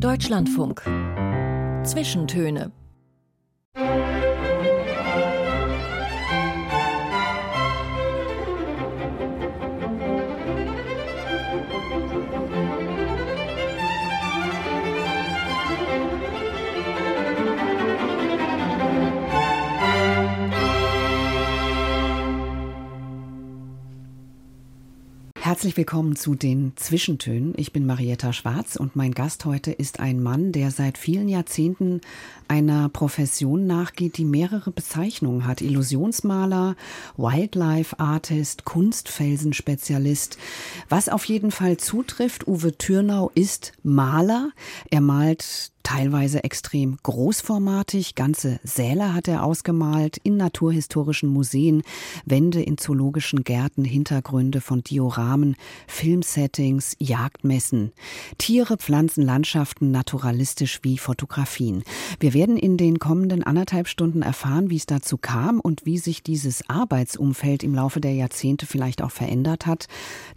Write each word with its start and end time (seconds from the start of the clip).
Deutschlandfunk. 0.00 0.82
Zwischentöne. 1.84 2.72
Herzlich 25.54 25.76
willkommen 25.76 26.16
zu 26.16 26.34
den 26.34 26.72
Zwischentönen. 26.74 27.54
Ich 27.56 27.72
bin 27.72 27.86
Marietta 27.86 28.32
Schwarz 28.32 28.74
und 28.74 28.96
mein 28.96 29.12
Gast 29.12 29.44
heute 29.44 29.70
ist 29.70 30.00
ein 30.00 30.20
Mann, 30.20 30.50
der 30.50 30.72
seit 30.72 30.98
vielen 30.98 31.28
Jahrzehnten 31.28 32.00
einer 32.48 32.88
Profession 32.88 33.64
nachgeht, 33.64 34.16
die 34.16 34.24
mehrere 34.24 34.72
Bezeichnungen 34.72 35.46
hat. 35.46 35.60
Illusionsmaler, 35.60 36.74
Wildlife 37.16 38.00
Artist, 38.00 38.64
Kunstfelsenspezialist. 38.64 40.38
Was 40.88 41.08
auf 41.08 41.24
jeden 41.26 41.52
Fall 41.52 41.76
zutrifft, 41.76 42.48
Uwe 42.48 42.76
Türnau 42.76 43.30
ist 43.36 43.74
Maler. 43.84 44.50
Er 44.90 45.02
malt 45.02 45.70
teilweise 45.84 46.42
extrem 46.42 46.98
großformatig. 47.02 48.16
Ganze 48.16 48.58
Säle 48.64 49.14
hat 49.14 49.28
er 49.28 49.44
ausgemalt 49.44 50.16
in 50.24 50.36
naturhistorischen 50.36 51.28
Museen, 51.28 51.82
Wände 52.24 52.60
in 52.60 52.78
zoologischen 52.78 53.44
Gärten, 53.44 53.84
Hintergründe 53.84 54.60
von 54.60 54.82
Dioramen, 54.82 55.54
Filmsettings, 55.86 56.96
Jagdmessen, 56.98 57.92
Tiere, 58.38 58.78
Pflanzen, 58.78 59.22
Landschaften, 59.22 59.92
naturalistisch 59.92 60.80
wie 60.82 60.98
Fotografien. 60.98 61.84
Wir 62.18 62.34
werden 62.34 62.56
in 62.56 62.76
den 62.76 62.98
kommenden 62.98 63.44
anderthalb 63.44 63.86
Stunden 63.86 64.22
erfahren, 64.22 64.70
wie 64.70 64.76
es 64.76 64.86
dazu 64.86 65.18
kam 65.18 65.60
und 65.60 65.84
wie 65.86 65.98
sich 65.98 66.22
dieses 66.22 66.68
Arbeitsumfeld 66.68 67.62
im 67.62 67.74
Laufe 67.74 68.00
der 68.00 68.14
Jahrzehnte 68.14 68.66
vielleicht 68.66 69.02
auch 69.02 69.10
verändert 69.10 69.66
hat. 69.66 69.86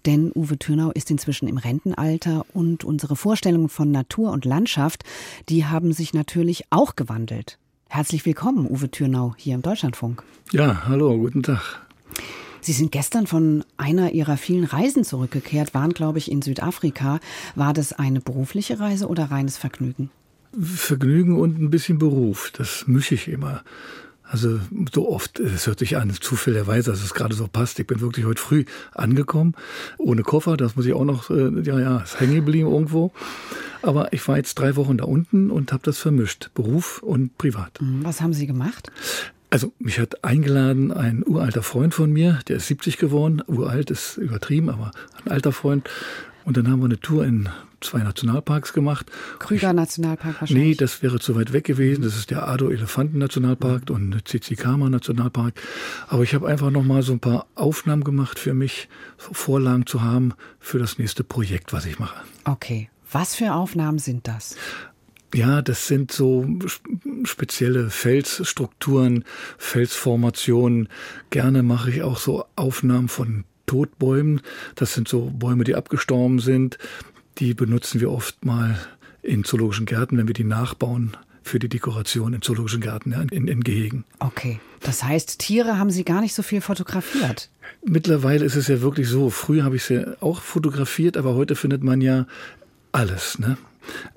Denn 0.06 0.32
Uwe 0.36 0.60
Türnau 0.60 0.92
ist 0.92 1.10
inzwischen 1.10 1.48
im 1.48 1.58
Rentenalter 1.58 2.46
und 2.54 2.84
unsere 2.84 3.16
Vorstellungen 3.16 3.70
von 3.70 3.92
Natur 3.92 4.32
und 4.32 4.44
Landschaft 4.44 5.04
die 5.50 5.66
haben 5.66 5.94
sich 5.94 6.14
natürlich 6.14 6.66
auch 6.70 6.96
gewandelt. 6.96 7.58
Herzlich 7.90 8.26
willkommen, 8.26 8.70
Uwe 8.70 8.92
Türnau, 8.92 9.34
hier 9.38 9.56
im 9.56 9.62
Deutschlandfunk. 9.62 10.24
Ja, 10.52 10.84
hallo, 10.88 11.18
guten 11.18 11.44
Tag. 11.44 11.88
Sie 12.60 12.74
sind 12.74 12.92
gestern 12.92 13.28
von 13.28 13.64
einer 13.78 14.12
Ihrer 14.12 14.36
vielen 14.36 14.66
Reisen 14.66 15.06
zurückgekehrt, 15.06 15.74
waren, 15.74 15.94
glaube 15.94 16.18
ich, 16.18 16.30
in 16.30 16.42
Südafrika. 16.42 17.20
War 17.56 17.74
das 17.74 17.94
eine 17.94 18.20
berufliche 18.20 18.80
Reise 18.80 19.08
oder 19.08 19.32
reines 19.32 19.58
Vergnügen? 19.58 20.10
Vergnügen 20.60 21.38
und 21.38 21.60
ein 21.60 21.70
bisschen 21.70 21.98
Beruf, 21.98 22.52
das 22.52 22.86
mische 22.88 23.16
ich 23.16 23.28
immer. 23.28 23.64
Also 24.30 24.60
so 24.94 25.10
oft, 25.10 25.40
es 25.40 25.68
hört 25.68 25.80
sich 25.80 25.98
an, 25.98 26.12
zufälligerweise, 26.14 26.92
dass 26.92 27.04
es 27.04 27.14
gerade 27.14 27.34
so 27.34 27.48
passt. 27.48 27.80
Ich 27.80 27.88
bin 27.88 28.02
wirklich 28.02 28.26
heute 28.26 28.42
früh 28.42 28.66
angekommen, 28.94 29.56
ohne 29.98 30.24
Koffer, 30.24 30.58
das 30.58 30.76
muss 30.76 30.86
ich 30.86 30.94
auch 30.94 31.06
noch, 31.06 31.30
äh, 31.30 31.62
ja, 31.64 31.80
ja, 31.80 31.98
ist 32.00 32.20
hängen 32.20 32.36
geblieben 32.36 32.70
irgendwo. 32.70 33.12
Aber 33.82 34.12
ich 34.12 34.28
war 34.28 34.38
jetzt 34.38 34.56
drei 34.56 34.76
Wochen 34.76 34.98
da 34.98 35.06
unten 35.06 35.50
und 35.50 35.72
habe 35.72 35.84
das 35.84 35.98
vermischt, 35.98 36.50
Beruf 36.54 37.02
und 37.04 37.38
Privat. 37.38 37.80
Mhm, 37.82 38.04
was 38.04 38.22
haben 38.22 38.34
Sie 38.34 38.48
gemacht? 38.48 38.92
Also 39.50 39.72
mich 39.80 39.98
hat 39.98 40.26
eingeladen 40.26 40.92
ein 40.92 41.24
uralter 41.26 41.64
Freund 41.64 41.94
von 41.94 42.12
mir, 42.12 42.40
der 42.50 42.58
ist 42.58 42.68
70 42.68 42.98
geworden, 42.98 43.42
uralt 43.48 43.90
ist 43.92 44.18
übertrieben, 44.18 44.70
aber 44.70 44.92
ein 45.24 45.32
alter 45.32 45.54
Freund. 45.54 45.90
Und 46.48 46.56
dann 46.56 46.72
haben 46.72 46.80
wir 46.80 46.86
eine 46.86 46.98
Tour 46.98 47.26
in 47.26 47.50
zwei 47.82 48.00
Nationalparks 48.00 48.72
gemacht. 48.72 49.12
Krüger 49.40 49.74
Nationalpark 49.74 50.40
wahrscheinlich? 50.40 50.66
Nee, 50.66 50.76
das 50.76 51.04
wäre 51.04 51.20
zu 51.20 51.36
weit 51.36 51.52
weg 51.52 51.66
gewesen. 51.66 52.04
Das 52.04 52.16
ist 52.16 52.32
der 52.32 52.48
Ado 52.48 52.70
Elefanten 52.70 53.18
Nationalpark 53.18 53.90
und 53.90 54.24
Tsitsikama 54.24 54.90
Nationalpark. 54.90 55.56
Aber 56.08 56.24
ich 56.24 56.34
habe 56.34 56.48
einfach 56.48 56.72
noch 56.72 56.86
mal 56.86 57.04
so 57.04 57.12
ein 57.12 57.20
paar 57.20 57.48
Aufnahmen 57.56 58.06
gemacht 58.06 58.40
für 58.40 58.54
mich, 58.54 58.88
Vorlagen 59.18 59.88
zu 59.88 60.04
haben 60.04 60.36
für 60.62 60.80
das 60.80 60.98
nächste 60.98 61.26
Projekt, 61.26 61.74
was 61.74 61.86
ich 61.86 62.00
mache. 62.00 62.16
Okay. 62.46 62.90
Was 63.12 63.36
für 63.36 63.54
Aufnahmen 63.54 64.00
sind 64.00 64.26
das? 64.30 64.56
Ja, 65.36 65.62
das 65.62 65.88
sind 65.88 66.14
so 66.14 66.48
spezielle 67.26 67.90
Felsstrukturen, 67.90 69.26
Felsformationen. 69.58 70.88
Gerne 71.30 71.62
mache 71.62 71.90
ich 71.90 72.04
auch 72.04 72.18
so 72.18 72.46
Aufnahmen 72.56 73.10
von 73.10 73.44
Totbäumen. 73.68 74.42
Das 74.76 74.94
sind 74.94 75.08
so 75.08 75.32
Bäume, 75.32 75.64
die 75.64 75.76
abgestorben 75.76 76.40
sind. 76.40 76.80
Die 77.38 77.54
benutzen 77.54 78.02
wir 78.02 78.12
oft 78.12 78.44
mal 78.44 78.80
in 79.22 79.44
zoologischen 79.44 79.86
Gärten, 79.86 80.18
wenn 80.18 80.28
wir 80.28 80.34
die 80.34 80.44
nachbauen 80.44 81.16
für 81.44 81.60
die 81.60 81.70
Dekoration 81.70 82.34
in 82.34 82.42
zoologischen 82.42 82.82
Gärten, 82.82 83.12
ja, 83.12 83.22
in, 83.32 83.48
in 83.48 83.64
Gehegen. 83.64 84.04
Okay. 84.20 84.60
Das 84.82 85.04
heißt, 85.04 85.40
Tiere 85.40 85.78
haben 85.78 85.90
Sie 85.90 86.04
gar 86.04 86.22
nicht 86.22 86.34
so 86.34 86.44
viel 86.44 86.62
fotografiert? 86.62 87.50
Mittlerweile 87.86 88.46
ist 88.46 88.56
es 88.56 88.68
ja 88.68 88.82
wirklich 88.82 89.08
so. 89.08 89.30
Früher 89.30 89.64
habe 89.64 89.76
ich 89.76 89.84
sie 89.84 90.06
auch 90.22 90.42
fotografiert, 90.42 91.18
aber 91.18 91.36
heute 91.36 91.56
findet 91.56 91.84
man 91.84 92.02
ja 92.02 92.28
alles, 92.92 93.40
ne? 93.40 93.58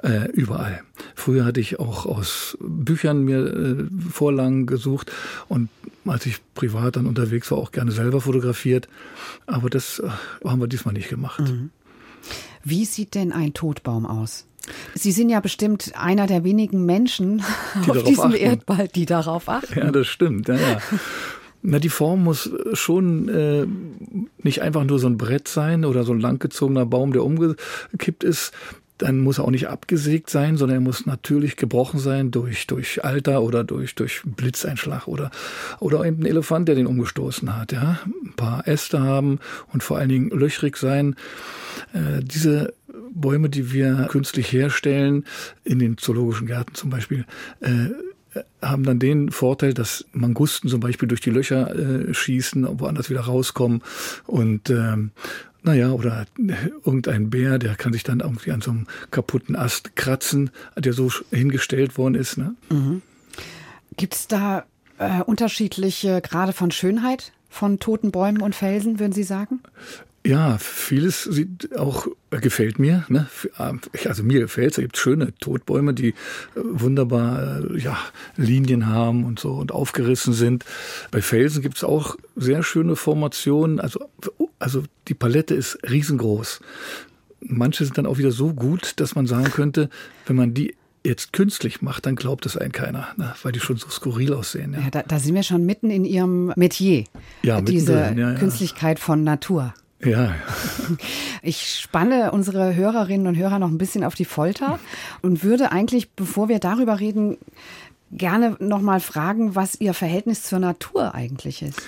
Äh, 0.03 0.31
überall. 0.33 0.83
Früher 1.15 1.45
hatte 1.45 1.61
ich 1.61 1.79
auch 1.79 2.07
aus 2.07 2.57
Büchern 2.61 3.25
mir 3.25 3.47
äh, 3.47 3.85
Vorlagen 4.11 4.67
gesucht 4.67 5.13
und 5.49 5.69
als 6.07 6.27
ich 6.27 6.39
privat 6.55 6.97
dann 6.97 7.07
unterwegs 7.07 7.51
war, 7.51 7.59
auch 7.59 7.73
gerne 7.73 7.93
selber 7.93 8.21
fotografiert. 8.21 8.89
Aber 9.47 9.71
das 9.71 10.01
äh, 10.01 10.09
haben 10.49 10.61
wir 10.61 10.69
diesmal 10.69 10.95
nicht 10.95 11.09
gemacht. 11.09 11.41
Mhm. 11.41 11.71
Wie 12.65 12.85
sieht 12.85 13.15
denn 13.15 13.33
ein 13.33 13.55
Totbaum 13.55 14.07
aus? 14.07 14.47
Sie 14.95 15.13
sind 15.13 15.31
ja 15.31 15.41
bestimmt 15.41 15.93
einer 15.95 16.27
der 16.27 16.45
wenigen 16.45 16.85
Menschen 16.85 17.43
die 17.87 17.91
auf 17.91 18.03
diesem 18.03 18.25
achten. 18.25 18.37
Erdball, 18.37 18.89
die 18.89 19.07
darauf 19.07 19.49
achten. 19.49 19.79
Ja, 19.79 19.91
das 19.91 20.07
stimmt. 20.07 20.49
Ja, 20.49 20.57
ja. 20.57 20.79
Na, 21.63 21.79
die 21.79 21.91
Form 21.91 22.25
muss 22.25 22.51
schon 22.73 23.29
äh, 23.29 23.67
nicht 24.43 24.63
einfach 24.63 24.85
nur 24.85 24.99
so 24.99 25.07
ein 25.07 25.19
Brett 25.19 25.47
sein 25.47 25.85
oder 25.85 26.05
so 26.05 26.13
ein 26.13 26.21
langgezogener 26.21 26.87
Baum, 26.87 27.13
der 27.13 27.23
umgekippt 27.23 28.25
ist. 28.25 28.53
Dann 29.01 29.19
muss 29.21 29.39
er 29.39 29.45
auch 29.45 29.51
nicht 29.51 29.69
abgesägt 29.69 30.29
sein, 30.29 30.59
sondern 30.59 30.77
er 30.77 30.81
muss 30.83 31.07
natürlich 31.07 31.57
gebrochen 31.57 31.99
sein 31.99 32.31
durch, 32.31 32.67
durch 32.67 33.03
Alter 33.03 33.43
oder 33.43 33.65
durch, 33.65 33.95
durch 33.95 34.21
Blitzeinschlag 34.25 35.09
oder, 35.09 35.31
oder 35.79 36.05
eben 36.05 36.23
ein 36.23 36.27
Elefant, 36.27 36.69
der 36.69 36.75
den 36.75 36.87
umgestoßen 36.87 37.57
hat, 37.57 37.73
ja. 37.73 37.99
Ein 38.05 38.35
paar 38.37 38.69
Äste 38.69 39.01
haben 39.01 39.39
und 39.73 39.83
vor 39.83 39.97
allen 39.97 40.11
Dingen 40.11 40.29
löchrig 40.31 40.77
sein. 40.77 41.17
Äh, 41.95 42.23
diese 42.23 42.75
Bäume, 43.15 43.49
die 43.49 43.73
wir 43.73 44.07
künstlich 44.11 44.53
herstellen, 44.53 45.25
in 45.65 45.79
den 45.79 45.97
zoologischen 45.97 46.47
Gärten 46.47 46.75
zum 46.75 46.91
Beispiel, 46.91 47.25
äh, 47.61 47.89
haben 48.63 48.85
dann 48.85 48.99
den 48.99 49.31
Vorteil, 49.31 49.75
dass 49.75 50.05
Mangusten 50.13 50.69
zum 50.69 50.81
Beispiel 50.81 51.09
durch 51.09 51.21
die 51.21 51.31
Löcher 51.31 51.75
äh, 51.75 52.13
schießen, 52.13 52.79
woanders 52.79 53.11
wieder 53.11 53.23
rauskommen 53.23 53.83
und 54.27 54.71
ähm, 54.71 55.11
naja, 55.63 55.91
oder 55.93 56.27
irgendein 56.85 57.31
Bär, 57.31 57.59
der 57.59 57.75
kann 57.75 57.93
sich 57.93 58.03
dann 58.03 58.21
irgendwie 58.21 58.53
an 58.53 58.61
so 58.61 58.71
einem 58.71 58.87
kaputten 59.11 59.57
Ast 59.57 59.97
kratzen, 59.97 60.51
der 60.77 60.93
so 60.93 61.11
hingestellt 61.31 61.99
worden 61.99 62.15
ist. 62.15 62.39
Ne? 62.39 62.55
Mhm. 62.71 63.03
Gibt 63.97 64.15
es 64.15 64.29
da 64.29 64.65
äh, 64.99 65.23
unterschiedliche 65.23 66.21
Grade 66.21 66.53
von 66.53 66.71
Schönheit 66.71 67.33
von 67.49 67.81
toten 67.81 68.13
Bäumen 68.13 68.43
und 68.43 68.55
Felsen, 68.55 69.01
würden 69.01 69.13
Sie 69.13 69.25
sagen? 69.25 69.61
Ja, 70.27 70.59
vieles 70.59 71.25
sieht 71.25 71.77
auch 71.79 72.07
äh, 72.31 72.41
gefällt 72.41 72.79
mir. 72.79 73.05
Ne? 73.09 73.27
Äh, 73.59 74.07
also 74.07 74.23
mir 74.23 74.41
gefällt 74.41 74.73
es. 74.73 74.77
Da 74.77 74.83
gibt 74.83 74.99
schöne 74.99 75.35
Totbäume, 75.39 75.95
die 75.95 76.09
äh, 76.09 76.15
wunderbar 76.57 77.63
ja, 77.77 77.97
Linien 78.37 78.87
haben 78.87 79.25
und 79.25 79.39
so 79.39 79.53
und 79.53 79.73
aufgerissen 79.73 80.35
sind. 80.35 80.65
Bei 81.11 81.23
Felsen 81.23 81.63
gibt 81.63 81.79
es 81.79 81.85
auch 81.85 82.17
sehr 82.37 82.63
schöne 82.63 82.97
Formationen. 82.97 83.81
Also, 83.81 84.11
also 84.59 84.83
die 85.09 85.15
Palette 85.15 85.55
ist 85.55 85.79
riesengroß. 85.89 86.61
Manche 87.41 87.87
sind 87.87 87.97
dann 87.97 88.05
auch 88.05 88.19
wieder 88.19 88.33
so 88.33 88.53
gut, 88.53 89.01
dass 89.01 89.15
man 89.15 89.27
sagen 89.27 89.51
könnte, 89.51 89.89
wenn 90.27 90.37
man 90.37 90.53
die 90.53 90.75
jetzt 91.03 91.33
künstlich 91.33 91.81
macht, 91.81 92.05
dann 92.05 92.15
glaubt 92.15 92.45
es 92.45 92.59
einen 92.59 92.73
keiner, 92.73 93.09
ne? 93.17 93.35
weil 93.43 93.53
die 93.53 93.61
schon 93.61 93.79
so 93.79 93.89
skurril 93.89 94.35
aussehen. 94.35 94.75
Ja, 94.75 94.81
ja 94.81 94.91
da, 94.91 95.03
da, 95.03 95.19
sind 95.19 95.35
wir 95.35 95.43
schon 95.43 95.65
mitten 95.65 95.89
in 95.89 96.05
Ihrem 96.05 96.53
Metier. 96.57 97.05
Ja, 97.43 97.63
diese 97.63 97.95
drin, 97.95 98.19
ja, 98.19 98.35
Künstlichkeit 98.35 98.99
von 98.99 99.25
Natur. 99.25 99.73
Ja. 100.03 100.35
Ich 101.43 101.79
spanne 101.81 102.33
unsere 102.33 102.75
Hörerinnen 102.75 103.27
und 103.27 103.37
Hörer 103.37 103.59
noch 103.59 103.69
ein 103.69 103.79
bisschen 103.79 104.05
auf 104.05 104.15
die 104.15 104.25
Folter 104.25 104.79
und 105.23 105.45
würde 105.45 105.73
eigentlich, 105.73 106.11
bevor 106.11 106.49
wir 106.49 106.59
darüber 106.59 107.01
reden, 107.01 107.37
gerne 108.11 108.57
noch 108.61 108.81
mal 108.81 109.01
fragen, 109.01 109.55
was 109.55 109.81
Ihr 109.81 109.95
Verhältnis 109.95 110.43
zur 110.45 110.59
Natur 110.59 111.15
eigentlich 111.15 111.63
ist. 111.63 111.81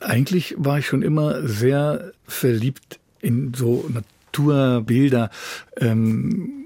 Eigentlich 0.00 0.54
war 0.56 0.78
ich 0.78 0.86
schon 0.86 1.02
immer 1.02 1.46
sehr 1.46 2.12
verliebt 2.26 3.00
in 3.20 3.52
so 3.54 3.88
Naturbilder. 3.92 5.30
Ähm, 5.76 6.58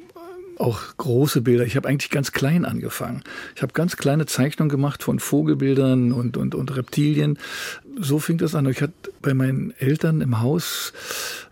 auch 0.58 0.80
große 0.96 1.40
Bilder. 1.40 1.64
Ich 1.64 1.76
habe 1.76 1.88
eigentlich 1.88 2.10
ganz 2.10 2.32
klein 2.32 2.64
angefangen. 2.64 3.22
Ich 3.56 3.62
habe 3.62 3.72
ganz 3.72 3.96
kleine 3.96 4.26
Zeichnungen 4.26 4.70
gemacht 4.70 5.02
von 5.02 5.18
Vogelbildern 5.18 6.12
und, 6.12 6.36
und, 6.36 6.54
und 6.54 6.76
Reptilien. 6.76 7.38
So 7.98 8.18
fing 8.18 8.38
das 8.38 8.54
an. 8.54 8.66
Ich 8.66 8.82
hatte 8.82 8.92
bei 9.20 9.34
meinen 9.34 9.72
Eltern 9.78 10.20
im 10.20 10.40
Haus 10.40 10.92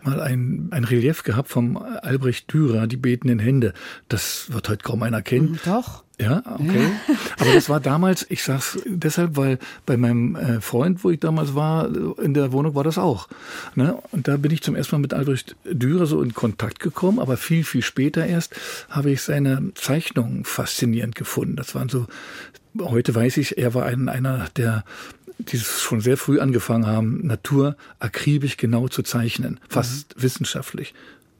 mal 0.03 0.21
ein, 0.21 0.67
ein 0.71 0.83
Relief 0.83 1.23
gehabt 1.23 1.49
vom 1.49 1.77
Albrecht 1.77 2.51
Dürer, 2.51 2.87
die 2.87 2.97
betenden 2.97 3.39
Hände. 3.39 3.73
Das 4.09 4.51
wird 4.51 4.69
heute 4.69 4.83
kaum 4.83 5.03
einer 5.03 5.21
kennen. 5.21 5.59
Doch. 5.65 6.03
Ja, 6.21 6.43
okay. 6.45 6.91
Aber 7.39 7.51
das 7.51 7.67
war 7.67 7.79
damals, 7.79 8.27
ich 8.29 8.43
sag's 8.43 8.77
deshalb, 8.85 9.37
weil 9.37 9.57
bei 9.87 9.97
meinem 9.97 10.35
äh, 10.35 10.61
Freund, 10.61 11.03
wo 11.03 11.09
ich 11.09 11.19
damals 11.19 11.55
war, 11.55 11.89
in 12.19 12.35
der 12.35 12.51
Wohnung 12.51 12.75
war 12.75 12.83
das 12.83 12.99
auch. 12.99 13.27
Ne? 13.73 13.97
Und 14.11 14.27
da 14.27 14.37
bin 14.37 14.51
ich 14.51 14.61
zum 14.61 14.75
ersten 14.75 14.95
Mal 14.95 15.01
mit 15.01 15.15
Albrecht 15.15 15.55
Dürer 15.65 16.05
so 16.05 16.21
in 16.21 16.35
Kontakt 16.35 16.79
gekommen, 16.79 17.17
aber 17.17 17.37
viel, 17.37 17.63
viel 17.63 17.81
später 17.81 18.23
erst 18.23 18.55
habe 18.89 19.09
ich 19.09 19.23
seine 19.23 19.71
Zeichnungen 19.73 20.45
faszinierend 20.45 21.15
gefunden. 21.15 21.55
Das 21.55 21.73
waren 21.73 21.89
so, 21.89 22.05
heute 22.79 23.15
weiß 23.15 23.37
ich, 23.37 23.57
er 23.57 23.73
war 23.73 23.85
ein, 23.85 24.07
einer 24.07 24.47
der 24.55 24.83
die 25.45 25.57
schon 25.57 26.01
sehr 26.01 26.17
früh 26.17 26.39
angefangen 26.39 26.87
haben, 26.87 27.25
Natur 27.25 27.75
akribisch 27.99 28.57
genau 28.57 28.87
zu 28.87 29.03
zeichnen, 29.03 29.59
fast 29.69 30.15
mhm. 30.15 30.23
wissenschaftlich. 30.23 30.93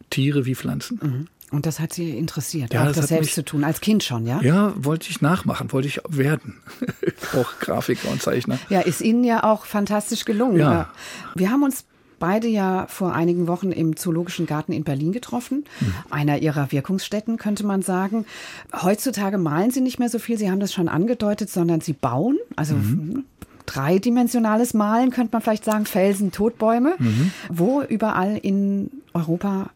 Tiere 0.10 0.46
wie 0.46 0.56
Pflanzen. 0.56 1.00
Mhm. 1.02 1.28
Und 1.52 1.66
das 1.66 1.82
hat 1.82 1.92
Sie 1.92 2.18
interessiert, 2.18 2.74
ja, 2.74 2.84
auch 2.84 2.88
das, 2.88 2.96
das 2.96 3.08
selbst 3.10 3.28
mich, 3.28 3.34
zu 3.34 3.44
tun, 3.44 3.66
als 3.66 3.82
Kind 3.82 4.04
schon, 4.04 4.26
ja? 4.26 4.42
Ja, 4.42 4.74
wollte 4.78 5.10
ich 5.10 5.22
nachmachen, 5.22 5.72
wollte 5.74 5.90
ich 5.90 6.00
werden. 6.08 6.56
auch 7.38 7.60
Grafiker 7.60 8.10
und 8.10 8.22
Zeichner. 8.22 8.58
Ja, 8.70 8.80
ist 8.80 9.02
Ihnen 9.02 9.26
ja 9.26 9.44
auch 9.44 9.66
fantastisch 9.66 10.24
gelungen. 10.24 10.60
Ja. 10.60 10.90
Wir 11.36 11.52
haben 11.52 11.64
uns 11.64 11.84
beide 12.20 12.48
ja 12.48 12.86
vor 12.88 13.14
einigen 13.14 13.48
Wochen 13.48 13.74
im 13.74 13.98
Zoologischen 13.98 14.46
Garten 14.46 14.72
in 14.72 14.86
Berlin 14.86 15.12
getroffen. 15.12 15.66
Mhm. 15.82 15.94
Einer 16.10 16.38
ihrer 16.38 16.72
Wirkungsstätten, 16.72 17.36
könnte 17.36 17.66
man 17.66 17.82
sagen. 17.82 18.26
Heutzutage 18.74 19.38
malen 19.38 19.72
Sie 19.72 19.82
nicht 19.82 20.00
mehr 20.00 20.08
so 20.08 20.20
viel, 20.20 20.38
Sie 20.38 20.50
haben 20.50 20.62
das 20.62 20.72
schon 20.72 20.88
angedeutet, 20.88 21.50
sondern 21.50 21.82
Sie 21.82 21.94
bauen, 21.94 22.38
also 22.56 22.76
mhm. 22.76 23.26
Dreidimensionales 23.74 24.74
Malen, 24.74 25.12
könnte 25.12 25.32
man 25.34 25.42
vielleicht 25.42 25.66
sagen, 25.66 25.86
Felsen, 25.86 26.32
Totbäume. 26.32 26.96
Mhm. 26.98 27.32
Wo 27.50 27.82
überall 27.82 28.38
in 28.38 28.90
Europa 29.14 29.70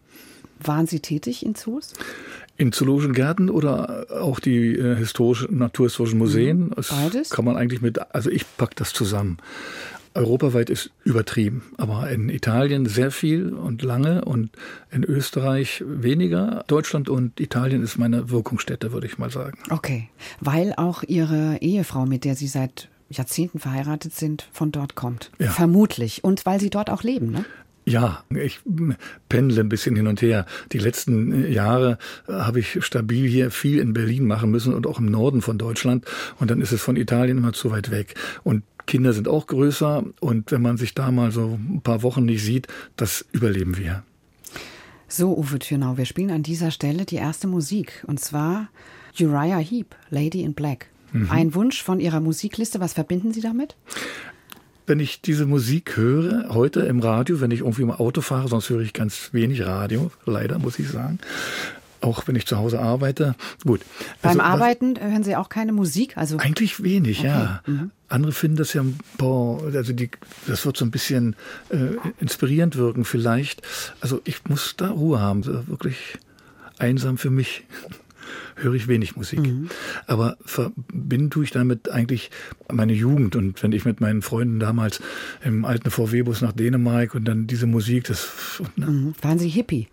waren 0.60 0.88
Sie 0.88 1.00
tätig 1.00 1.46
in 1.46 1.56
Zoos? 1.56 1.94
In 2.58 2.72
zoologischen 2.72 3.14
Gärten 3.14 3.50
oder 3.50 4.08
auch 4.22 4.40
die 4.40 4.76
äh, 4.76 4.96
historischen, 4.96 5.58
naturhistorischen 5.58 6.18
Museen? 6.18 6.68
Mhm. 6.68 6.74
Beides? 6.90 7.30
Kann 7.30 7.46
man 7.46 7.58
eigentlich 7.58 7.82
mit, 7.82 8.00
also 8.14 8.30
ich 8.30 8.46
packe 8.58 8.76
das 8.76 8.94
zusammen. 8.94 9.38
Europaweit 10.14 10.70
ist 10.70 10.92
übertrieben, 11.04 11.64
aber 11.76 12.10
in 12.10 12.30
Italien 12.30 12.86
sehr 12.86 13.12
viel 13.12 13.52
und 13.52 13.82
lange 13.82 14.24
und 14.24 14.50
in 14.90 15.04
Österreich 15.04 15.84
weniger. 15.86 16.64
Deutschland 16.68 17.10
und 17.10 17.42
Italien 17.42 17.84
ist 17.84 17.98
meine 17.98 18.30
Wirkungsstätte, 18.30 18.94
würde 18.94 19.08
ich 19.08 19.18
mal 19.18 19.30
sagen. 19.30 19.58
Okay, 19.70 20.08
weil 20.40 20.74
auch 20.78 21.04
Ihre 21.04 21.58
Ehefrau, 21.60 22.06
mit 22.06 22.24
der 22.24 22.36
Sie 22.36 22.48
seit 22.48 22.88
Jahrzehnten 23.10 23.60
verheiratet 23.60 24.14
sind, 24.14 24.48
von 24.52 24.72
dort 24.72 24.96
kommt. 24.96 25.32
Ja. 25.40 25.52
Vermutlich. 25.52 26.24
Und 26.24 26.46
weil 26.46 26.60
Sie 26.60 26.70
dort 26.70 26.90
auch 26.90 27.04
leben, 27.04 27.32
ne? 27.32 27.46
Ja, 27.88 28.24
ich 28.32 28.62
pendle 29.30 29.62
ein 29.62 29.70
bisschen 29.70 29.96
hin 29.96 30.08
und 30.08 30.20
her. 30.24 30.48
Die 30.72 30.80
letzten 30.80 31.52
Jahre 31.52 32.00
habe 32.28 32.60
ich 32.60 32.84
stabil 32.84 33.30
hier 33.30 33.52
viel 33.52 33.78
in 33.78 33.94
Berlin 33.94 34.26
machen 34.26 34.50
müssen 34.50 34.74
und 34.74 34.88
auch 34.88 34.98
im 34.98 35.06
Norden 35.06 35.44
von 35.44 35.60
Deutschland. 35.60 36.04
Und 36.40 36.50
dann 36.50 36.62
ist 36.62 36.72
es 36.72 36.82
von 36.82 36.96
Italien 36.96 37.38
immer 37.38 37.54
zu 37.54 37.70
weit 37.70 37.92
weg. 37.92 38.16
Und 38.44 38.64
Kinder 38.88 39.14
sind 39.14 39.28
auch 39.28 39.46
größer. 39.46 40.04
Und 40.20 40.52
wenn 40.52 40.64
man 40.64 40.78
sich 40.78 40.96
da 40.96 41.12
mal 41.12 41.32
so 41.32 41.60
ein 41.60 41.82
paar 41.84 42.02
Wochen 42.02 42.26
nicht 42.26 42.44
sieht, 42.44 42.68
das 42.96 43.24
überleben 43.32 43.78
wir. 43.78 44.04
So, 45.08 45.38
Uwe 45.38 45.60
Thürnau, 45.60 45.98
wir 45.98 46.06
spielen 46.06 46.32
an 46.32 46.42
dieser 46.42 46.72
Stelle 46.72 47.06
die 47.06 47.18
erste 47.18 47.46
Musik. 47.46 48.04
Und 48.08 48.20
zwar 48.20 48.70
Uriah 49.20 49.60
Heep, 49.60 49.96
Lady 50.10 50.42
in 50.42 50.56
Black. 50.56 50.88
Mhm. 51.16 51.32
Ein 51.32 51.54
Wunsch 51.56 51.82
von 51.82 52.00
Ihrer 52.00 52.20
Musikliste. 52.20 52.80
Was 52.80 52.94
verbinden 52.94 53.34
Sie 53.34 53.42
damit? 53.42 53.76
wenn 54.88 55.00
ich 55.00 55.22
diese 55.22 55.46
Musik 55.46 55.98
höre, 55.98 56.54
heute 56.54 56.82
im 56.82 57.00
Radio, 57.00 57.42
wenn 57.42 57.52
ich 57.52 57.62
irgendwie 57.62 57.84
im 57.84 57.92
Auto 57.92 58.22
fahre, 58.22 58.48
sonst 58.48 58.70
höre 58.70 58.82
ich 58.82 58.94
ganz 58.94 59.30
wenig 59.32 59.66
Radio, 59.66 60.12
leider 60.26 60.60
muss 60.60 60.80
ich 60.80 60.90
sagen. 60.90 61.20
Auch 62.02 62.28
wenn 62.28 62.36
ich 62.36 62.46
zu 62.46 62.58
Hause 62.58 62.80
arbeite. 62.80 63.34
Gut. 63.64 63.82
Beim 64.22 64.40
also, 64.40 64.54
Arbeiten 64.54 65.00
hören 65.00 65.24
Sie 65.24 65.36
auch 65.36 65.50
keine 65.50 65.72
Musik? 65.72 66.18
Also 66.18 66.38
eigentlich 66.38 66.84
wenig, 66.84 67.20
okay. 67.20 67.28
ja. 67.28 67.62
Mhm. 67.66 67.90
Andere 68.10 68.32
finden 68.32 68.58
das 68.58 68.74
ja, 68.74 68.84
boah, 69.18 69.64
also 69.74 69.92
die, 69.92 70.12
das 70.46 70.66
wird 70.66 70.78
so 70.78 70.86
ein 70.86 70.92
bisschen 70.92 71.36
äh, 71.70 71.98
inspirierend 72.20 72.76
wirken 72.76 73.06
vielleicht. 73.06 73.64
Also 74.02 74.22
ich 74.26 74.46
muss 74.48 74.76
da 74.78 74.90
Ruhe 74.90 75.20
haben, 75.20 75.46
wirklich 75.68 76.20
einsam 76.78 77.18
für 77.18 77.32
mich 77.32 77.64
höre 78.56 78.74
ich 78.74 78.88
wenig 78.88 79.16
Musik. 79.16 79.40
Mhm. 79.42 79.70
Aber 80.08 80.38
verbinden 80.46 81.30
tue 81.30 81.44
ich 81.44 81.52
damit 81.52 81.90
eigentlich 81.90 82.32
meine 82.72 82.94
Jugend. 82.94 83.36
Und 83.36 83.62
wenn 83.64 83.72
ich 83.72 83.86
mit 83.86 84.02
meinen 84.02 84.22
Freunden 84.22 84.60
damals 84.60 85.02
im 85.44 85.66
alten 85.66 85.92
VW-Bus 85.92 86.42
nach 86.42 86.54
Dänemark 86.54 87.16
und 87.16 87.26
dann 87.26 87.48
diese 87.48 87.68
Musik, 87.68 88.06
das. 88.06 88.62
Ne? 88.76 88.88
Mhm. 88.88 89.14
Waren 89.22 89.40
Sie 89.40 89.50
Hippie? 89.50 89.88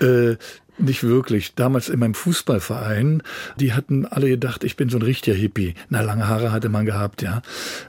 Äh, 0.00 0.36
nicht 0.78 1.04
wirklich. 1.04 1.54
Damals 1.54 1.88
in 1.88 2.00
meinem 2.00 2.14
Fußballverein, 2.14 3.22
die 3.58 3.72
hatten 3.72 4.06
alle 4.06 4.28
gedacht, 4.28 4.64
ich 4.64 4.76
bin 4.76 4.88
so 4.88 4.98
ein 4.98 5.02
richtiger 5.02 5.36
Hippie. 5.36 5.74
Na, 5.88 6.00
lange 6.00 6.26
Haare 6.26 6.50
hatte 6.50 6.68
man 6.68 6.84
gehabt, 6.84 7.22
ja. 7.22 7.42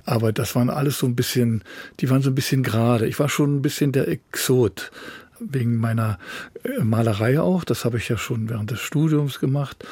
Aber 0.05 0.31
das 0.31 0.55
waren 0.55 0.69
alles 0.69 0.99
so 0.99 1.07
ein 1.07 1.15
bisschen, 1.15 1.63
die 1.99 2.09
waren 2.09 2.21
so 2.21 2.29
ein 2.29 2.35
bisschen 2.35 2.61
gerade. 2.61 3.07
Ich 3.07 3.19
war 3.19 3.29
schon 3.29 3.55
ein 3.55 3.61
bisschen 3.61 3.91
der 3.91 4.07
Exot 4.07 4.91
wegen 5.39 5.77
meiner 5.77 6.19
äh, 6.63 6.83
Malerei 6.83 7.39
auch. 7.39 7.63
Das 7.63 7.85
habe 7.85 7.97
ich 7.97 8.09
ja 8.09 8.17
schon 8.17 8.49
während 8.49 8.71
des 8.71 8.79
Studiums 8.79 9.39
gemacht, 9.39 9.85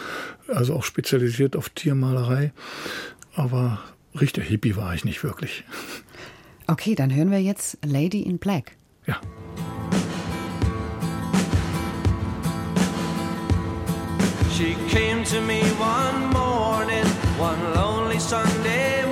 also 0.47 0.75
auch 0.75 0.83
spezialisiert 0.83 1.55
auf 1.55 1.69
Tiermalerei. 1.69 2.53
Aber 3.35 3.79
richtig 4.19 4.45
Hippie 4.45 4.75
war 4.75 4.93
ich 4.93 5.05
nicht 5.05 5.23
wirklich. 5.23 5.63
Okay, 6.67 6.95
dann 6.95 7.13
hören 7.13 7.31
wir 7.31 7.41
jetzt 7.41 7.77
Lady 7.85 8.21
in 8.21 8.37
Black. 8.37 8.75
Ja. 9.05 9.19
She 14.55 14.75
came 14.87 15.23
to 15.23 15.41
me 15.41 15.61
one 15.79 16.31
morning, 16.31 17.05
one 17.39 17.57
lonely 17.73 18.19
Sunday 18.19 19.02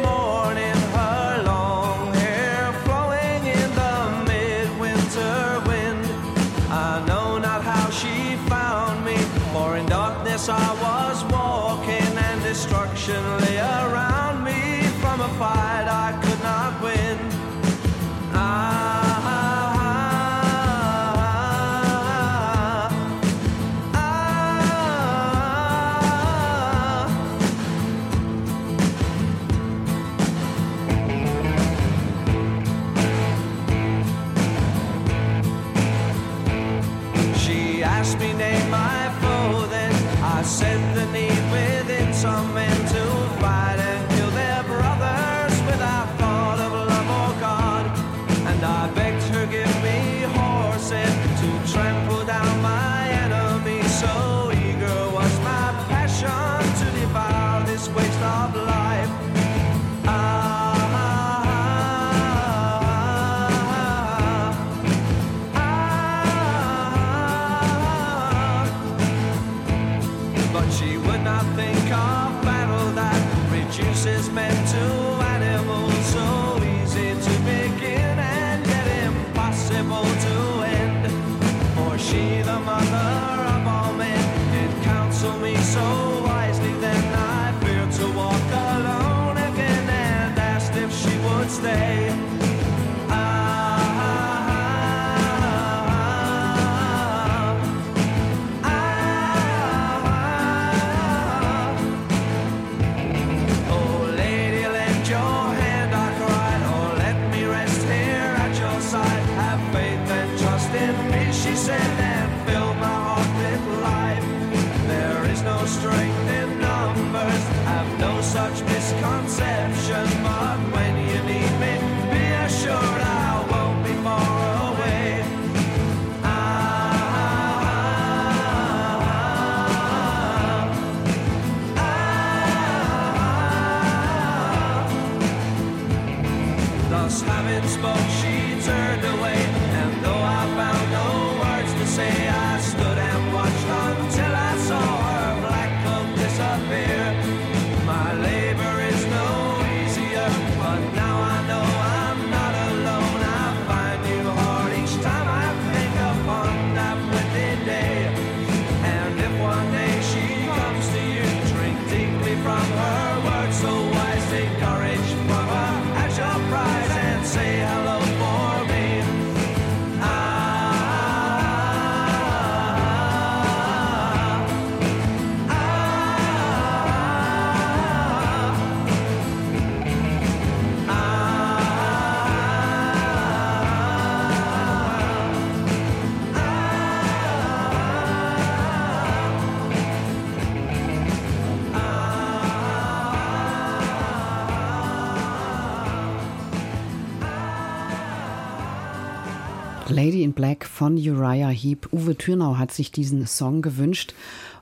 Black 200.42 200.66
von 200.66 200.95
Uriah 200.95 201.50
Heep. 201.50 201.94
Uwe 201.94 202.18
Thürnau 202.18 202.57
hat 202.57 202.71
sich 202.71 202.92
diesen 202.92 203.28
Song 203.28 203.62
gewünscht. 203.62 204.16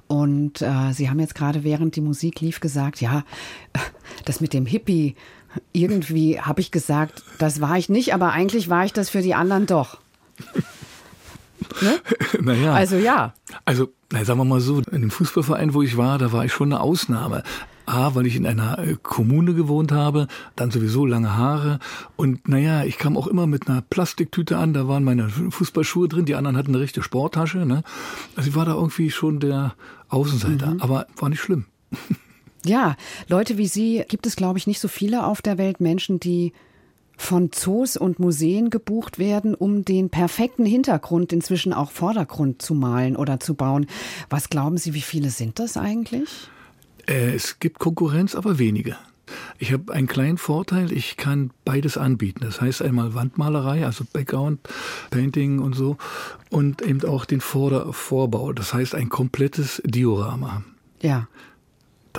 Und 0.08 0.62
äh, 0.62 0.92
Sie 0.92 1.10
haben 1.10 1.22
jetzt 1.22 1.36
gerade, 1.36 1.64
während 1.64 1.96
die 1.96 2.02
Musik 2.02 2.42
lief, 2.42 2.60
gesagt, 2.60 3.00
ja, 3.00 3.24
das 4.26 4.42
mit 4.42 4.54
dem 4.54 4.66
Hippie, 4.66 5.16
irgendwie 5.72 6.42
habe 6.42 6.60
ich 6.60 6.72
gesagt, 6.72 7.24
das 7.38 7.62
war 7.62 7.78
ich 7.78 7.88
nicht, 7.88 8.14
aber 8.14 8.34
eigentlich 8.34 8.70
war 8.70 8.84
ich 8.84 8.92
das 8.92 9.10
für 9.10 9.22
die 9.22 9.36
anderen 9.36 9.68
doch. 9.68 10.00
Ne? 11.82 12.00
naja. 12.42 12.74
Also 12.74 12.96
ja. 12.96 13.34
Also, 13.64 13.90
na, 14.12 14.26
sagen 14.26 14.40
wir 14.40 14.46
mal 14.46 14.60
so, 14.60 14.82
in 14.92 15.02
dem 15.02 15.12
Fußballverein, 15.12 15.74
wo 15.74 15.82
ich 15.82 15.98
war, 15.98 16.18
da 16.18 16.32
war 16.32 16.44
ich 16.44 16.52
schon 16.52 16.74
eine 16.74 16.82
Ausnahme. 16.82 17.44
A, 17.90 18.16
weil 18.16 18.26
ich 18.26 18.36
in 18.36 18.46
einer 18.46 18.80
äh, 18.80 18.96
Kommune 19.02 19.54
gewohnt 19.54 19.92
habe, 19.92 20.28
dann 20.56 20.72
sowieso 20.72 21.06
lange 21.06 21.36
Haare 21.36 21.80
und 22.16 22.48
naja, 22.48 22.84
ich 22.84 22.98
kam 22.98 23.18
auch 23.18 23.28
immer 23.28 23.48
mit 23.48 23.68
einer 23.68 23.82
Plastiktüte 23.82 24.58
an, 24.58 24.74
da 24.74 24.88
waren 24.88 25.04
meine 25.04 25.30
Fußballschuhe 25.30 26.08
drin, 26.08 26.26
die 26.26 26.36
anderen 26.36 26.58
hatten 26.58 26.74
eine 26.74 26.84
richtige 26.84 27.04
Sporttasche. 27.04 27.60
Ne? 27.60 27.84
Also 28.36 28.50
ich 28.50 28.56
war 28.56 28.66
da 28.66 28.74
irgendwie 28.74 29.12
schon 29.12 29.40
der 29.40 29.76
Außenseiter, 30.10 30.76
mhm. 30.76 30.82
aber 30.82 31.08
war 31.18 31.30
nicht 31.30 31.42
schlimm. 31.42 31.66
Ja, 32.66 32.98
Leute 33.30 33.58
wie 33.58 33.68
Sie 33.68 34.04
gibt 34.10 34.28
es, 34.28 34.36
glaube 34.36 34.60
ich, 34.60 34.68
nicht 34.68 34.82
so 34.82 34.90
viele 34.90 35.26
auf 35.26 35.42
der 35.42 35.58
Welt, 35.58 35.80
Menschen, 35.80 36.20
die 36.20 36.52
von 37.20 37.52
Zoos 37.52 37.98
und 37.98 38.20
Museen 38.20 38.70
gebucht 38.70 39.20
werden, 39.20 39.54
um 39.54 39.84
den 39.84 40.10
perfekten 40.10 40.66
Hintergrund 40.66 41.34
inzwischen 41.34 41.74
auch 41.74 41.92
Vordergrund 41.92 42.62
zu 42.62 42.74
malen 42.74 43.16
oder 43.16 43.40
zu 43.40 43.54
bauen. 43.54 43.88
Was 44.30 44.50
glauben 44.50 44.78
Sie, 44.78 44.94
wie 44.94 45.02
viele 45.02 45.30
sind 45.30 45.60
das 45.60 45.78
eigentlich? 45.78 46.50
Äh, 47.10 47.34
es 47.34 47.60
gibt 47.60 47.80
Konkurrenz, 47.80 48.36
aber 48.36 48.60
wenige. 48.60 48.96
Ich 49.58 49.74
habe 49.74 49.94
einen 49.94 50.08
kleinen 50.08 50.38
Vorteil, 50.38 50.92
ich 50.92 51.18
kann 51.18 51.52
beides 51.66 51.98
anbieten. 51.98 52.40
Das 52.42 52.62
heißt 52.62 52.82
einmal 52.82 53.14
Wandmalerei, 53.14 53.86
also 53.86 54.06
Background, 54.12 54.60
Painting 55.12 55.60
und 55.60 55.74
so, 55.76 55.98
und 56.50 56.82
eben 56.82 57.04
auch 57.06 57.26
den 57.26 57.42
Vorder 57.42 57.92
Vorbau. 57.94 58.54
Das 58.54 58.74
heißt 58.74 58.96
ein 58.96 59.10
komplettes 59.10 59.82
Diorama. 59.86 60.64
Ja. 61.02 61.28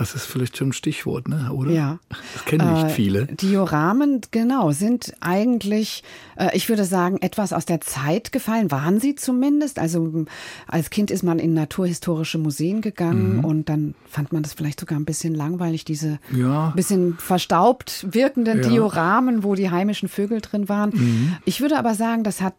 Das 0.01 0.15
ist 0.15 0.25
vielleicht 0.25 0.57
schon 0.57 0.69
ein 0.69 0.73
Stichwort, 0.73 1.27
ne? 1.27 1.51
oder? 1.53 1.69
Ja. 1.69 1.99
Das 2.33 2.45
kennen 2.45 2.73
nicht 2.73 2.85
äh, 2.87 2.89
viele. 2.89 3.27
Dioramen, 3.27 4.21
genau, 4.31 4.71
sind 4.71 5.13
eigentlich, 5.19 6.03
äh, 6.37 6.49
ich 6.57 6.69
würde 6.69 6.85
sagen, 6.85 7.19
etwas 7.21 7.53
aus 7.53 7.65
der 7.65 7.81
Zeit 7.81 8.31
gefallen. 8.31 8.71
Waren 8.71 8.99
sie 8.99 9.13
zumindest. 9.13 9.77
Also 9.77 10.25
als 10.65 10.89
Kind 10.89 11.11
ist 11.11 11.21
man 11.21 11.37
in 11.37 11.53
naturhistorische 11.53 12.39
Museen 12.39 12.81
gegangen 12.81 13.37
mhm. 13.37 13.45
und 13.45 13.69
dann 13.69 13.93
fand 14.09 14.33
man 14.33 14.41
das 14.41 14.53
vielleicht 14.53 14.79
sogar 14.79 14.97
ein 14.97 15.05
bisschen 15.05 15.35
langweilig, 15.35 15.85
diese 15.85 16.17
ja. 16.35 16.71
bisschen 16.75 17.19
verstaubt 17.19 18.07
wirkenden 18.09 18.63
ja. 18.63 18.69
Dioramen, 18.69 19.43
wo 19.43 19.53
die 19.53 19.69
heimischen 19.69 20.09
Vögel 20.09 20.41
drin 20.41 20.67
waren. 20.67 20.89
Mhm. 20.95 21.35
Ich 21.45 21.61
würde 21.61 21.77
aber 21.77 21.93
sagen, 21.93 22.23
das 22.23 22.41
hat 22.41 22.55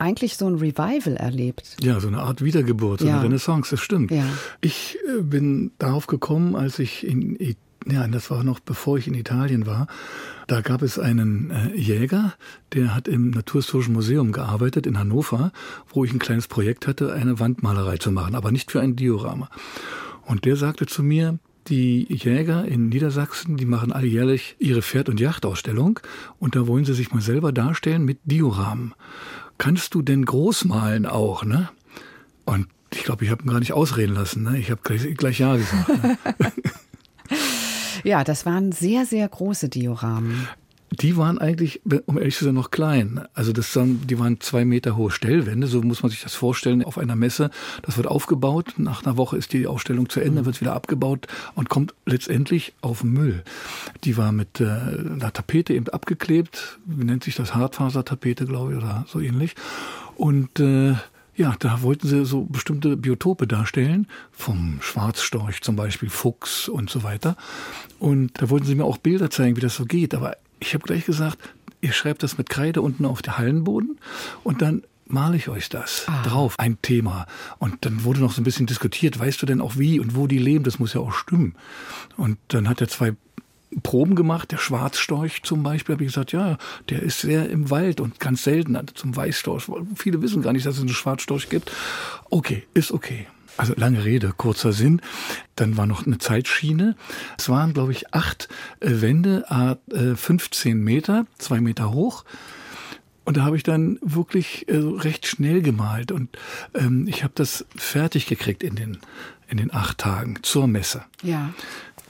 eigentlich 0.00 0.36
so 0.36 0.46
ein 0.46 0.54
Revival 0.56 1.16
erlebt. 1.16 1.76
Ja, 1.82 2.00
so 2.00 2.08
eine 2.08 2.20
Art 2.20 2.42
Wiedergeburt, 2.42 3.00
so 3.00 3.06
ja. 3.06 3.14
eine 3.14 3.24
Renaissance, 3.24 3.70
das 3.70 3.80
stimmt. 3.80 4.10
Ja. 4.10 4.24
Ich 4.60 4.98
äh, 5.06 5.22
bin 5.22 5.72
darauf 5.78 6.06
gekommen, 6.06 6.56
als 6.56 6.78
ich 6.78 7.06
in, 7.06 7.36
ja, 7.86 8.06
das 8.08 8.30
war 8.30 8.44
noch 8.44 8.60
bevor 8.60 8.98
ich 8.98 9.06
in 9.06 9.14
Italien 9.14 9.66
war, 9.66 9.86
da 10.46 10.60
gab 10.60 10.82
es 10.82 10.98
einen 10.98 11.50
äh, 11.50 11.74
Jäger, 11.74 12.34
der 12.72 12.94
hat 12.94 13.08
im 13.08 13.30
Naturhistorischen 13.30 13.94
Museum 13.94 14.32
gearbeitet 14.32 14.86
in 14.86 14.98
Hannover, 14.98 15.52
wo 15.88 16.04
ich 16.04 16.12
ein 16.12 16.18
kleines 16.18 16.48
Projekt 16.48 16.86
hatte, 16.86 17.12
eine 17.12 17.40
Wandmalerei 17.40 17.96
zu 17.98 18.10
machen, 18.10 18.34
aber 18.34 18.52
nicht 18.52 18.70
für 18.70 18.80
ein 18.80 18.96
Diorama. 18.96 19.48
Und 20.22 20.44
der 20.44 20.56
sagte 20.56 20.86
zu 20.86 21.02
mir, 21.02 21.38
die 21.68 22.06
Jäger 22.12 22.66
in 22.66 22.90
Niedersachsen, 22.90 23.56
die 23.56 23.64
machen 23.64 23.92
alljährlich 23.92 24.56
ihre 24.58 24.82
Pferd- 24.82 25.08
und 25.08 25.18
Jachtausstellung 25.18 26.00
und 26.38 26.56
da 26.56 26.66
wollen 26.66 26.84
sie 26.84 26.94
sich 26.94 27.12
mal 27.12 27.22
selber 27.22 27.52
darstellen 27.52 28.04
mit 28.04 28.18
Dioramen 28.24 28.94
kannst 29.58 29.94
du 29.94 30.02
denn 30.02 30.24
groß 30.24 30.64
malen 30.66 31.06
auch, 31.06 31.44
ne? 31.44 31.68
Und 32.44 32.66
ich 32.92 33.04
glaube, 33.04 33.24
ich 33.24 33.30
habe 33.30 33.42
ihn 33.42 33.50
gar 33.50 33.58
nicht 33.58 33.72
ausreden 33.72 34.14
lassen, 34.14 34.42
ne? 34.42 34.58
Ich 34.58 34.70
habe 34.70 34.80
gleich, 34.82 35.02
gleich 35.16 35.38
Ja 35.38 35.56
gesagt. 35.56 35.88
Ne? 35.88 36.18
ja, 38.04 38.24
das 38.24 38.46
waren 38.46 38.72
sehr, 38.72 39.06
sehr 39.06 39.28
große 39.28 39.68
Dioramen. 39.68 40.48
Die 41.00 41.16
waren 41.16 41.38
eigentlich, 41.38 41.80
um 42.06 42.18
ehrlich 42.18 42.36
zu 42.36 42.44
sein, 42.44 42.54
noch 42.54 42.70
klein. 42.70 43.20
Also 43.34 43.52
das 43.52 43.74
waren, 43.74 44.06
die 44.06 44.18
waren 44.18 44.40
zwei 44.40 44.64
Meter 44.64 44.96
hohe 44.96 45.10
Stellwände, 45.10 45.66
so 45.66 45.82
muss 45.82 46.02
man 46.02 46.10
sich 46.10 46.22
das 46.22 46.34
vorstellen, 46.34 46.84
auf 46.84 46.98
einer 46.98 47.16
Messe. 47.16 47.50
Das 47.82 47.96
wird 47.96 48.06
aufgebaut, 48.06 48.74
nach 48.76 49.04
einer 49.04 49.16
Woche 49.16 49.36
ist 49.36 49.52
die 49.52 49.66
Ausstellung 49.66 50.08
zu 50.08 50.20
Ende, 50.20 50.42
mhm. 50.42 50.46
wird 50.46 50.60
wieder 50.60 50.74
abgebaut 50.74 51.26
und 51.54 51.68
kommt 51.68 51.94
letztendlich 52.06 52.74
auf 52.80 53.02
Müll. 53.02 53.42
Die 54.04 54.16
war 54.16 54.32
mit 54.32 54.60
äh, 54.60 54.64
einer 54.64 55.32
Tapete 55.32 55.74
eben 55.74 55.88
abgeklebt, 55.88 56.78
wie 56.84 57.04
nennt 57.04 57.24
sich 57.24 57.34
das, 57.34 57.54
Hartfasertapete, 57.54 58.44
glaube 58.46 58.72
ich, 58.72 58.78
oder 58.78 59.04
so 59.08 59.20
ähnlich. 59.20 59.54
Und 60.16 60.60
äh, 60.60 60.94
ja, 61.36 61.56
da 61.58 61.82
wollten 61.82 62.06
sie 62.06 62.24
so 62.24 62.44
bestimmte 62.44 62.96
Biotope 62.96 63.46
darstellen, 63.46 64.06
vom 64.30 64.78
Schwarzstorch 64.80 65.62
zum 65.62 65.74
Beispiel, 65.74 66.08
Fuchs 66.08 66.68
und 66.68 66.90
so 66.90 67.02
weiter. 67.02 67.36
Und 67.98 68.40
da 68.40 68.50
wollten 68.50 68.66
sie 68.66 68.76
mir 68.76 68.84
auch 68.84 68.98
Bilder 68.98 69.30
zeigen, 69.30 69.56
wie 69.56 69.60
das 69.60 69.74
so 69.74 69.84
geht. 69.84 70.14
Aber 70.14 70.36
ich 70.66 70.74
habe 70.74 70.84
gleich 70.84 71.04
gesagt, 71.04 71.38
ihr 71.80 71.92
schreibt 71.92 72.22
das 72.22 72.38
mit 72.38 72.48
Kreide 72.48 72.80
unten 72.80 73.04
auf 73.04 73.22
den 73.22 73.36
Hallenboden 73.36 73.98
und 74.42 74.62
dann 74.62 74.82
male 75.06 75.36
ich 75.36 75.48
euch 75.48 75.68
das 75.68 76.04
ah. 76.06 76.22
drauf, 76.22 76.54
ein 76.58 76.80
Thema. 76.80 77.26
Und 77.58 77.84
dann 77.84 78.04
wurde 78.04 78.20
noch 78.20 78.32
so 78.32 78.40
ein 78.40 78.44
bisschen 78.44 78.66
diskutiert, 78.66 79.18
weißt 79.18 79.42
du 79.42 79.46
denn 79.46 79.60
auch 79.60 79.76
wie 79.76 80.00
und 80.00 80.16
wo 80.16 80.26
die 80.26 80.38
leben, 80.38 80.64
das 80.64 80.78
muss 80.78 80.94
ja 80.94 81.00
auch 81.00 81.12
stimmen. 81.12 81.54
Und 82.16 82.38
dann 82.48 82.68
hat 82.68 82.80
er 82.80 82.88
zwei 82.88 83.12
Proben 83.82 84.14
gemacht, 84.14 84.52
der 84.52 84.58
Schwarzstorch 84.58 85.42
zum 85.42 85.62
Beispiel, 85.62 85.94
habe 85.94 86.04
ich 86.04 86.12
gesagt, 86.12 86.32
ja, 86.32 86.56
der 86.88 87.02
ist 87.02 87.20
sehr 87.20 87.50
im 87.50 87.70
Wald 87.70 88.00
und 88.00 88.20
ganz 88.20 88.44
selten 88.44 88.78
zum 88.94 89.14
Weißstorch. 89.14 89.66
Viele 89.96 90.22
wissen 90.22 90.42
gar 90.42 90.52
nicht, 90.52 90.64
dass 90.64 90.76
es 90.76 90.80
einen 90.80 90.88
Schwarzstorch 90.88 91.50
gibt. 91.50 91.70
Okay, 92.30 92.66
ist 92.72 92.92
okay. 92.92 93.26
Also 93.56 93.74
lange 93.76 94.04
Rede, 94.04 94.32
kurzer 94.36 94.72
Sinn. 94.72 95.00
Dann 95.56 95.76
war 95.76 95.86
noch 95.86 96.06
eine 96.06 96.18
Zeitschiene. 96.18 96.96
Es 97.38 97.48
waren, 97.48 97.72
glaube 97.72 97.92
ich, 97.92 98.12
acht 98.12 98.48
äh, 98.80 99.00
Wände, 99.00 99.44
äh, 99.90 100.14
15 100.14 100.78
Meter, 100.82 101.26
zwei 101.38 101.60
Meter 101.60 101.92
hoch. 101.92 102.24
Und 103.24 103.38
da 103.38 103.44
habe 103.44 103.56
ich 103.56 103.62
dann 103.62 103.98
wirklich 104.02 104.68
äh, 104.68 104.76
recht 104.76 105.26
schnell 105.26 105.62
gemalt 105.62 106.12
und 106.12 106.36
ähm, 106.74 107.06
ich 107.08 107.22
habe 107.24 107.32
das 107.34 107.64
fertig 107.74 108.26
gekriegt 108.26 108.62
in 108.62 108.74
den 108.74 108.98
in 109.48 109.56
den 109.56 109.72
acht 109.72 109.98
Tagen 109.98 110.38
zur 110.42 110.66
Messe. 110.66 111.04
Ja. 111.22 111.54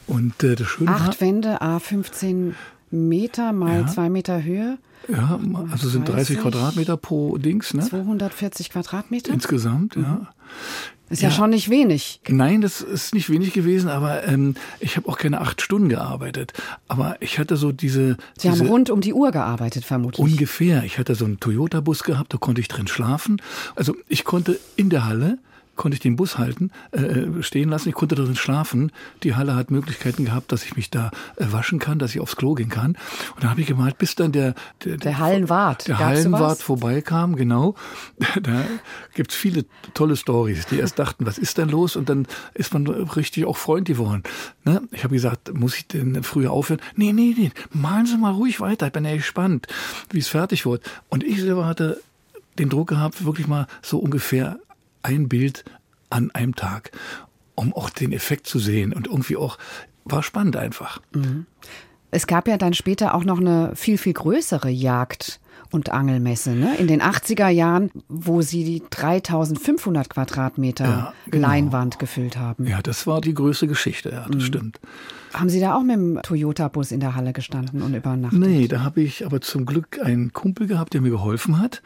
Und 0.07 0.43
äh, 0.43 0.57
das 0.57 0.67
Schöne 0.67 0.91
acht 0.91 1.21
Wände, 1.21 1.61
a 1.61 1.79
15 1.79 2.55
Meter 2.91 3.53
mal 3.53 3.83
ja. 3.83 3.87
zwei 3.87 4.09
Meter 4.09 4.43
Höhe. 4.43 4.79
Ja, 5.09 5.39
also 5.71 5.89
sind 5.89 6.09
30 6.09 6.41
Quadratmeter 6.41 6.97
pro 6.97 7.37
Dings, 7.37 7.75
ne? 7.75 7.83
240 7.83 8.71
Quadratmeter? 8.71 9.35
Insgesamt, 9.35 9.97
mhm. 9.97 10.03
ja. 10.03 10.29
Ist 11.11 11.21
ja, 11.21 11.29
ja, 11.29 11.35
schon 11.35 11.51
nicht 11.51 11.69
wenig. 11.69 12.21
Nein, 12.29 12.63
das 12.63 12.81
ist 12.81 13.15
nicht 13.15 13.29
wenig 13.29 13.53
gewesen, 13.53 13.91
aber 13.91 14.27
ähm, 14.27 14.55
ich 14.81 14.97
habe 14.97 15.09
auch 15.09 15.19
keine 15.19 15.43
acht 15.43 15.61
Stunden 15.61 15.91
gearbeitet. 15.91 16.55
Aber 16.89 17.17
ich 17.21 17.39
hatte 17.39 17.57
so 17.57 17.73
diese. 17.73 18.17
Sie 18.39 18.49
diese, 18.49 18.65
haben 18.65 18.69
rund 18.69 18.91
um 18.91 19.03
die 19.03 19.13
Uhr 19.13 19.31
gearbeitet, 19.31 19.85
vermutlich. 19.85 20.25
Ungefähr. 20.25 20.83
Ich 20.85 20.99
hatte 20.99 21.15
so 21.15 21.27
einen 21.27 21.41
Toyota-Bus 21.41 22.05
gehabt, 22.05 22.33
da 22.33 22.39
konnte 22.39 22.63
ich 22.63 22.69
drin 22.69 22.89
schlafen. 22.89 23.43
Also 23.77 23.95
ich 24.09 24.25
konnte 24.25 24.59
in 24.77 24.89
der 24.89 25.05
Halle 25.05 25.39
konnte 25.77 25.95
ich 25.95 26.01
den 26.01 26.17
Bus 26.17 26.39
halten, 26.39 26.71
äh, 26.93 27.43
stehen 27.43 27.69
lassen. 27.69 27.89
Ich 27.89 27.95
konnte 27.95 28.15
darin 28.15 28.37
schlafen. 28.37 28.93
Die 29.23 29.35
Halle 29.35 29.55
hat 29.57 29.71
Möglichkeiten 29.71 30.25
gehabt, 30.25 30.53
dass 30.53 30.65
ich 30.65 30.77
mich 30.77 30.91
da 30.91 31.11
äh, 31.37 31.47
waschen 31.51 31.79
kann, 31.79 31.99
dass 31.99 32.15
ich 32.15 32.21
aufs 32.21 32.37
Klo 32.37 32.55
gehen 32.55 32.69
kann. 32.69 32.93
Und 33.35 33.43
dann 33.43 33.51
habe 33.51 33.61
ich 33.61 33.67
gemalt, 33.67 33.99
bis 33.99 34.15
dann 34.15 34.33
der 34.33 34.55
der, 34.85 34.97
der 34.97 35.19
Hallenwart, 35.19 35.89
der 35.89 35.99
Hallenwart 35.99 36.63
vorbeikam. 36.63 37.37
Genau, 37.37 37.75
da 38.43 38.65
gibt's 39.15 39.35
viele 39.35 39.65
tolle 39.95 40.17
Stories, 40.17 40.67
die 40.67 40.79
erst 40.79 40.99
dachten, 40.99 41.27
was 41.27 41.39
ist 41.39 41.59
denn 41.59 41.69
los? 41.69 41.97
Und 41.97 42.09
dann 42.09 42.27
ist 42.55 42.73
man 42.75 42.87
richtig 42.87 43.45
auch 43.47 43.57
freundlich 43.57 43.99
geworden. 43.99 44.23
Ne? 44.65 44.83
Ich 44.93 45.05
habe 45.05 45.15
gesagt, 45.15 45.55
muss 45.55 45.77
ich 45.77 45.87
denn 45.87 46.23
früher 46.23 46.51
aufhören? 46.51 46.81
Nee, 46.97 47.13
nee, 47.13 47.35
nee, 47.37 47.51
malen 47.71 48.07
Sie 48.07 48.17
mal 48.17 48.33
ruhig 48.33 48.61
weiter. 48.61 48.87
Ich 48.87 48.93
bin 48.93 49.05
ja 49.05 49.17
gespannt, 49.17 49.67
wie 50.11 50.19
es 50.19 50.29
fertig 50.29 50.67
wird. 50.67 50.83
Und 51.09 51.25
ich 51.25 51.41
selber 51.41 51.67
hatte 51.67 52.01
den 52.59 52.69
Druck 52.69 52.89
gehabt, 52.89 53.25
wirklich 53.25 53.47
mal 53.47 53.67
so 53.83 53.99
ungefähr 53.99 54.59
ein 55.05 55.29
Bild 55.29 55.65
an 56.11 56.31
einem 56.33 56.55
Tag, 56.55 56.91
um 57.55 57.73
auch 57.73 57.91
den 57.91 58.13
Effekt 58.13 58.47
zu 58.47 58.59
sehen 58.59 58.93
und 58.93 59.07
irgendwie 59.07 59.37
auch 59.37 59.59
war 60.05 60.23
spannend 60.23 60.57
einfach. 60.57 61.01
Mhm. 61.15 61.47
Es 62.11 62.27
gab 62.27 62.47
ja 62.47 62.57
dann 62.57 62.75
später 62.75 63.15
auch 63.15 63.25
noch 63.25 63.41
eine 63.41 63.73
viel, 63.75 63.99
viel 63.99 64.13
größere 64.13 64.71
Jagd 64.71 65.41
und 65.71 65.91
Angelmesse 65.91 66.51
ne? 66.51 66.77
in 66.77 66.87
den 66.87 67.03
80er 67.03 67.49
Jahren, 67.49 67.91
wo 68.09 68.41
Sie 68.43 68.65
die 68.65 68.83
3500 68.89 70.09
Quadratmeter 70.09 70.85
ja, 70.85 71.13
genau. 71.27 71.49
Leinwand 71.49 71.99
gefüllt 71.99 72.37
haben. 72.37 72.67
Ja, 72.67 72.81
das 72.81 73.07
war 73.09 73.21
die 73.21 73.35
größte 73.35 73.67
Geschichte, 73.67 74.11
ja, 74.11 74.27
das 74.27 74.37
mhm. 74.37 74.41
stimmt. 74.41 74.81
Haben 75.33 75.49
Sie 75.49 75.59
da 75.59 75.75
auch 75.75 75.83
mit 75.83 75.97
dem 75.97 76.21
Toyota-Bus 76.23 76.93
in 76.93 77.01
der 77.01 77.17
Halle 77.17 77.33
gestanden 77.33 77.83
und 77.83 77.93
übernachtet? 77.95 78.39
Nee, 78.39 78.69
da 78.69 78.85
habe 78.85 79.01
ich 79.01 79.27
aber 79.27 79.41
zum 79.41 79.67
Glück 79.67 79.99
einen 80.01 80.33
Kumpel 80.33 80.69
gehabt, 80.69 80.95
der 80.95 81.01
mir 81.01 81.11
geholfen 81.11 81.59
hat. 81.59 81.83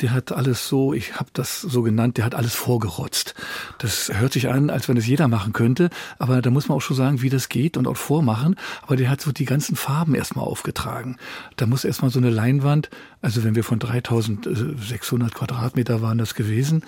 Der 0.00 0.12
hat 0.12 0.32
alles 0.32 0.68
so, 0.68 0.92
ich 0.92 1.14
habe 1.14 1.30
das 1.32 1.60
so 1.60 1.82
genannt, 1.82 2.18
der 2.18 2.24
hat 2.24 2.34
alles 2.34 2.54
vorgerotzt. 2.54 3.34
Das 3.78 4.10
hört 4.12 4.32
sich 4.32 4.48
an, 4.48 4.70
als 4.70 4.88
wenn 4.88 4.96
es 4.96 5.06
jeder 5.06 5.28
machen 5.28 5.52
könnte, 5.52 5.90
aber 6.18 6.42
da 6.42 6.50
muss 6.50 6.68
man 6.68 6.76
auch 6.76 6.82
schon 6.82 6.96
sagen, 6.96 7.22
wie 7.22 7.30
das 7.30 7.48
geht 7.48 7.76
und 7.76 7.86
auch 7.86 7.96
vormachen. 7.96 8.56
Aber 8.82 8.96
der 8.96 9.08
hat 9.08 9.20
so 9.20 9.32
die 9.32 9.44
ganzen 9.44 9.76
Farben 9.76 10.14
erstmal 10.14 10.44
aufgetragen. 10.44 11.16
Da 11.56 11.66
muss 11.66 11.84
erstmal 11.84 12.10
so 12.10 12.18
eine 12.18 12.30
Leinwand, 12.30 12.90
also 13.22 13.44
wenn 13.44 13.54
wir 13.54 13.64
von 13.64 13.78
3600 13.78 15.34
Quadratmeter 15.34 16.02
waren 16.02 16.18
das 16.18 16.34
gewesen, 16.34 16.82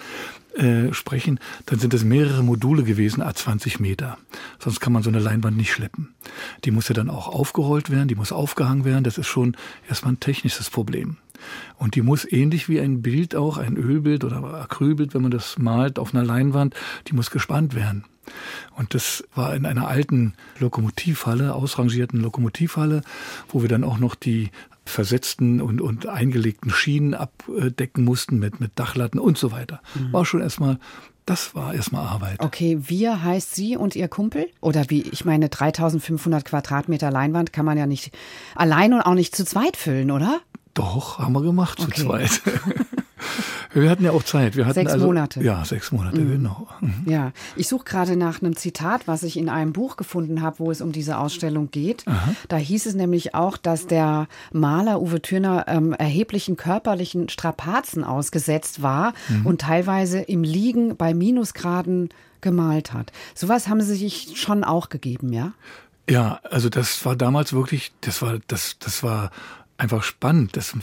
äh, 0.59 0.93
sprechen, 0.93 1.39
dann 1.67 1.79
sind 1.79 1.95
es 1.95 2.05
mehrere 2.05 2.43
Module 2.43 2.83
gewesen, 2.83 3.23
a 3.23 3.35
20 3.35 3.81
Meter. 3.81 4.19
Sonst 4.59 4.81
kann 4.81 4.93
man 4.93 5.03
so 5.03 5.11
eine 5.11 5.21
Leinwand 5.21 5.57
nicht 5.57 5.73
schleppen. 5.73 6.15
Die 6.65 6.71
muss 6.71 6.89
ja 6.89 6.95
dann 6.95 7.11
auch 7.11 7.29
aufgerollt 7.29 7.91
werden, 7.91 8.09
die 8.09 8.15
muss 8.15 8.33
aufgehangen 8.33 8.85
werden. 8.85 9.05
Das 9.05 9.19
ist 9.19 9.29
schon 9.29 9.57
erstmal 9.89 10.15
ein 10.15 10.21
technisches 10.21 10.69
Problem. 10.69 11.17
Und 11.77 11.95
die 11.95 12.03
muss 12.03 12.31
ähnlich 12.31 12.69
wie 12.69 12.81
ein 12.81 13.03
Bild 13.03 13.37
auch, 13.37 13.59
ein 13.59 13.77
Ölbild 13.77 14.25
oder 14.25 14.43
Acrylbild, 14.43 15.15
wenn 15.15 15.23
man 15.23 15.31
das 15.31 15.59
malt 15.59 15.99
auf 15.99 16.13
einer 16.13 16.25
Leinwand, 16.25 16.75
die 17.07 17.15
muss 17.15 17.31
gespannt 17.31 17.75
werden. 17.75 18.05
Und 18.77 18.95
das 18.95 19.25
war 19.35 19.55
in 19.55 19.65
einer 19.65 19.89
alten 19.89 20.35
Lokomotivhalle, 20.59 21.55
ausrangierten 21.55 22.21
Lokomotivhalle, 22.21 23.03
wo 23.49 23.63
wir 23.63 23.69
dann 23.69 23.85
auch 23.85 23.99
noch 23.99 24.15
die 24.15 24.51
versetzten 24.89 25.61
und, 25.61 25.81
und 25.81 26.07
eingelegten 26.07 26.71
Schienen 26.71 27.15
abdecken 27.15 28.05
mussten 28.05 28.39
mit, 28.39 28.61
mit 28.61 28.73
Dachlatten 28.77 29.19
und 29.19 29.39
so 29.39 29.53
weiter. 29.53 29.81
Mhm. 29.95 30.13
War 30.13 30.25
schon 30.25 30.41
erstmal 30.41 30.79
das 31.29 31.55
war 31.55 31.75
erstmal 31.75 32.07
Arbeit. 32.07 32.41
Okay, 32.41 32.79
wir 32.87 33.23
heißt 33.23 33.55
Sie 33.55 33.77
und 33.77 33.95
Ihr 33.95 34.09
Kumpel? 34.09 34.47
Oder 34.63 34.89
wie, 34.89 35.03
ich 35.03 35.27
meine, 35.27 35.51
3500 35.51 36.43
Quadratmeter 36.43 37.11
Leinwand 37.11 37.53
kann 37.53 37.67
man 37.67 37.77
ja 37.77 37.87
nicht 37.87 38.17
allein 38.55 38.95
und 38.95 39.03
auch 39.03 39.13
nicht 39.13 39.37
zu 39.37 39.45
zweit 39.45 39.77
füllen, 39.77 40.11
oder? 40.11 40.41
Doch, 40.73 41.19
haben 41.19 41.35
wir 41.35 41.43
gemacht 41.43 41.81
okay. 41.81 41.93
zu 41.93 42.05
zweit. 42.05 42.41
Wir 43.73 43.91
hatten 43.91 44.05
ja 44.05 44.13
auch 44.13 44.23
Zeit. 44.23 44.57
Wir 44.57 44.65
hatten 44.67 44.75
sechs 44.75 44.93
also, 44.93 45.07
Monate. 45.07 45.43
Ja, 45.43 45.65
sechs 45.65 45.93
Monate, 45.93 46.21
mhm. 46.21 46.31
genau. 46.31 46.69
Mhm. 46.81 47.05
Ja, 47.07 47.33
ich 47.57 47.69
suche 47.69 47.85
gerade 47.85 48.17
nach 48.17 48.41
einem 48.43 48.57
Zitat, 48.57 49.07
was 49.07 49.23
ich 49.23 49.37
in 49.37 49.49
einem 49.49 49.73
Buch 49.73 49.97
gefunden 49.97 50.43
habe, 50.43 50.59
wo 50.61 50.71
es 50.71 50.81
um 50.81 50.93
diese 50.93 51.19
Ausstellung 51.19 51.71
geht. 51.71 52.07
Aha. 52.07 52.35
Da 52.49 52.57
hieß 52.57 52.87
es 52.87 52.95
nämlich 52.95 53.35
auch, 53.35 53.57
dass 53.57 53.87
der 53.87 54.29
Maler 54.53 55.01
Uwe 55.01 55.21
Thürner 55.23 55.65
ähm, 55.69 55.93
erheblichen 55.93 56.57
körperlichen 56.57 57.29
Strapazen 57.29 58.05
ausgesetzt 58.05 58.83
war 58.83 59.13
mhm. 59.29 59.47
und 59.47 59.61
teilweise 59.61 60.21
im 60.21 60.43
Liegen 60.43 60.97
bei 60.97 61.15
Minusgraden 61.15 62.11
gemalt 62.41 62.93
hat. 62.93 63.13
Sowas 63.35 63.69
haben 63.69 63.81
Sie 63.81 63.95
sich 63.95 64.33
schon 64.35 64.65
auch 64.65 64.89
gegeben, 64.89 65.33
ja? 65.33 65.53
Ja, 66.09 66.41
also 66.51 66.69
das 66.69 67.05
war 67.05 67.17
damals 67.17 67.53
wirklich, 67.53 67.93
das 68.01 68.23
war, 68.23 68.39
das, 68.47 68.79
das 68.79 69.03
war 69.03 69.31
einfach 69.77 70.03
spannend. 70.03 70.57
Das, 70.57 70.75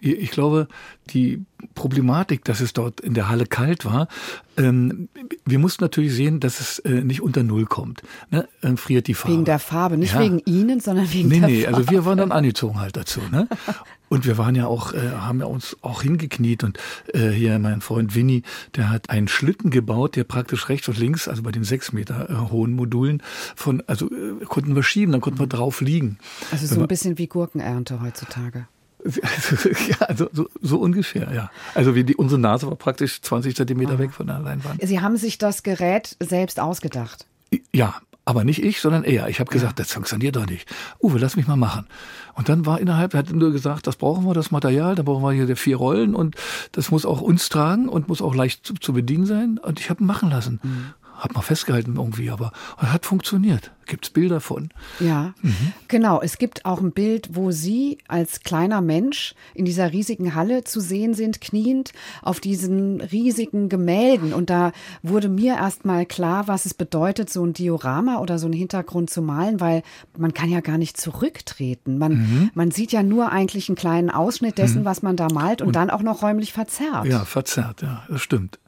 ich 0.00 0.30
glaube, 0.30 0.68
die 1.10 1.44
Problematik, 1.74 2.44
dass 2.44 2.60
es 2.60 2.72
dort 2.72 3.00
in 3.00 3.14
der 3.14 3.28
Halle 3.28 3.46
kalt 3.46 3.84
war, 3.84 4.08
ähm, 4.56 5.08
wir 5.44 5.58
mussten 5.58 5.84
natürlich 5.84 6.14
sehen, 6.14 6.40
dass 6.40 6.60
es 6.60 6.78
äh, 6.80 7.02
nicht 7.02 7.22
unter 7.22 7.42
Null 7.42 7.66
kommt. 7.66 8.02
Ne? 8.30 8.48
Dann 8.60 8.76
friert 8.76 9.06
die 9.06 9.14
Farbe. 9.14 9.34
Wegen 9.34 9.44
der 9.44 9.58
Farbe, 9.58 9.96
nicht 9.96 10.14
ja. 10.14 10.20
wegen 10.20 10.40
Ihnen, 10.44 10.80
sondern 10.80 11.12
wegen 11.12 11.28
nee, 11.28 11.40
der 11.40 11.48
nee, 11.48 11.62
Farbe. 11.62 11.70
Nee, 11.70 11.78
also 11.78 11.90
wir 11.90 12.04
waren 12.04 12.18
dann 12.18 12.32
angezogen 12.32 12.80
halt 12.80 12.96
dazu. 12.96 13.20
Ne? 13.30 13.48
Und 14.08 14.26
wir 14.26 14.36
waren 14.36 14.54
ja 14.54 14.66
auch, 14.66 14.92
äh, 14.92 15.10
haben 15.12 15.40
ja 15.40 15.46
uns 15.46 15.74
auch 15.80 16.02
hingekniet 16.02 16.64
und 16.64 16.78
äh, 17.14 17.30
hier 17.30 17.58
mein 17.58 17.80
Freund 17.80 18.14
Winnie, 18.14 18.42
der 18.76 18.90
hat 18.90 19.08
einen 19.08 19.26
Schlitten 19.26 19.70
gebaut, 19.70 20.16
der 20.16 20.24
praktisch 20.24 20.68
rechts 20.68 20.86
und 20.88 20.98
links, 20.98 21.28
also 21.28 21.42
bei 21.42 21.50
den 21.50 21.64
sechs 21.64 21.94
Meter 21.94 22.28
äh, 22.28 22.50
hohen 22.50 22.74
Modulen 22.74 23.22
von, 23.56 23.82
also 23.86 24.10
äh, 24.10 24.44
konnten 24.44 24.76
wir 24.76 24.82
schieben, 24.82 25.12
dann 25.12 25.22
konnten 25.22 25.38
wir 25.38 25.46
drauf 25.46 25.80
liegen. 25.80 26.18
Also 26.50 26.66
so 26.66 26.82
ein 26.82 26.88
bisschen 26.88 27.16
wie 27.16 27.26
Gurkenernte 27.26 28.02
heutzutage. 28.02 28.66
ja, 29.88 30.06
also 30.06 30.28
so, 30.32 30.48
so 30.60 30.78
ungefähr, 30.78 31.32
ja. 31.32 31.50
Also 31.74 31.94
wie 31.94 32.04
die, 32.04 32.16
unsere 32.16 32.40
Nase 32.40 32.66
war 32.66 32.76
praktisch 32.76 33.20
20 33.20 33.56
Zentimeter 33.56 33.94
ah. 33.94 33.98
weg 33.98 34.12
von 34.12 34.26
der 34.26 34.38
Leinwand. 34.38 34.80
Sie 34.82 35.00
haben 35.00 35.16
sich 35.16 35.38
das 35.38 35.62
Gerät 35.62 36.16
selbst 36.20 36.60
ausgedacht. 36.60 37.26
Ja, 37.72 37.96
aber 38.24 38.44
nicht 38.44 38.62
ich, 38.62 38.80
sondern 38.80 39.02
er. 39.02 39.28
Ich 39.28 39.40
habe 39.40 39.50
gesagt, 39.50 39.78
ja. 39.78 39.84
das 39.84 39.92
funktioniert 39.92 40.36
doch 40.36 40.46
nicht. 40.46 40.68
Uwe, 41.00 41.18
lass 41.18 41.36
mich 41.36 41.48
mal 41.48 41.56
machen. 41.56 41.86
Und 42.34 42.48
dann 42.48 42.64
war 42.64 42.80
innerhalb, 42.80 43.14
er 43.14 43.18
hat 43.18 43.30
nur 43.32 43.50
gesagt, 43.50 43.86
das 43.86 43.96
brauchen 43.96 44.24
wir, 44.24 44.34
das 44.34 44.52
Material, 44.52 44.94
da 44.94 45.02
brauchen 45.02 45.22
wir 45.24 45.32
hier 45.32 45.56
vier 45.56 45.76
Rollen 45.76 46.14
und 46.14 46.36
das 46.70 46.90
muss 46.90 47.04
auch 47.04 47.20
uns 47.20 47.48
tragen 47.48 47.88
und 47.88 48.08
muss 48.08 48.22
auch 48.22 48.34
leicht 48.34 48.64
zu, 48.64 48.74
zu 48.74 48.92
bedienen 48.92 49.26
sein. 49.26 49.58
Und 49.58 49.80
ich 49.80 49.90
habe 49.90 50.04
ihn 50.04 50.06
machen 50.06 50.30
lassen. 50.30 50.60
Mhm 50.62 50.94
hat 51.22 51.34
man 51.34 51.42
festgehalten 51.44 51.94
irgendwie, 51.96 52.30
aber 52.30 52.52
hat 52.76 53.06
funktioniert. 53.06 53.70
Gibt 53.86 54.06
es 54.06 54.10
Bilder 54.10 54.40
von. 54.40 54.70
Ja, 54.98 55.34
mhm. 55.40 55.72
genau. 55.86 56.20
Es 56.20 56.38
gibt 56.38 56.64
auch 56.64 56.80
ein 56.80 56.92
Bild, 56.92 57.30
wo 57.32 57.52
Sie 57.52 57.98
als 58.08 58.40
kleiner 58.40 58.80
Mensch 58.80 59.34
in 59.54 59.64
dieser 59.64 59.92
riesigen 59.92 60.34
Halle 60.34 60.64
zu 60.64 60.80
sehen 60.80 61.14
sind, 61.14 61.40
kniend 61.40 61.92
auf 62.22 62.40
diesen 62.40 63.00
riesigen 63.00 63.68
Gemälden. 63.68 64.32
Und 64.32 64.50
da 64.50 64.72
wurde 65.02 65.28
mir 65.28 65.54
erst 65.54 65.84
mal 65.84 66.06
klar, 66.06 66.48
was 66.48 66.66
es 66.66 66.74
bedeutet, 66.74 67.30
so 67.30 67.44
ein 67.44 67.52
Diorama 67.52 68.18
oder 68.18 68.38
so 68.38 68.46
einen 68.46 68.54
Hintergrund 68.54 69.10
zu 69.10 69.22
malen, 69.22 69.60
weil 69.60 69.82
man 70.16 70.34
kann 70.34 70.50
ja 70.50 70.60
gar 70.60 70.78
nicht 70.78 70.96
zurücktreten. 70.96 71.98
Man, 71.98 72.12
mhm. 72.12 72.50
man 72.54 72.72
sieht 72.72 72.90
ja 72.90 73.04
nur 73.04 73.30
eigentlich 73.30 73.68
einen 73.68 73.76
kleinen 73.76 74.10
Ausschnitt 74.10 74.58
dessen, 74.58 74.80
mhm. 74.80 74.86
was 74.86 75.02
man 75.02 75.16
da 75.16 75.28
malt 75.32 75.60
und, 75.60 75.68
und 75.68 75.76
dann 75.76 75.90
auch 75.90 76.02
noch 76.02 76.22
räumlich 76.22 76.52
verzerrt. 76.52 77.06
Ja, 77.06 77.24
verzerrt, 77.24 77.82
ja, 77.82 78.02
das 78.08 78.22
stimmt. 78.22 78.58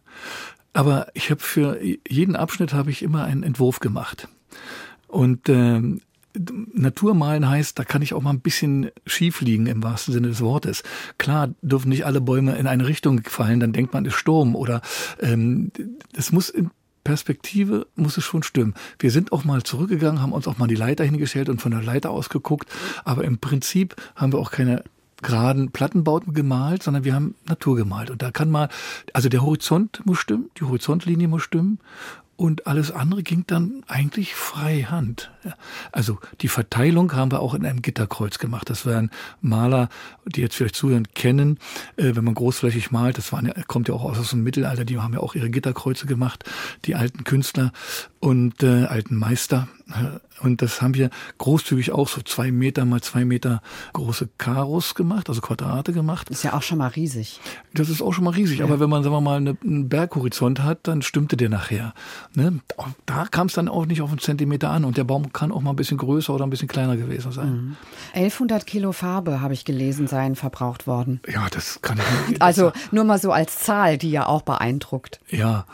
Aber 0.75 1.07
ich 1.15 1.31
habe 1.31 1.41
für 1.41 1.81
jeden 2.07 2.37
Abschnitt 2.37 2.75
habe 2.75 2.91
ich 2.91 3.03
immer 3.03 3.25
einen 3.25 3.43
Entwurf 3.43 3.81
gemacht. 3.81 4.29
Und 5.09 5.49
ähm, 5.49 6.01
Naturmalen 6.37 7.49
heißt, 7.49 7.79
da 7.79 7.85
kann 7.85 8.03
ich 8.03 8.13
auch 8.13 8.23
mal 8.23 8.31
ein 8.31 8.41
bisschen 8.41 8.91
schief 9.07 9.41
liegen 9.41 9.67
im 9.67 9.83
wahrsten 9.85 10.13
Sinne 10.13 10.29
des 10.29 10.41
Wortes. 10.41 10.83
Klar 11.17 11.55
dürfen 11.63 11.91
nicht 11.91 12.05
alle 12.05 12.21
Bäume 12.21 12.57
in 12.57 12.67
eine 12.67 12.87
Richtung 12.89 13.23
fallen, 13.23 13.61
dann 13.61 13.73
denkt 13.73 13.95
man, 13.95 14.05
es 14.05 14.15
ist 14.15 14.19
Sturm 14.19 14.57
oder 14.57 14.83
ähm, 15.21 15.71
es 16.13 16.33
muss 16.33 16.51
in 16.51 16.71
Perspektive 17.05 17.87
muss 17.97 18.17
es 18.17 18.25
schon 18.25 18.43
stimmen. 18.43 18.75
Wir 18.99 19.11
sind 19.11 19.31
auch 19.31 19.45
mal 19.45 19.63
zurückgegangen, 19.63 20.23
haben 20.23 20.33
uns 20.33 20.49
auch 20.49 20.57
mal 20.57 20.67
die 20.67 20.75
Leiter 20.75 21.05
hingestellt 21.05 21.51
und 21.51 21.61
von 21.61 21.71
der 21.71 21.83
Leiter 21.83 22.11
aus 22.11 22.31
geguckt, 22.31 22.69
aber 23.05 23.25
im 23.25 23.39
Prinzip 23.39 23.95
haben 24.17 24.33
wir 24.33 24.39
auch 24.39 24.51
keine 24.51 24.83
geraden 25.25 25.73
Plattenbauten 25.73 26.35
gemalt, 26.35 26.83
sondern 26.83 27.05
wir 27.05 27.15
haben 27.15 27.35
Natur 27.47 27.77
gemalt. 27.77 28.11
Und 28.11 28.23
da 28.23 28.31
kann 28.31 28.51
mal, 28.51 28.69
also 29.13 29.29
der 29.29 29.43
Horizont 29.43 30.03
muss 30.05 30.19
stimmen, 30.19 30.51
die 30.59 30.65
Horizontlinie 30.65 31.27
muss 31.27 31.43
stimmen 31.43 31.79
und 32.37 32.67
alles 32.67 32.91
andere 32.91 33.23
ging 33.23 33.45
dann 33.47 33.85
eigentlich 33.87 34.35
frei 34.35 34.83
Hand. 34.83 35.31
Also 35.93 36.19
die 36.41 36.49
Verteilung 36.49 37.13
haben 37.13 37.31
wir 37.31 37.41
auch 37.41 37.55
in 37.55 37.65
einem 37.65 37.81
Gitterkreuz 37.81 38.39
gemacht. 38.39 38.69
Das 38.71 38.87
werden 38.87 39.11
Maler, 39.41 39.89
die 40.27 40.41
jetzt 40.41 40.57
vielleicht 40.57 40.75
zuhören, 40.75 41.07
kennen, 41.15 41.59
äh, 41.97 42.17
wenn 42.17 42.25
man 42.25 42.35
großflächig 42.35 42.91
malt. 42.91 43.19
Das 43.19 43.33
waren 43.33 43.53
kommt 43.69 43.89
ja 43.89 43.95
auch 43.95 44.05
aus 44.05 44.31
dem 44.31 44.43
Mittelalter. 44.43 44.85
Die 44.85 44.99
haben 44.99 45.15
ja 45.15 45.21
auch 45.21 45.35
ihre 45.35 45.51
Gitterkreuze 45.51 46.07
gemacht, 46.07 46.45
die 46.87 46.97
alten 46.97 47.25
Künstler 47.25 47.73
und 48.19 48.63
äh, 48.63 48.85
alten 48.85 49.17
Meister. 49.17 49.69
Und 50.41 50.63
das 50.63 50.81
haben 50.81 50.95
wir 50.95 51.11
großzügig 51.39 51.93
auch 51.93 52.09
so 52.09 52.23
zwei 52.23 52.51
Meter 52.51 52.85
mal 52.85 53.03
zwei 53.03 53.25
Meter 53.25 53.61
große 53.93 54.29
Karos 54.39 54.95
gemacht, 54.95 55.29
also 55.29 55.41
Quadrate 55.43 55.93
gemacht. 55.93 56.31
Ist 56.31 56.43
ja 56.43 56.55
auch 56.55 56.63
schon 56.63 56.79
mal 56.79 56.89
riesig. 56.89 57.41
Das 57.75 57.91
ist 57.91 58.01
auch 58.01 58.13
schon 58.13 58.25
mal 58.25 58.31
riesig. 58.31 58.59
Ja. 58.59 58.65
Aber 58.65 58.81
wenn 58.81 58.89
man, 58.89 59.03
sagen 59.03 59.15
wir 59.15 59.21
mal, 59.21 59.37
einen 59.37 59.89
Berghorizont 59.89 60.63
hat, 60.63 60.81
dann 60.89 61.03
stimmte 61.03 61.37
der 61.37 61.51
nachher. 61.51 61.93
Ne? 62.35 62.61
Da 63.05 63.27
kam 63.27 63.47
es 63.49 63.53
dann 63.53 63.69
auch 63.69 63.85
nicht 63.87 64.01
auf 64.01 64.11
einen 64.11 64.19
Zentimeter 64.19 64.71
an. 64.71 64.85
Und 64.85 64.97
der 64.97 65.05
Baum 65.05 65.33
kann 65.33 65.53
auch 65.53 65.61
mal 65.61 65.71
ein 65.71 65.77
bisschen 65.77 65.99
größer 65.99 66.35
oder 66.35 66.47
ein 66.47 66.51
bisschen 66.51 66.69
kleiner 66.69 66.97
gewesen 66.97 67.31
sein. 67.33 67.51
Mhm. 67.51 67.77
1100 68.15 68.67
Kilo 68.67 68.93
Farbe, 68.93 69.41
habe 69.41 69.55
ich 69.55 69.65
gelesen, 69.65 70.07
seien 70.07 70.35
verbraucht 70.35 70.87
worden. 70.87 71.21
Ja, 71.31 71.47
das 71.51 71.83
kann 71.83 71.99
ich 71.99 72.29
nicht. 72.31 72.43
Also 72.43 72.73
nur 72.91 73.05
mal 73.05 73.19
so 73.19 73.33
als 73.33 73.59
Zahl, 73.59 73.99
die 73.99 74.11
ja 74.11 74.27
auch 74.27 74.43
beeindruckt. 74.43 75.21
Ja, 75.29 75.67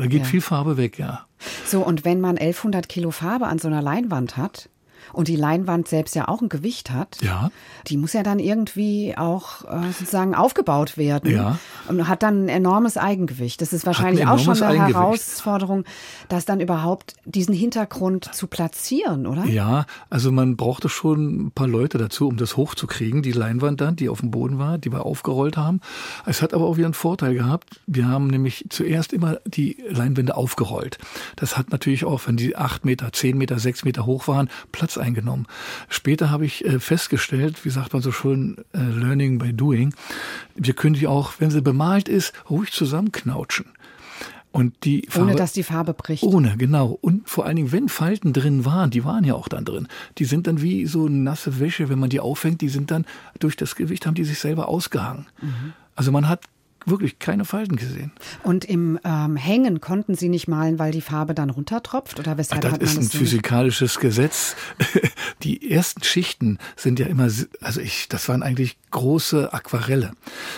da 0.00 0.06
geht 0.06 0.22
ja. 0.22 0.26
viel 0.26 0.40
Farbe 0.40 0.76
weg, 0.76 0.98
ja. 0.98 1.26
So, 1.64 1.80
und 1.84 2.04
wenn 2.04 2.20
man 2.20 2.38
1100 2.38 2.88
Kilo 2.88 3.10
Farbe 3.10 3.46
an 3.46 3.58
so 3.58 3.68
einer 3.68 3.82
Leinwand 3.82 4.36
hat, 4.36 4.68
und 5.12 5.28
die 5.28 5.36
Leinwand 5.36 5.88
selbst 5.88 6.14
ja 6.14 6.28
auch 6.28 6.42
ein 6.42 6.48
Gewicht 6.48 6.90
hat, 6.90 7.18
ja. 7.20 7.50
die 7.86 7.96
muss 7.96 8.12
ja 8.12 8.22
dann 8.22 8.38
irgendwie 8.38 9.16
auch 9.16 9.64
äh, 9.64 9.92
sozusagen 9.92 10.34
aufgebaut 10.34 10.96
werden 10.96 11.30
ja. 11.30 11.58
und 11.88 12.08
hat 12.08 12.22
dann 12.22 12.44
ein 12.44 12.48
enormes 12.48 12.96
Eigengewicht. 12.96 13.60
Das 13.60 13.72
ist 13.72 13.86
wahrscheinlich 13.86 14.26
auch 14.26 14.38
schon 14.38 14.60
eine 14.62 14.86
Herausforderung, 14.86 15.84
das 16.28 16.44
dann 16.44 16.60
überhaupt 16.60 17.14
diesen 17.24 17.54
Hintergrund 17.54 18.34
zu 18.34 18.46
platzieren, 18.46 19.26
oder? 19.26 19.44
Ja, 19.44 19.86
also 20.10 20.32
man 20.32 20.56
brauchte 20.56 20.88
schon 20.88 21.46
ein 21.46 21.50
paar 21.50 21.68
Leute 21.68 21.98
dazu, 21.98 22.28
um 22.28 22.36
das 22.36 22.56
hochzukriegen, 22.56 23.22
die 23.22 23.32
Leinwand 23.32 23.80
dann, 23.80 23.96
die 23.96 24.08
auf 24.08 24.20
dem 24.20 24.30
Boden 24.30 24.58
war, 24.58 24.78
die 24.78 24.92
wir 24.92 25.04
aufgerollt 25.04 25.56
haben. 25.56 25.80
Es 26.26 26.42
hat 26.42 26.54
aber 26.54 26.66
auch 26.66 26.76
wieder 26.76 26.86
einen 26.86 26.94
Vorteil 26.94 27.34
gehabt. 27.34 27.80
Wir 27.86 28.06
haben 28.08 28.28
nämlich 28.28 28.66
zuerst 28.68 29.12
immer 29.12 29.38
die 29.44 29.82
Leinwände 29.88 30.36
aufgerollt. 30.36 30.98
Das 31.36 31.56
hat 31.56 31.70
natürlich 31.70 32.04
auch, 32.04 32.26
wenn 32.26 32.36
die 32.36 32.56
acht 32.56 32.84
Meter, 32.84 33.12
zehn 33.12 33.38
Meter, 33.38 33.58
sechs 33.58 33.84
Meter 33.84 34.06
hoch 34.06 34.28
waren, 34.28 34.48
Platz 34.72 34.98
eingenommen. 35.08 35.46
Später 35.88 36.30
habe 36.30 36.46
ich 36.46 36.64
äh, 36.64 36.78
festgestellt, 36.78 37.64
wie 37.64 37.70
sagt 37.70 37.92
man 37.92 38.02
so 38.02 38.12
schön, 38.12 38.58
äh, 38.72 38.78
Learning 38.78 39.38
by 39.38 39.52
Doing, 39.52 39.94
wir 40.54 40.74
können 40.74 40.94
die 40.94 41.06
auch, 41.06 41.32
wenn 41.38 41.50
sie 41.50 41.62
bemalt 41.62 42.08
ist, 42.08 42.32
ruhig 42.48 42.72
zusammenknautschen. 42.72 43.66
Und 44.50 44.84
die 44.84 45.06
Farbe, 45.08 45.28
ohne 45.28 45.36
dass 45.36 45.52
die 45.52 45.62
Farbe 45.62 45.92
bricht. 45.92 46.22
Ohne, 46.22 46.56
genau. 46.56 46.98
Und 47.00 47.28
vor 47.28 47.44
allen 47.44 47.56
Dingen, 47.56 47.72
wenn 47.72 47.88
Falten 47.88 48.32
drin 48.32 48.64
waren, 48.64 48.90
die 48.90 49.04
waren 49.04 49.24
ja 49.24 49.34
auch 49.34 49.48
dann 49.48 49.64
drin, 49.64 49.88
die 50.16 50.24
sind 50.24 50.46
dann 50.46 50.62
wie 50.62 50.86
so 50.86 51.08
nasse 51.08 51.60
Wäsche, 51.60 51.88
wenn 51.90 51.98
man 51.98 52.10
die 52.10 52.20
aufhängt, 52.20 52.60
die 52.62 52.70
sind 52.70 52.90
dann 52.90 53.04
durch 53.38 53.56
das 53.56 53.76
Gewicht, 53.76 54.06
haben 54.06 54.14
die 54.14 54.24
sich 54.24 54.38
selber 54.38 54.68
ausgehangen. 54.68 55.26
Mhm. 55.40 55.74
Also 55.94 56.12
man 56.12 56.28
hat 56.28 56.44
wirklich 56.88 57.18
keine 57.18 57.44
Falten 57.44 57.76
gesehen. 57.76 58.12
Und 58.42 58.64
im 58.64 58.98
ähm, 59.04 59.36
Hängen 59.36 59.80
konnten 59.80 60.14
Sie 60.14 60.28
nicht 60.28 60.48
malen, 60.48 60.78
weil 60.78 60.92
die 60.92 61.00
Farbe 61.00 61.34
dann 61.34 61.50
runtertropft? 61.50 62.18
Oder 62.18 62.38
weshalb 62.38 62.64
Ach, 62.64 62.78
das 62.78 62.92
ist 62.92 62.98
ein 62.98 63.04
so 63.04 63.18
physikalisches 63.18 63.98
Gesetz. 63.98 64.56
Die 65.42 65.70
ersten 65.70 66.02
Schichten 66.02 66.58
sind 66.76 66.98
ja 66.98 67.06
immer, 67.06 67.28
also 67.60 67.80
ich, 67.80 68.08
das 68.08 68.28
waren 68.28 68.42
eigentlich 68.42 68.76
große 68.90 69.52
Aquarelle. 69.52 70.12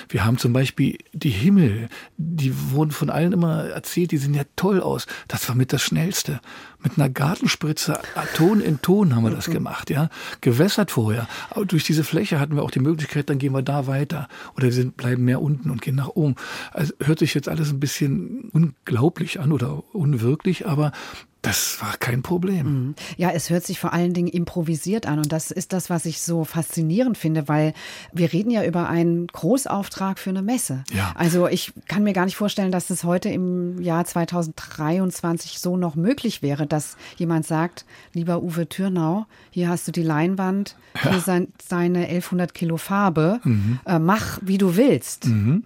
Wir 0.09 0.25
haben 0.25 0.39
zum 0.39 0.53
Beispiel 0.53 0.99
die 1.13 1.31
Himmel, 1.31 1.89
die 2.17 2.53
wurden 2.71 2.91
von 2.91 3.11
allen 3.11 3.33
immer 3.33 3.65
erzählt, 3.65 4.13
die 4.13 4.19
sehen 4.19 4.35
ja 4.35 4.43
toll 4.57 4.81
aus. 4.81 5.07
Das 5.29 5.49
war 5.49 5.55
mit 5.55 5.73
das 5.73 5.83
Schnellste 5.83 6.41
mit 6.83 6.97
einer 6.97 7.09
Gartenspritze 7.09 7.99
Ton 8.35 8.61
in 8.61 8.81
Ton 8.81 9.15
haben 9.15 9.25
wir 9.25 9.31
das 9.31 9.47
gemacht, 9.51 9.91
ja. 9.91 10.09
Gewässert 10.41 10.91
vorher. 10.91 11.29
Aber 11.51 11.65
durch 11.65 11.85
diese 11.85 12.05
Fläche 12.05 12.41
hatten 12.41 12.57
wir 12.57 12.63
auch 12.63 12.71
die 12.71 12.81
Möglichkeit, 12.81 13.29
dann 13.29 13.39
gehen 13.39 13.53
wir 13.53 13.63
da 13.63 13.87
weiter. 13.87 14.29
Oder 14.57 14.75
wir 14.75 14.91
bleiben 14.91 15.25
mehr 15.25 15.43
unten 15.43 15.71
und 15.71 15.83
gehen 15.83 15.97
nach 15.97 16.09
oben. 16.09 16.37
Also 16.73 16.95
hört 17.03 17.19
sich 17.19 17.35
jetzt 17.35 17.49
alles 17.49 17.71
ein 17.71 17.81
bisschen 17.81 18.51
unglaublich 18.53 19.41
an 19.41 19.53
oder 19.53 19.83
unwirklich, 19.95 20.67
aber 20.67 20.93
das 21.43 21.81
war 21.81 21.97
kein 21.97 22.23
Problem. 22.23 22.67
Mhm. 22.67 22.95
Ja, 23.17 23.31
es 23.31 23.49
hört 23.49 23.65
sich 23.65 23.81
vor 23.81 23.93
allen 23.93 24.13
Dingen 24.13 24.29
improvisiert 24.29 25.07
an. 25.07 25.19
Und 25.19 25.33
das 25.33 25.51
ist 25.51 25.73
das, 25.73 25.89
was 25.89 26.05
ich 26.05 26.21
so 26.21 26.45
faszinierend 26.45 27.17
finde, 27.17 27.49
weil 27.49 27.73
wir 28.13 28.33
reden 28.33 28.51
ja 28.51 28.65
über 28.65 28.89
einen 28.89 29.27
Großauftrag 29.27 30.19
für 30.19 30.31
eine 30.31 30.43
Messe. 30.43 30.85
Ja. 30.93 31.13
Also 31.15 31.49
ich 31.49 31.73
kann 31.89 32.03
mir 32.03 32.13
gar 32.13 32.27
nicht 32.27 32.37
vorstellen, 32.37 32.73
dass 32.73 32.91
es 32.91 33.05
heute 33.05 33.31
im 33.31 33.81
Jahr 33.81 34.05
2023 34.05 35.59
so 35.59 35.77
noch 35.77 35.95
möglich 35.95 36.43
wäre, 36.43 36.67
dass 36.67 36.97
jemand 37.17 37.47
sagt, 37.47 37.87
lieber 38.13 38.43
Uwe 38.43 38.69
Türnau, 38.69 39.27
hier 39.51 39.71
hast 39.71 39.89
du 39.89 39.93
die 39.93 40.03
Leinwand, 40.03 40.77
ja. 41.03 41.13
hier 41.13 41.21
sind 41.21 41.51
seine 41.63 42.01
1100 42.01 42.53
Kilo 42.53 42.77
Farbe, 42.77 43.41
mhm. 43.45 43.81
äh, 43.87 43.99
mach 43.99 44.39
wie 44.43 44.59
du 44.59 44.77
willst. 44.77 45.27
Mhm. 45.27 45.65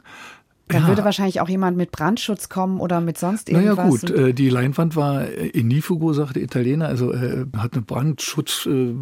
Dann 0.69 0.83
ja. 0.83 0.89
würde 0.89 1.05
wahrscheinlich 1.05 1.41
auch 1.41 1.49
jemand 1.49 1.77
mit 1.77 1.93
Brandschutz 1.93 2.49
kommen 2.49 2.81
oder 2.81 3.01
mit 3.01 3.19
sonst 3.19 3.51
irgendwas. 3.51 3.77
Naja 3.77 3.89
gut, 3.89 4.11
äh, 4.11 4.33
die 4.33 4.49
Leinwand 4.49 4.97
war 4.97 5.29
inifugo, 5.29 6.13
sagte 6.13 6.41
Italiener, 6.41 6.89
also 6.89 7.13
äh, 7.13 7.47
hat 7.57 7.75
eine 7.75 7.83
Brandschutz... 7.83 8.67
Äh, 8.67 8.95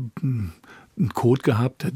einen 0.99 1.09
Code 1.15 1.43
gehabt. 1.43 1.87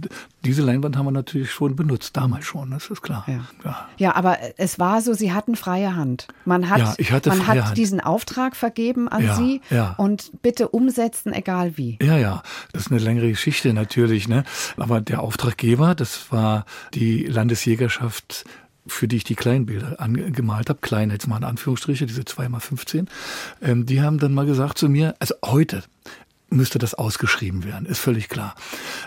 Diese 0.44 0.62
Leinwand 0.62 0.96
haben 0.96 1.04
wir 1.06 1.12
natürlich 1.12 1.50
schon 1.50 1.76
benutzt, 1.76 2.16
damals 2.16 2.46
schon, 2.46 2.70
das 2.70 2.88
ist 2.88 3.02
klar. 3.02 3.24
Ja, 3.26 3.40
ja. 3.64 3.88
ja 3.98 4.16
aber 4.16 4.38
es 4.56 4.78
war 4.78 5.02
so, 5.02 5.12
Sie 5.12 5.32
hatten 5.32 5.54
freie 5.54 5.94
Hand. 5.94 6.28
Man 6.44 6.70
hat, 6.70 6.78
ja, 6.78 6.94
ich 6.96 7.12
hatte 7.12 7.28
man 7.28 7.46
hat 7.46 7.62
Hand. 7.62 7.76
diesen 7.76 8.00
Auftrag 8.00 8.56
vergeben 8.56 9.08
an 9.08 9.34
Sie 9.36 9.60
und 9.98 10.30
bitte 10.40 10.68
umsetzen, 10.68 11.32
egal 11.32 11.76
wie. 11.76 11.98
Ja, 12.00 12.16
ja, 12.16 12.42
das 12.72 12.86
ist 12.86 12.90
eine 12.90 13.00
längere 13.00 13.28
Geschichte 13.28 13.74
natürlich. 13.74 14.28
Ne? 14.28 14.44
Aber 14.78 15.00
der 15.00 15.20
Auftraggeber, 15.22 15.94
das 15.94 16.32
war 16.32 16.64
die 16.94 17.24
Landesjägerschaft 17.24 18.46
für 18.86 19.08
die 19.08 19.16
ich 19.16 19.24
die 19.24 19.34
Kleinbilder 19.34 20.00
angemalt 20.00 20.68
habe, 20.68 20.80
klein 20.80 21.10
jetzt 21.10 21.26
mal 21.26 21.38
in 21.38 21.44
Anführungsstriche, 21.44 22.06
diese 22.06 22.22
2x15, 22.22 23.06
ähm, 23.62 23.86
die 23.86 24.00
haben 24.00 24.18
dann 24.18 24.34
mal 24.34 24.46
gesagt 24.46 24.78
zu 24.78 24.88
mir, 24.88 25.14
also 25.18 25.34
heute 25.44 25.82
müsste 26.48 26.78
das 26.78 26.94
ausgeschrieben 26.94 27.64
werden, 27.64 27.86
ist 27.86 27.98
völlig 27.98 28.28
klar. 28.28 28.54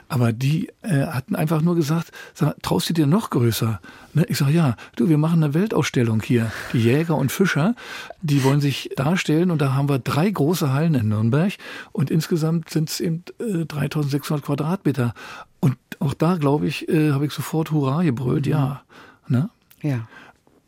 Aber 0.10 0.34
die 0.34 0.70
äh, 0.82 1.06
hatten 1.06 1.36
einfach 1.36 1.62
nur 1.62 1.76
gesagt, 1.76 2.12
sag, 2.34 2.62
traust 2.62 2.90
du 2.90 2.94
dir 2.94 3.08
noch 3.08 3.30
größer? 3.30 3.80
Ne? 4.14 4.26
Ich 4.28 4.38
sage, 4.38 4.52
ja, 4.52 4.76
du, 4.98 5.08
wir 5.08 5.18
machen 5.18 5.42
eine 5.44 5.54
Weltausstellung 5.54 6.22
hier. 6.22 6.52
Die 6.74 6.80
Jäger 6.80 7.16
und 7.16 7.32
Fischer, 7.32 7.76
die 8.22 8.44
wollen 8.44 8.60
sich 8.60 8.90
darstellen 8.96 9.52
und 9.52 9.62
da 9.62 9.74
haben 9.74 9.90
wir 9.90 10.00
drei 10.00 10.30
große 10.30 10.74
Hallen 10.74 10.96
in 10.96 11.08
Nürnberg 11.08 11.54
und 11.94 12.12
insgesamt 12.12 12.70
sind 12.70 12.90
es 12.90 13.00
eben 13.00 13.24
äh, 13.40 13.66
3600 13.66 14.46
Quadratmeter. 14.46 15.14
Und 15.62 15.78
auch 16.00 16.14
da, 16.14 16.36
glaube 16.36 16.68
ich, 16.68 16.90
äh, 16.90 17.12
habe 17.12 17.26
ich 17.26 17.32
sofort 17.32 17.72
Hurra 17.72 18.04
gebrüllt, 18.04 18.46
mhm. 18.48 18.52
ja. 18.52 18.82
Ne? 19.28 19.50
Ja. 19.82 20.08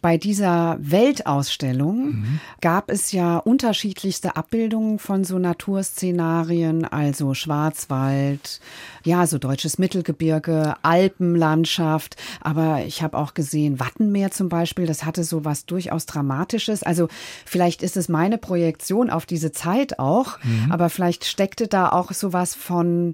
Bei 0.01 0.17
dieser 0.17 0.77
Weltausstellung 0.79 2.05
mhm. 2.05 2.39
gab 2.59 2.89
es 2.89 3.11
ja 3.11 3.37
unterschiedlichste 3.37 4.35
Abbildungen 4.35 4.97
von 4.97 5.23
so 5.23 5.37
Naturszenarien, 5.37 6.85
also 6.85 7.35
Schwarzwald, 7.35 8.61
ja, 9.03 9.27
so 9.27 9.37
deutsches 9.37 9.77
Mittelgebirge, 9.77 10.73
Alpenlandschaft. 10.81 12.15
Aber 12.41 12.83
ich 12.83 13.03
habe 13.03 13.15
auch 13.15 13.35
gesehen, 13.35 13.79
Wattenmeer 13.79 14.31
zum 14.31 14.49
Beispiel, 14.49 14.87
das 14.87 15.05
hatte 15.05 15.23
so 15.23 15.45
was 15.45 15.67
durchaus 15.67 16.07
Dramatisches. 16.07 16.81
Also 16.81 17.07
vielleicht 17.45 17.83
ist 17.83 17.95
es 17.95 18.09
meine 18.09 18.39
Projektion 18.39 19.11
auf 19.11 19.27
diese 19.27 19.51
Zeit 19.51 19.99
auch, 19.99 20.39
mhm. 20.43 20.71
aber 20.71 20.89
vielleicht 20.89 21.25
steckte 21.25 21.67
da 21.67 21.89
auch 21.89 22.11
so 22.11 22.33
was 22.33 22.55
von 22.55 23.13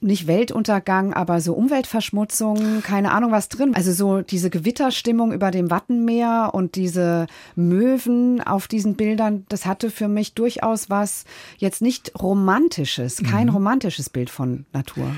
nicht 0.00 0.28
Weltuntergang, 0.28 1.12
aber 1.12 1.40
so 1.40 1.54
Umweltverschmutzung, 1.54 2.82
keine 2.82 3.10
Ahnung 3.10 3.32
was 3.32 3.48
drin. 3.48 3.74
Also 3.74 3.92
so 3.92 4.22
diese 4.22 4.48
Gewitterstimmung 4.48 5.32
über 5.32 5.50
dem 5.50 5.70
Wattenmeer 5.72 6.19
Meer 6.20 6.50
und 6.52 6.74
diese 6.74 7.26
Möwen 7.56 8.42
auf 8.42 8.68
diesen 8.68 8.94
Bildern, 8.94 9.46
das 9.48 9.64
hatte 9.64 9.90
für 9.90 10.08
mich 10.08 10.34
durchaus 10.34 10.90
was 10.90 11.24
jetzt 11.58 11.80
nicht 11.80 12.12
romantisches, 12.20 13.22
kein 13.22 13.46
mhm. 13.46 13.54
romantisches 13.54 14.10
Bild 14.10 14.28
von 14.28 14.66
Natur. 14.72 15.12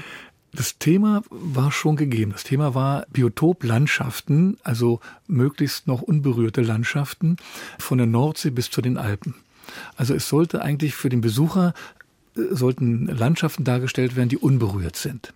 Das 0.54 0.78
Thema 0.78 1.22
war 1.30 1.72
schon 1.72 1.96
gegeben. 1.96 2.32
Das 2.32 2.44
Thema 2.44 2.74
war 2.74 3.06
Biotoplandschaften, 3.10 4.58
also 4.62 5.00
möglichst 5.26 5.86
noch 5.86 6.02
unberührte 6.02 6.60
Landschaften 6.60 7.36
von 7.78 7.98
der 7.98 8.06
Nordsee 8.06 8.50
bis 8.50 8.70
zu 8.70 8.82
den 8.82 8.98
Alpen. 8.98 9.34
Also 9.96 10.14
es 10.14 10.28
sollte 10.28 10.62
eigentlich 10.62 10.94
für 10.94 11.08
den 11.08 11.20
Besucher 11.20 11.72
sollten 12.34 13.06
Landschaften 13.06 13.64
dargestellt 13.64 14.16
werden, 14.16 14.28
die 14.28 14.38
unberührt 14.38 14.96
sind. 14.96 15.32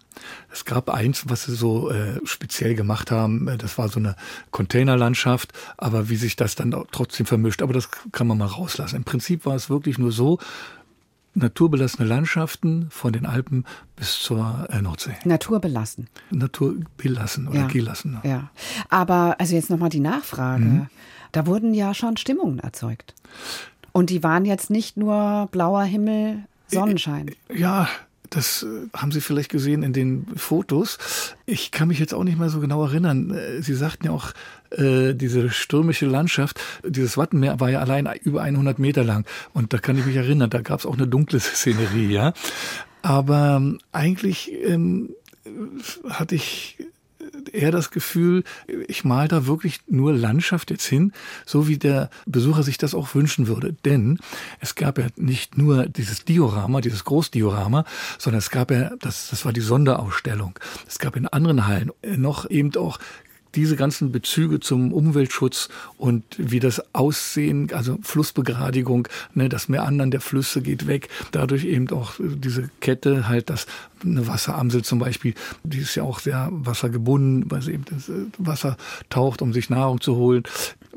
Es 0.51 0.65
gab 0.65 0.89
eins, 0.89 1.25
was 1.29 1.45
sie 1.45 1.55
so 1.55 1.91
äh, 1.91 2.21
speziell 2.25 2.75
gemacht 2.75 3.11
haben, 3.11 3.49
äh, 3.49 3.59
das 3.59 3.77
war 3.77 3.89
so 3.89 4.01
eine 4.01 4.17
Containerlandschaft, 4.51 5.53
aber 5.77 6.09
wie 6.09 6.17
sich 6.17 6.37
das 6.37 6.55
dann 6.55 6.75
trotzdem 6.91 7.27
vermischt, 7.27 7.63
aber 7.63 7.75
das 7.75 7.91
kann 8.13 8.27
man 8.27 8.39
mal 8.39 8.47
rauslassen. 8.47 8.97
Im 8.97 9.05
Prinzip 9.05 9.45
war 9.45 9.55
es 9.55 9.69
wirklich 9.69 9.99
nur 9.99 10.13
so, 10.13 10.39
naturbelassene 11.37 12.09
Landschaften 12.09 12.89
von 12.91 13.13
den 13.13 13.27
Alpen 13.27 13.65
bis 13.95 14.19
zur 14.19 14.67
äh, 14.71 14.81
Nordsee. 14.81 15.17
Naturbelassen. 15.25 16.09
Naturbelassen 16.31 17.49
oder 17.49 17.61
ja. 17.61 17.67
gelassen. 17.67 18.19
Ja. 18.25 18.51
Aber 18.89 19.37
also 19.39 19.55
jetzt 19.55 19.71
nochmal 19.71 19.91
die 19.91 20.01
Nachfrage. 20.01 20.65
Mhm. 20.65 20.87
Da 21.33 21.47
wurden 21.47 21.75
ja 21.75 21.93
schon 21.93 22.17
Stimmungen 22.17 22.59
erzeugt. 22.59 23.15
Und 23.93 24.11
die 24.11 24.23
waren 24.23 24.45
jetzt 24.45 24.71
nicht 24.71 24.97
nur 24.97 25.49
blauer 25.53 25.85
Himmel, 25.85 26.45
Sonnenschein. 26.69 27.31
Ja, 27.53 27.89
Das 28.31 28.65
äh, 28.65 28.89
haben 28.93 29.13
Sie 29.13 29.21
vielleicht 29.21 29.51
gesehen 29.51 29.83
in 29.85 29.93
den 29.93 30.27
Fotos. 30.37 30.99
Ich 31.47 31.71
kann 31.71 31.87
mich 31.89 32.01
jetzt 32.01 32.13
auch 32.13 32.25
nicht 32.25 32.39
mehr 32.39 32.49
so 32.51 32.59
genau 32.61 32.85
erinnern. 32.85 33.31
Äh, 33.31 33.63
Sie 33.63 33.75
sagten 33.75 34.07
ja 34.07 34.11
auch, 34.11 34.33
äh, 34.71 35.15
diese 35.15 35.49
stürmische 35.51 36.07
Landschaft, 36.07 36.61
dieses 36.85 37.17
Wattenmeer 37.17 37.61
war 37.61 37.71
ja 37.71 37.81
allein 37.81 38.09
über 38.25 38.43
100 38.43 38.79
Meter 38.81 39.05
lang. 39.05 39.25
Und 39.53 39.73
da 39.73 39.79
kann 39.79 39.97
ich 39.97 40.07
mich 40.07 40.17
erinnern, 40.17 40.51
da 40.51 40.61
gab 40.61 40.81
es 40.81 40.87
auch 40.87 40.97
eine 40.97 41.07
dunkle 41.07 41.39
Szenerie, 41.41 42.11
ja. 42.13 42.33
Aber 43.03 43.59
ähm, 43.59 43.79
eigentlich 43.93 44.51
ähm, 44.65 45.11
hatte 46.09 46.35
ich 46.35 46.79
eher 47.49 47.71
das 47.71 47.91
Gefühl, 47.91 48.45
ich 48.89 49.05
male 49.05 49.29
da 49.29 49.47
wirklich 49.47 49.81
nur 49.87 50.13
Landschaft 50.13 50.71
jetzt 50.71 50.87
hin, 50.87 51.13
so 51.45 51.69
wie 51.69 51.79
der 51.79 52.11
Besucher 52.27 52.63
sich 52.63 52.79
das 52.79 52.95
auch 52.95 53.15
wünschen 53.15 53.47
würde. 53.47 53.75
Denn 53.85 54.19
es 54.61 54.75
gab 54.75 54.99
ja 54.99 55.07
nicht 55.17 55.57
nur 55.59 55.87
dieses 55.87 56.25
Diorama, 56.25 56.81
dieses 56.81 57.05
Großdiorama, 57.05 57.85
sondern 58.19 58.39
es 58.39 58.51
gab 58.51 58.71
ja, 58.71 58.91
das, 59.01 59.29
das 59.31 59.45
war 59.45 59.53
die 59.53 59.61
Sonderausstellung. 59.61 60.59
Es 60.87 60.99
gab 60.99 61.17
in 61.17 61.27
anderen 61.29 61.67
Hallen 61.67 61.91
noch 62.03 62.49
eben 62.51 62.75
auch 62.77 62.99
diese 63.55 63.77
ganzen 63.77 64.13
Bezüge 64.13 64.61
zum 64.61 64.93
Umweltschutz 64.93 65.69
und 65.97 66.25
wie 66.37 66.61
das 66.61 66.83
Aussehen, 66.95 67.73
also 67.73 67.99
Flussbegradigung, 68.03 69.09
ne, 69.35 69.49
das 69.49 69.69
Meandern 69.69 70.11
der 70.11 70.21
Flüsse 70.21 70.61
geht 70.63 70.87
weg. 70.87 71.09
Dadurch 71.33 71.65
eben 71.65 71.89
auch 71.91 72.15
diese 72.19 72.71
Kette, 72.81 73.29
halt 73.29 73.51
das 73.51 73.67
eine 74.05 74.27
Wasseramsel 74.27 74.83
zum 74.83 74.99
Beispiel, 74.99 75.35
die 75.65 75.79
ist 75.79 75.95
ja 75.95 76.03
auch 76.03 76.21
sehr 76.21 76.49
wassergebunden, 76.53 77.51
weil 77.51 77.63
sie 77.63 77.73
eben 77.73 77.85
das 77.87 78.09
äh, 78.09 78.27
Wasser 78.39 78.77
taucht, 79.09 79.43
um 79.43 79.53
sich 79.53 79.71
Nahrung 79.71 80.01
zu 80.01 80.17
holen. 80.17 80.43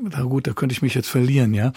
Na 0.00 0.22
gut, 0.22 0.46
da 0.46 0.52
könnte 0.52 0.72
ich 0.72 0.82
mich 0.82 0.94
jetzt 0.94 1.08
verlieren, 1.08 1.54
ja. 1.54 1.72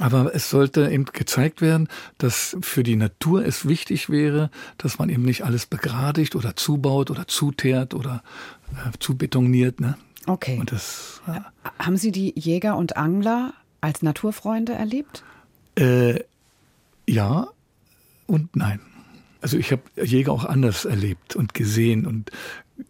Aber 0.00 0.34
es 0.34 0.50
sollte 0.50 0.90
eben 0.90 1.04
gezeigt 1.04 1.60
werden, 1.60 1.88
dass 2.18 2.56
für 2.60 2.82
die 2.82 2.96
Natur 2.96 3.44
es 3.44 3.68
wichtig 3.68 4.10
wäre, 4.10 4.50
dass 4.78 4.98
man 4.98 5.08
eben 5.08 5.22
nicht 5.22 5.42
alles 5.42 5.66
begradigt 5.66 6.34
oder 6.34 6.56
zubaut 6.56 7.10
oder 7.10 7.28
zuteert 7.28 7.94
oder 7.94 8.22
zu 8.98 9.16
betoniert. 9.16 9.80
Ne? 9.80 9.96
Okay. 10.26 10.60
Das, 10.66 11.20
ja. 11.26 11.46
Haben 11.78 11.96
Sie 11.96 12.12
die 12.12 12.32
Jäger 12.38 12.76
und 12.76 12.96
Angler 12.96 13.54
als 13.80 14.02
Naturfreunde 14.02 14.72
erlebt? 14.72 15.22
Äh, 15.76 16.20
ja 17.06 17.48
und 18.26 18.56
nein. 18.56 18.80
Also 19.40 19.58
ich 19.58 19.72
habe 19.72 19.82
Jäger 20.02 20.32
auch 20.32 20.46
anders 20.46 20.86
erlebt 20.86 21.36
und 21.36 21.52
gesehen 21.52 22.06
und 22.06 22.30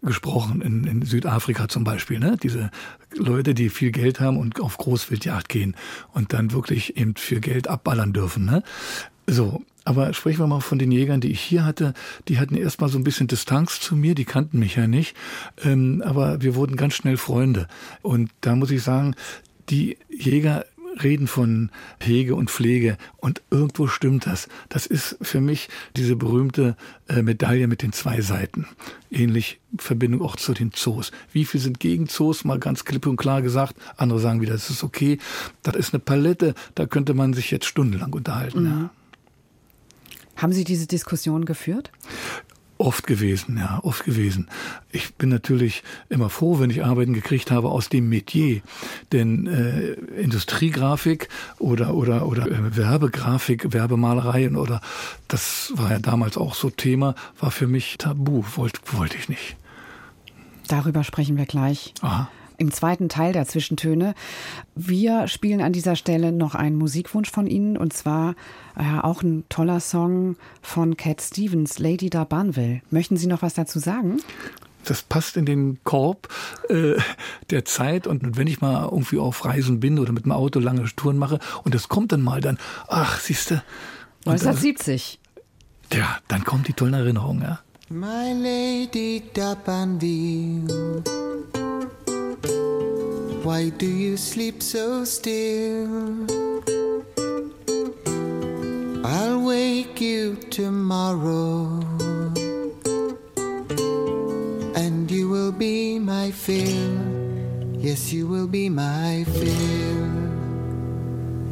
gesprochen 0.01 0.61
in, 0.61 0.85
in 0.85 1.01
Südafrika 1.01 1.67
zum 1.67 1.83
Beispiel. 1.83 2.19
Ne? 2.19 2.37
Diese 2.41 2.71
Leute, 3.13 3.53
die 3.53 3.69
viel 3.69 3.91
Geld 3.91 4.19
haben 4.19 4.37
und 4.37 4.61
auf 4.61 4.77
Großwildjagd 4.77 5.49
gehen 5.49 5.75
und 6.13 6.33
dann 6.33 6.51
wirklich 6.51 6.97
eben 6.97 7.15
für 7.15 7.39
Geld 7.39 7.67
abballern 7.67 8.13
dürfen. 8.13 8.45
Ne? 8.45 8.63
So, 9.27 9.63
aber 9.85 10.13
sprechen 10.13 10.39
wir 10.39 10.47
mal 10.47 10.59
von 10.59 10.79
den 10.79 10.91
Jägern, 10.91 11.21
die 11.21 11.31
ich 11.31 11.39
hier 11.39 11.63
hatte. 11.63 11.93
Die 12.27 12.39
hatten 12.39 12.55
erstmal 12.55 12.89
so 12.89 12.97
ein 12.97 13.03
bisschen 13.03 13.27
Distanz 13.27 13.79
zu 13.79 13.95
mir, 13.95 14.15
die 14.15 14.25
kannten 14.25 14.59
mich 14.59 14.75
ja 14.75 14.87
nicht. 14.87 15.15
Ähm, 15.63 16.03
aber 16.05 16.41
wir 16.41 16.55
wurden 16.55 16.75
ganz 16.75 16.95
schnell 16.95 17.17
Freunde. 17.17 17.67
Und 18.01 18.31
da 18.41 18.55
muss 18.55 18.71
ich 18.71 18.83
sagen, 18.83 19.15
die 19.69 19.97
Jäger 20.09 20.65
reden 21.03 21.27
von 21.27 21.69
Hege 22.01 22.35
und 22.35 22.49
Pflege 22.49 22.97
und 23.17 23.41
irgendwo 23.51 23.87
stimmt 23.87 24.25
das. 24.25 24.47
Das 24.69 24.85
ist 24.85 25.17
für 25.21 25.41
mich 25.41 25.69
diese 25.95 26.15
berühmte 26.15 26.75
äh, 27.07 27.21
Medaille 27.21 27.67
mit 27.67 27.81
den 27.81 27.91
zwei 27.91 28.21
Seiten. 28.21 28.67
Ähnlich 29.11 29.59
Verbindung 29.77 30.21
auch 30.21 30.35
zu 30.35 30.53
den 30.53 30.71
Zoos. 30.71 31.11
Wie 31.31 31.45
viel 31.45 31.59
sind 31.59 31.79
gegen 31.79 32.07
Zoos? 32.07 32.45
Mal 32.45 32.59
ganz 32.59 32.85
klipp 32.85 33.05
und 33.07 33.17
klar 33.17 33.41
gesagt. 33.41 33.75
Andere 33.97 34.19
sagen 34.19 34.41
wieder, 34.41 34.53
das 34.53 34.69
ist 34.69 34.83
okay. 34.83 35.19
Das 35.63 35.75
ist 35.75 35.93
eine 35.93 35.99
Palette, 35.99 36.55
da 36.75 36.85
könnte 36.85 37.13
man 37.13 37.33
sich 37.33 37.51
jetzt 37.51 37.65
stundenlang 37.65 38.13
unterhalten. 38.13 38.63
Mhm. 38.63 38.67
Ja. 38.67 38.89
Haben 40.35 40.53
Sie 40.53 40.63
diese 40.63 40.87
Diskussion 40.87 41.45
geführt? 41.45 41.91
Oft 42.77 43.07
gewesen, 43.07 43.57
ja, 43.57 43.79
oft 43.83 44.03
gewesen. 44.03 44.49
Ich 44.91 45.15
bin 45.15 45.29
natürlich 45.29 45.81
immer 46.09 46.29
froh, 46.29 46.59
wenn 46.59 46.69
ich 46.69 46.83
Arbeiten 46.83 47.13
gekriegt 47.13 47.49
habe 47.49 47.69
aus 47.69 47.87
dem 47.87 48.09
Metier. 48.09 48.61
Denn 49.13 49.47
äh, 49.47 49.93
Industriegrafik 50.21 51.29
oder, 51.57 51.93
oder, 51.93 52.25
oder 52.25 52.47
äh, 52.47 52.75
Werbegrafik, 52.75 53.71
Werbemalereien 53.71 54.57
oder 54.57 54.81
das 55.29 55.71
war 55.75 55.91
ja 55.91 55.99
damals 55.99 56.35
auch 56.35 56.53
so 56.53 56.69
Thema, 56.69 57.15
war 57.39 57.51
für 57.51 57.67
mich 57.67 57.97
tabu, 57.97 58.43
wollte 58.55 58.81
wollte 58.91 59.15
ich 59.15 59.29
nicht. 59.29 59.55
Darüber 60.67 61.05
sprechen 61.05 61.37
wir 61.37 61.45
gleich. 61.45 61.93
Aha 62.01 62.29
im 62.57 62.71
zweiten 62.71 63.09
Teil 63.09 63.33
der 63.33 63.47
Zwischentöne. 63.47 64.13
Wir 64.75 65.27
spielen 65.27 65.61
an 65.61 65.73
dieser 65.73 65.95
Stelle 65.95 66.31
noch 66.31 66.55
einen 66.55 66.75
Musikwunsch 66.75 67.31
von 67.31 67.47
Ihnen 67.47 67.77
und 67.77 67.93
zwar 67.93 68.35
äh, 68.77 68.99
auch 69.01 69.21
ein 69.21 69.43
toller 69.49 69.79
Song 69.79 70.35
von 70.61 70.97
Cat 70.97 71.21
Stevens, 71.21 71.79
Lady 71.79 72.09
da 72.09 72.23
Banville. 72.23 72.81
Möchten 72.89 73.17
Sie 73.17 73.27
noch 73.27 73.41
was 73.41 73.53
dazu 73.53 73.79
sagen? 73.79 74.19
das 74.89 75.01
passt 75.01 75.35
in 75.37 75.45
den 75.45 75.79
Korb 75.83 76.29
äh, 76.69 76.93
der 77.49 77.65
Zeit. 77.65 78.07
Und 78.07 78.37
wenn 78.37 78.47
ich 78.47 78.61
mal 78.61 78.83
irgendwie 78.83 79.17
auf 79.17 79.45
Reisen 79.45 79.79
bin 79.79 79.99
oder 79.99 80.11
mit 80.11 80.25
dem 80.25 80.31
Auto 80.31 80.59
lange 80.59 80.85
Touren 80.95 81.17
mache 81.17 81.39
und 81.63 81.73
das 81.75 81.89
kommt 81.89 82.11
dann 82.11 82.21
mal, 82.21 82.41
dann, 82.41 82.57
ach, 82.87 83.19
siehst 83.19 83.51
du. 83.51 83.55
1970. 84.25 85.19
Ja, 85.93 86.17
dann 86.27 86.43
kommt 86.43 86.67
die 86.67 86.73
tollen 86.73 86.93
Erinnerungen, 86.93 87.43
ja. 87.43 87.59
My 87.89 88.33
Lady 88.33 89.21
Dabanville 89.33 91.03
Why 93.45 93.69
do 93.69 93.85
you 93.85 94.17
sleep 94.17 94.61
so 94.61 95.05
still? 95.05 96.25
I'll 99.05 99.39
wake 99.45 100.01
you 100.01 100.35
tomorrow, 100.49 101.79
and 104.75 105.09
you 105.09 105.29
will 105.29 105.51
be 105.51 105.99
my 105.99 106.31
fill. 106.31 106.91
Yes, 107.77 108.11
you 108.11 108.25
will 108.27 108.47
be 108.47 108.67
my 108.67 109.23
fill, 109.37 110.07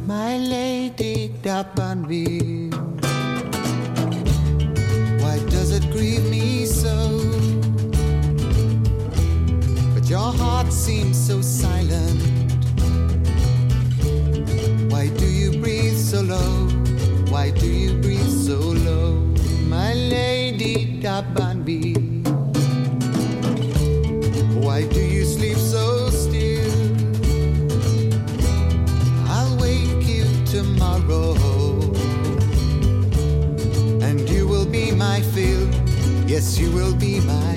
my 0.06 0.36
lady 0.36 1.32
Dabanville. 1.42 2.74
Why 5.22 5.38
does 5.48 5.70
it 5.70 5.84
grieve 5.92 6.28
me 6.28 6.43
heart 10.38 10.72
seems 10.72 11.16
so 11.16 11.40
silent. 11.40 12.20
Why 14.90 15.08
do 15.08 15.26
you 15.26 15.60
breathe 15.60 15.96
so 15.96 16.20
low? 16.22 16.68
Why 17.28 17.50
do 17.50 17.66
you 17.66 18.00
breathe 18.00 18.30
so 18.30 18.58
low? 18.58 19.14
My 19.68 19.94
lady 19.94 21.00
Dabanbi. 21.00 21.94
Why 24.64 24.86
do 24.86 25.00
you 25.00 25.24
sleep 25.24 25.58
so 25.58 26.10
still? 26.10 26.72
I'll 29.28 29.56
wake 29.58 30.06
you 30.06 30.24
tomorrow. 30.46 31.34
And 34.02 34.28
you 34.28 34.46
will 34.46 34.66
be 34.66 34.90
my 34.92 35.20
fill. 35.20 35.68
Yes, 36.26 36.58
you 36.58 36.70
will 36.72 36.94
be 36.94 37.20
my 37.20 37.53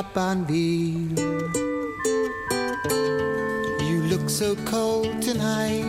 Dabanville. 0.00 1.18
You 3.88 4.02
look 4.04 4.30
so 4.30 4.56
cold 4.64 5.20
tonight. 5.20 5.84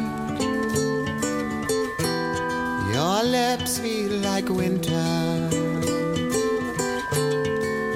Your 2.94 3.24
lips 3.24 3.80
feel 3.80 4.12
like 4.20 4.50
winter. 4.50 5.50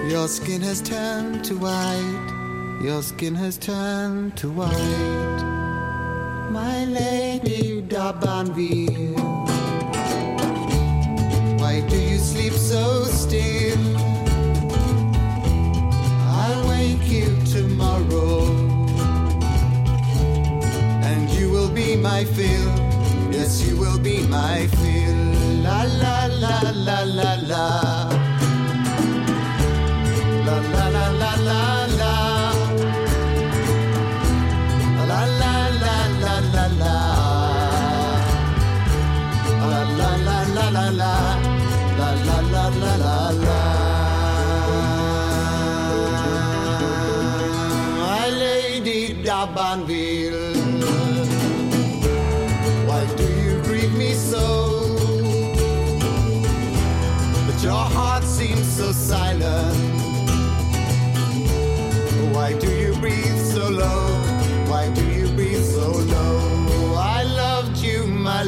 Your 0.08 0.28
skin 0.30 0.62
has 0.62 0.82
turned 0.82 1.44
to 1.46 1.58
white. 1.58 2.80
Your 2.82 3.02
skin 3.02 3.36
has 3.36 3.58
turned 3.58 4.38
to 4.38 4.50
white. 4.50 5.42
My 6.52 6.86
lady 6.86 7.82
Dabanville. 7.82 9.45
My 22.06 22.24
fill. 22.24 22.70
Yes, 23.32 23.68
you 23.68 23.76
will 23.78 24.00
be 24.00 24.18
my 24.28 24.68
fill. 24.78 25.22
La 25.66 25.84
la 26.02 26.18
la 26.44 26.58
la 26.88 27.00
la 27.18 27.35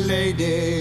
lady. 0.08 0.77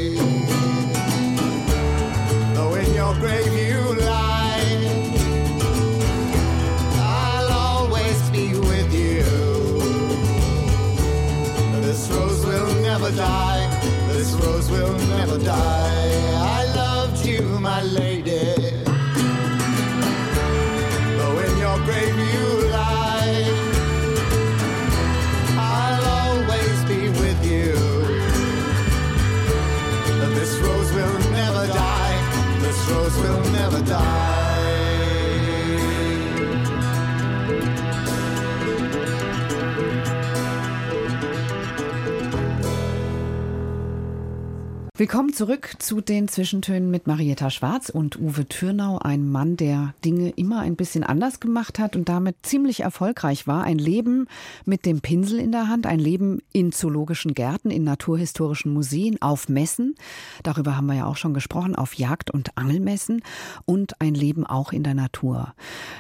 Willkommen 44.98 45.35
zurück 45.35 45.74
zu 45.78 46.00
den 46.00 46.26
Zwischentönen 46.26 46.90
mit 46.90 47.06
Marietta 47.06 47.50
Schwarz 47.50 47.90
und 47.90 48.18
Uwe 48.18 48.46
Türnau, 48.48 48.98
ein 48.98 49.28
Mann, 49.28 49.59
der 49.59 49.92
Dinge 50.02 50.30
immer 50.30 50.61
ein 50.61 50.74
bisschen 50.74 51.04
anders 51.04 51.38
gemacht 51.38 51.78
hat 51.78 51.96
und 51.96 52.09
damit 52.09 52.37
ziemlich 52.46 52.80
erfolgreich 52.80 53.46
war. 53.46 53.64
Ein 53.64 53.76
Leben 53.76 54.26
mit 54.64 54.87
dem 54.87 55.02
Pinsel 55.02 55.38
in 55.38 55.52
der 55.52 55.68
Hand, 55.68 55.85
ein 55.85 55.98
Leben 55.98 56.40
in 56.54 56.72
zoologischen 56.72 57.35
Gärten, 57.35 57.70
in 57.70 57.85
naturhistorischen 57.85 58.72
Museen, 58.72 59.20
auf 59.20 59.50
Messen. 59.50 59.96
Darüber 60.42 60.78
haben 60.78 60.87
wir 60.87 60.94
ja 60.94 61.04
auch 61.04 61.18
schon 61.18 61.35
gesprochen, 61.35 61.76
auf 61.76 61.92
Jagd- 61.92 62.30
und 62.30 62.56
Angelmessen 62.56 63.20
und 63.66 64.00
ein 64.00 64.14
Leben 64.14 64.46
auch 64.46 64.72
in 64.72 64.82
der 64.82 64.94
Natur. 64.94 65.52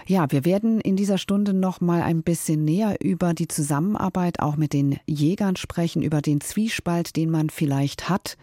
Ja, 0.06 0.32
wir 0.32 0.46
werden 0.46 0.80
in 0.80 0.96
dieser 0.96 1.18
Stunde 1.18 1.52
noch 1.52 1.82
mal 1.82 2.00
ein 2.00 2.22
bisschen 2.22 2.64
näher 2.64 2.96
über 3.02 3.34
die 3.34 3.48
Zusammenarbeit 3.48 4.40
auch 4.40 4.56
mit 4.56 4.72
den 4.72 4.98
Jägern 5.04 5.56
sprechen, 5.56 6.00
über 6.00 6.22
den 6.22 6.40
Zwiespalt, 6.40 7.14
den 7.16 7.30
man 7.30 7.50
vielleicht 7.50 8.08
hat, 8.08 8.38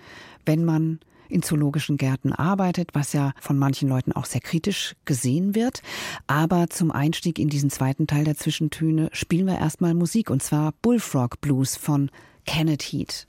wenn 0.46 0.66
man 0.66 1.00
in 1.30 1.42
zoologischen 1.42 1.98
Gärten 1.98 2.32
arbeitet, 2.32 2.90
was 2.94 3.14
ja 3.14 3.34
von 3.40 3.58
manchen 3.58 3.90
Leuten 3.90 4.12
auch 4.12 4.26
sehr 4.26 4.42
kritisch 4.42 4.96
gesehen 5.06 5.56
wird. 5.56 5.82
Aber 6.28 6.70
zum 6.70 6.92
Einstieg 6.92 7.40
in 7.40 7.50
diesen 7.50 7.70
zweiten 7.70 8.08
Teil 8.08 8.24
der 8.24 8.38
Zwischentöne 8.38 9.10
spielen 9.14 9.48
wir 9.48 9.58
erstmal 9.58 9.94
Musik 9.94 10.30
und 10.30 10.44
zwar 10.44 10.74
Bullfrog 10.82 11.42
Blues 11.42 11.76
von 11.76 12.12
Kenneth 12.46 12.84
Heat. 12.84 13.28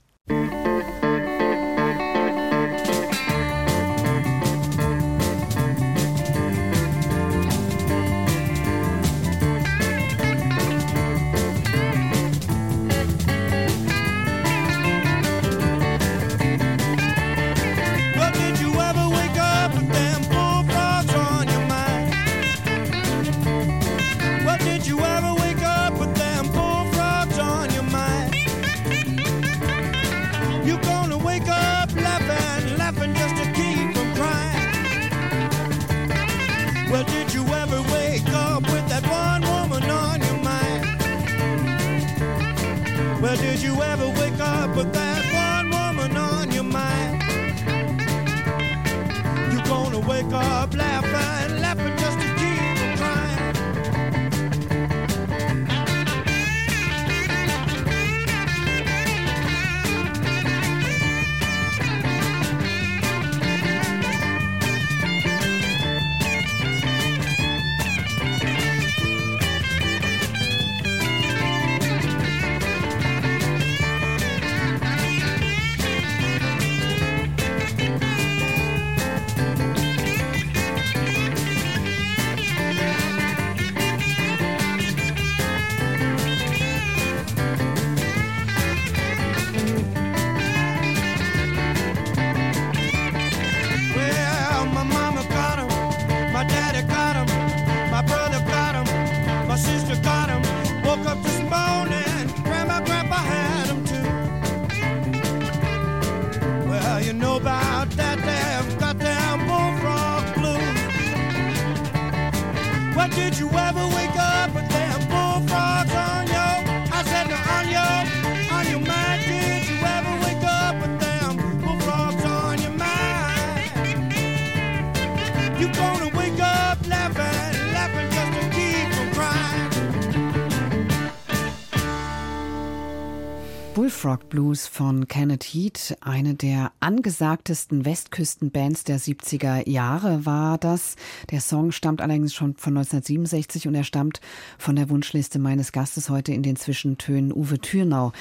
Blues 134.35 134.67
von 134.67 135.07
Kenneth 135.07 135.45
Heat, 135.45 135.95
eine 136.01 136.33
der 136.33 136.73
angesagtesten 136.81 137.85
Westküstenbands 137.85 138.83
der 138.83 138.99
70er 138.99 139.69
Jahre 139.69 140.25
war 140.25 140.57
das. 140.57 140.97
Der 141.31 141.39
Song 141.39 141.71
stammt 141.71 142.01
allerdings 142.01 142.33
schon 142.33 142.57
von 142.57 142.75
1967 142.75 143.65
und 143.69 143.75
er 143.75 143.85
stammt 143.85 144.19
von 144.57 144.75
der 144.75 144.89
Wunschliste 144.89 145.39
meines 145.39 145.71
Gastes 145.71 146.09
heute 146.09 146.33
in 146.33 146.43
den 146.43 146.57
Zwischentönen 146.57 147.31
Uwe 147.31 147.59
Thürnau. 147.59 148.11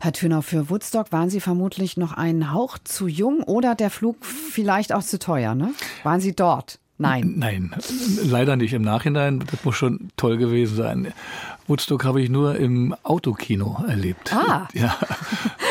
Herr 0.00 0.12
Thürnau, 0.12 0.40
für 0.40 0.70
Woodstock 0.70 1.12
waren 1.12 1.30
Sie 1.30 1.40
vermutlich 1.40 1.96
noch 1.96 2.14
einen 2.14 2.52
Hauch 2.52 2.76
zu 2.82 3.06
jung 3.06 3.44
oder 3.44 3.76
der 3.76 3.90
Flug 3.90 4.26
vielleicht 4.26 4.92
auch 4.92 5.04
zu 5.04 5.20
teuer, 5.20 5.54
ne? 5.54 5.72
Waren 6.02 6.20
Sie 6.20 6.34
dort? 6.34 6.80
Nein. 7.00 7.34
Nein, 7.38 7.74
leider 8.24 8.56
nicht 8.56 8.74
im 8.74 8.82
Nachhinein. 8.82 9.42
Das 9.50 9.64
muss 9.64 9.74
schon 9.74 10.10
toll 10.18 10.36
gewesen 10.36 10.76
sein. 10.76 11.14
Woodstock 11.70 12.04
habe 12.04 12.20
ich 12.20 12.28
nur 12.28 12.56
im 12.56 12.94
Autokino 13.04 13.82
erlebt. 13.88 14.34
Ah. 14.34 14.68
Ja, 14.74 14.96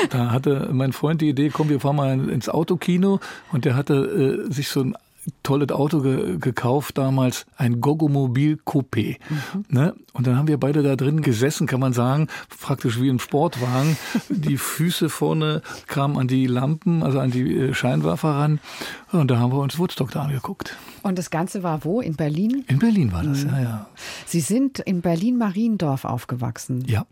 da 0.09 0.31
hatte 0.31 0.69
mein 0.71 0.93
Freund 0.93 1.21
die 1.21 1.29
Idee, 1.29 1.49
komm, 1.49 1.69
wir 1.69 1.79
fahren 1.79 1.95
mal 1.95 2.29
ins 2.29 2.47
Autokino 2.47 3.19
und 3.51 3.65
der 3.65 3.75
hatte 3.75 4.47
äh, 4.47 4.53
sich 4.53 4.69
so 4.69 4.81
ein 4.81 4.95
tolles 5.43 5.69
Auto 5.71 6.01
ge 6.01 6.37
gekauft 6.39 6.97
damals, 6.97 7.45
ein 7.57 7.81
Gogomobil 7.81 8.59
Coupé. 8.65 9.17
Mhm. 9.29 9.65
Ne? 9.69 9.95
Und 10.13 10.27
dann 10.27 10.37
haben 10.37 10.47
wir 10.47 10.59
beide 10.59 10.83
da 10.83 10.95
drin 10.95 11.21
gesessen, 11.21 11.67
kann 11.67 11.79
man 11.79 11.93
sagen, 11.93 12.27
praktisch 12.61 12.99
wie 12.99 13.09
im 13.09 13.19
Sportwagen. 13.19 13.97
die 14.29 14.57
Füße 14.57 15.09
vorne 15.09 15.61
kamen 15.87 16.17
an 16.17 16.27
die 16.27 16.47
Lampen, 16.47 17.03
also 17.03 17.19
an 17.19 17.31
die 17.31 17.55
äh, 17.55 17.73
Scheinwerfer 17.73 18.29
ran. 18.29 18.59
Und 19.11 19.29
da 19.31 19.39
haben 19.39 19.51
wir 19.51 19.59
uns 19.59 19.77
Woodstock 19.79 20.11
da 20.11 20.23
angeguckt. 20.23 20.75
Und 21.01 21.17
das 21.17 21.29
Ganze 21.29 21.63
war 21.63 21.83
wo? 21.85 22.01
In 22.01 22.15
Berlin? 22.15 22.63
In 22.67 22.79
Berlin 22.79 23.11
war 23.11 23.23
Mhm. 23.23 23.29
das, 23.29 23.43
ja, 23.43 23.59
ja. 23.61 23.87
Sie 24.25 24.41
sind 24.41 24.79
in 24.79 25.01
Berlin-Mariendorf 25.01 26.05
aufgewachsen. 26.05 26.83
Ja. 26.85 27.05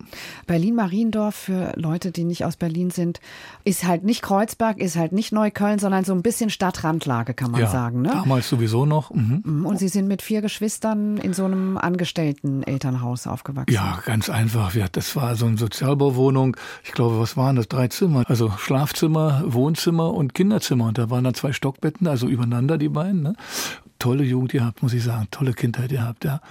Berlin-Mariendorf 0.45 1.35
für 1.35 1.73
Leute, 1.75 2.11
die 2.11 2.23
nicht 2.23 2.45
aus 2.45 2.55
Berlin 2.57 2.89
sind, 2.91 3.19
ist 3.63 3.85
halt 3.85 4.03
nicht 4.03 4.21
Kreuzberg, 4.21 4.79
ist 4.79 4.95
halt 4.95 5.11
nicht 5.11 5.31
Neukölln, 5.31 5.79
sondern 5.79 6.03
so 6.03 6.13
ein 6.13 6.21
bisschen 6.21 6.49
Stadtrandlage, 6.49 7.33
kann 7.33 7.51
man 7.51 7.61
ja. 7.61 7.67
sagen. 7.67 7.96
Ne? 8.01 8.09
Damals 8.09 8.49
sowieso 8.49 8.85
noch. 8.85 9.11
Mhm. 9.11 9.65
Und 9.65 9.79
Sie 9.79 9.87
sind 9.87 10.07
mit 10.07 10.21
vier 10.21 10.41
Geschwistern 10.41 11.17
in 11.17 11.33
so 11.33 11.45
einem 11.45 11.77
Angestellten-Elternhaus 11.77 13.27
aufgewachsen. 13.27 13.73
Ja, 13.73 13.99
ganz 14.05 14.29
einfach. 14.29 14.73
Das 14.91 15.15
war 15.15 15.35
so 15.35 15.45
eine 15.45 15.57
Sozialbauwohnung. 15.57 16.57
Ich 16.83 16.91
glaube, 16.91 17.19
was 17.19 17.37
waren 17.37 17.55
das? 17.55 17.67
Drei 17.67 17.87
Zimmer. 17.87 18.23
Also 18.27 18.51
Schlafzimmer, 18.57 19.43
Wohnzimmer 19.45 20.13
und 20.13 20.33
Kinderzimmer. 20.33 20.85
Und 20.85 20.97
da 20.97 21.09
waren 21.09 21.23
dann 21.23 21.33
zwei 21.33 21.53
Stockbetten, 21.53 22.07
also 22.07 22.27
übereinander 22.27 22.77
die 22.77 22.89
beiden. 22.89 23.21
Ne? 23.21 23.35
Tolle 23.99 24.23
Jugend 24.23 24.51
gehabt, 24.51 24.83
muss 24.83 24.93
ich 24.93 25.03
sagen. 25.03 25.27
Tolle 25.31 25.53
Kindheit 25.53 25.89
gehabt, 25.89 26.25
ja. 26.25 26.41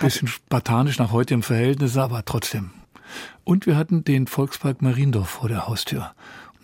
Bisschen 0.00 0.28
spartanisch 0.28 0.98
nach 0.98 1.12
heutigem 1.12 1.42
Verhältnis, 1.42 1.96
aber 1.96 2.24
trotzdem. 2.24 2.70
Und 3.44 3.66
wir 3.66 3.76
hatten 3.76 4.04
den 4.04 4.26
Volkspark 4.26 4.82
Mariendorf 4.82 5.28
vor 5.28 5.48
der 5.48 5.68
Haustür. 5.68 6.12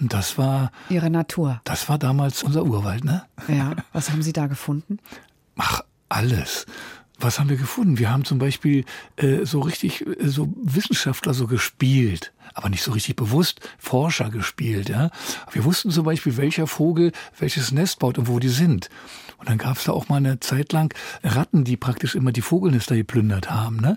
Das 0.01 0.39
war, 0.39 0.73
Ihre 0.89 1.11
Natur. 1.11 1.61
das 1.65 1.89
war 1.89 1.99
damals 1.99 2.43
unser 2.43 2.65
Urwald, 2.65 3.05
ne? 3.05 3.23
Ja. 3.49 3.77
Was 3.93 4.11
haben 4.11 4.23
Sie 4.23 4.33
da 4.33 4.47
gefunden? 4.47 4.99
Ach, 5.57 5.83
alles. 6.09 6.67
Was 7.19 7.39
haben 7.39 7.51
wir 7.51 7.59
gefunden? 7.59 7.99
Wir 7.99 8.11
haben 8.11 8.25
zum 8.25 8.39
Beispiel 8.39 8.87
äh, 9.17 9.45
so 9.45 9.61
richtig 9.61 10.07
äh, 10.07 10.27
so 10.27 10.49
Wissenschaftler 10.63 11.35
so 11.35 11.47
gespielt, 11.47 12.33
aber 12.55 12.71
nicht 12.71 12.83
so 12.83 12.93
richtig 12.93 13.17
bewusst 13.17 13.61
Forscher 13.79 14.31
gespielt. 14.31 14.89
Ja, 14.89 15.11
wir 15.53 15.65
wussten 15.67 15.91
zum 15.91 16.05
Beispiel, 16.07 16.39
welcher 16.39 16.67
Vogel 16.67 17.13
welches 17.39 17.73
Nest 17.73 17.99
baut 17.99 18.17
und 18.17 18.27
wo 18.27 18.39
die 18.39 18.49
sind. 18.49 18.89
Und 19.41 19.49
dann 19.49 19.59
gab 19.59 19.79
es 19.79 19.85
da 19.85 19.93
auch 19.93 20.09
mal 20.09 20.17
eine 20.19 20.39
Zeit 20.41 20.73
lang 20.73 20.95
Ratten, 21.25 21.65
die 21.65 21.77
praktisch 21.77 22.15
immer 22.15 22.31
die 22.31 22.43
Vogelnester 22.43 22.95
geplündert 22.95 23.51
haben. 23.51 23.77
Ne? 23.79 23.97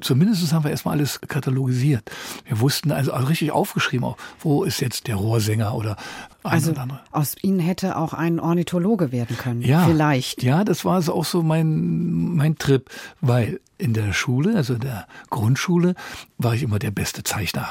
Zumindest 0.00 0.52
haben 0.52 0.64
wir 0.64 0.70
erstmal 0.70 0.96
alles 0.96 1.20
katalogisiert. 1.22 2.10
Wir 2.44 2.60
wussten 2.60 2.92
also, 2.92 3.12
also 3.12 3.26
richtig 3.26 3.52
aufgeschrieben, 3.52 4.04
auch, 4.04 4.18
wo 4.40 4.64
ist 4.64 4.80
jetzt 4.80 5.06
der 5.08 5.16
Rohrsänger 5.16 5.74
oder 5.74 5.96
ein 6.44 6.52
Also 6.52 6.70
oder 6.72 6.82
andere. 6.82 7.00
aus 7.10 7.34
Ihnen 7.42 7.58
hätte 7.58 7.96
auch 7.96 8.12
ein 8.12 8.38
Ornithologe 8.38 9.12
werden 9.12 9.36
können. 9.38 9.62
Ja, 9.62 9.86
Vielleicht. 9.86 10.42
Ja, 10.42 10.62
das 10.62 10.84
war 10.84 11.00
so 11.02 11.14
auch 11.14 11.24
so 11.24 11.42
mein, 11.42 12.34
mein 12.36 12.56
Trip, 12.58 12.88
weil 13.20 13.60
in 13.78 13.94
der 13.94 14.12
Schule, 14.12 14.56
also 14.56 14.74
in 14.74 14.80
der 14.80 15.06
Grundschule, 15.30 15.94
war 16.38 16.54
ich 16.54 16.62
immer 16.62 16.78
der 16.78 16.90
beste 16.90 17.22
Zeichner. 17.24 17.68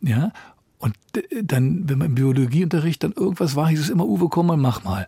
Ja, 0.00 0.30
und 0.78 0.94
d- 1.14 1.26
dann, 1.42 1.88
wenn 1.88 1.98
man 1.98 2.08
im 2.08 2.14
Biologieunterricht 2.14 3.02
dann 3.02 3.12
irgendwas 3.12 3.56
war, 3.56 3.68
hieß 3.68 3.80
es 3.80 3.90
immer, 3.90 4.06
Uwe, 4.06 4.28
komm 4.28 4.46
mal, 4.46 4.56
mach 4.56 4.84
mal. 4.84 5.06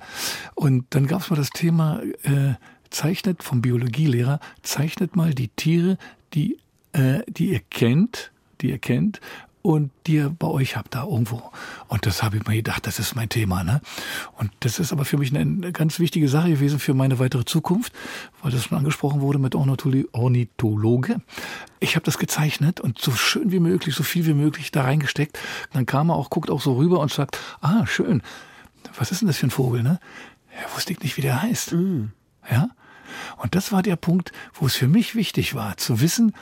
Und 0.55 0.85
dann 0.91 1.07
gab 1.07 1.23
es 1.23 1.31
mal 1.31 1.37
das 1.37 1.51
Thema, 1.51 2.01
äh, 2.23 2.55
zeichnet 2.91 3.43
vom 3.43 3.63
Biologielehrer, 3.63 4.41
zeichnet 4.63 5.15
mal 5.17 5.33
die 5.33 5.49
Tiere, 5.49 5.97
die, 6.35 6.59
äh, 6.93 7.21
die 7.29 7.51
ihr 7.53 7.61
kennt, 7.71 8.33
die 8.61 8.71
ihr 8.71 8.79
kennt 8.79 9.21
und 9.63 9.91
ihr 10.09 10.31
bei 10.31 10.47
euch 10.47 10.77
habt 10.77 10.95
da 10.95 11.05
irgendwo. 11.05 11.43
Und 11.89 12.07
das 12.07 12.23
habe 12.23 12.39
ich 12.39 12.47
mir 12.47 12.57
gedacht, 12.57 12.87
das 12.87 12.99
ist 12.99 13.15
mein 13.15 13.29
Thema. 13.29 13.63
Ne? 13.63 13.81
Und 14.39 14.51
das 14.61 14.79
ist 14.79 14.93
aber 14.93 15.05
für 15.05 15.19
mich 15.19 15.35
eine, 15.35 15.73
ganz 15.73 15.99
wichtige 15.99 16.29
Sache 16.29 16.51
gewesen 16.51 16.79
für 16.79 16.95
meine 16.95 17.19
weitere 17.19 17.45
Zukunft, 17.45 17.93
weil 18.43 18.51
das 18.51 18.65
schon 18.65 18.79
angesprochen 18.79 19.21
wurde 19.21 19.39
mit 19.39 19.55
Ornitholo- 19.55 20.09
Ornithologe. 20.13 21.21
Ich 21.79 21.97
habe 21.97 22.05
das 22.05 22.19
gezeichnet 22.19 22.81
und 22.81 22.99
so 22.99 23.13
schön 23.13 23.53
wie 23.53 23.61
möglich, 23.61 23.95
so 23.95 24.03
viel 24.03 24.27
wie 24.27 24.35
möglich 24.35 24.71
da 24.71 24.83
reingesteckt. 24.83 25.39
Dann 25.73 25.87
kam 25.87 26.11
er 26.11 26.17
auch, 26.17 26.31
guckt 26.31 26.51
auch 26.51 26.61
so 26.61 26.75
rüber 26.75 27.01
und 27.01 27.13
sagt, 27.13 27.39
ah, 27.61 27.87
schön, 27.87 28.23
was 28.99 29.11
ist 29.11 29.21
denn 29.21 29.29
das 29.29 29.39
für 29.39 29.47
ein 29.47 29.51
Vogel? 29.51 29.83
Ne? 29.83 30.01
Ja, 30.55 30.75
wusste 30.75 30.93
ich 30.93 31.01
nicht, 31.01 31.17
wie 31.17 31.23
der 31.23 31.43
heißt. 31.43 31.75
Ja? 32.51 32.71
Und 33.37 33.55
das 33.55 33.73
war 33.73 33.83
der 33.83 33.97
Punkt, 33.97 34.33
wo 34.55 34.67
es 34.67 34.77
für 34.77 34.89
mich 34.89 35.15
wichtig 35.15 35.55
war, 35.55 35.77
zu 35.77 36.01
wissen, 36.01 36.35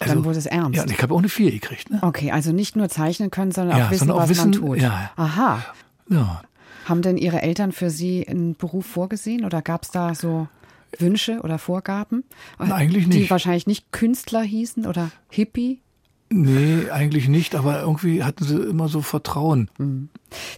also, 0.00 0.14
Dann 0.14 0.24
wurde 0.24 0.38
es 0.38 0.46
ernst. 0.46 0.76
Ja, 0.76 0.82
und 0.82 0.90
ich 0.90 1.02
habe 1.02 1.14
auch 1.14 1.18
eine 1.18 1.28
Vier 1.28 1.50
gekriegt. 1.50 1.90
Ne? 1.90 1.98
Okay, 2.02 2.30
also 2.30 2.52
nicht 2.52 2.76
nur 2.76 2.88
zeichnen 2.88 3.30
können, 3.30 3.52
sondern 3.52 3.78
Ja, 3.78 3.86
auch 3.86 3.90
wissen, 3.90 4.00
sondern 4.00 4.16
auch 4.18 4.22
was 4.22 4.28
wissen, 4.30 4.50
man 4.50 4.60
tut. 4.60 4.78
ja. 4.80 5.10
Aha. 5.16 5.64
Ja. 6.10 6.42
Haben 6.84 7.02
denn 7.02 7.16
Ihre 7.16 7.42
Eltern 7.42 7.72
für 7.72 7.90
Sie 7.90 8.26
einen 8.28 8.54
Beruf 8.56 8.86
vorgesehen 8.86 9.44
oder 9.44 9.62
gab 9.62 9.82
es 9.84 9.90
da 9.90 10.14
so 10.14 10.48
Wünsche 10.98 11.40
oder 11.42 11.58
Vorgaben? 11.58 12.24
Na, 12.58 12.74
eigentlich 12.76 13.08
Die 13.08 13.18
nicht. 13.20 13.30
wahrscheinlich 13.30 13.66
nicht 13.66 13.90
Künstler 13.92 14.42
hießen 14.42 14.86
oder 14.86 15.10
Hippie? 15.30 15.80
Nee, 16.28 16.90
eigentlich 16.90 17.28
nicht, 17.28 17.54
aber 17.54 17.80
irgendwie 17.82 18.24
hatten 18.24 18.42
sie 18.44 18.56
immer 18.60 18.88
so 18.88 19.00
Vertrauen. 19.00 19.70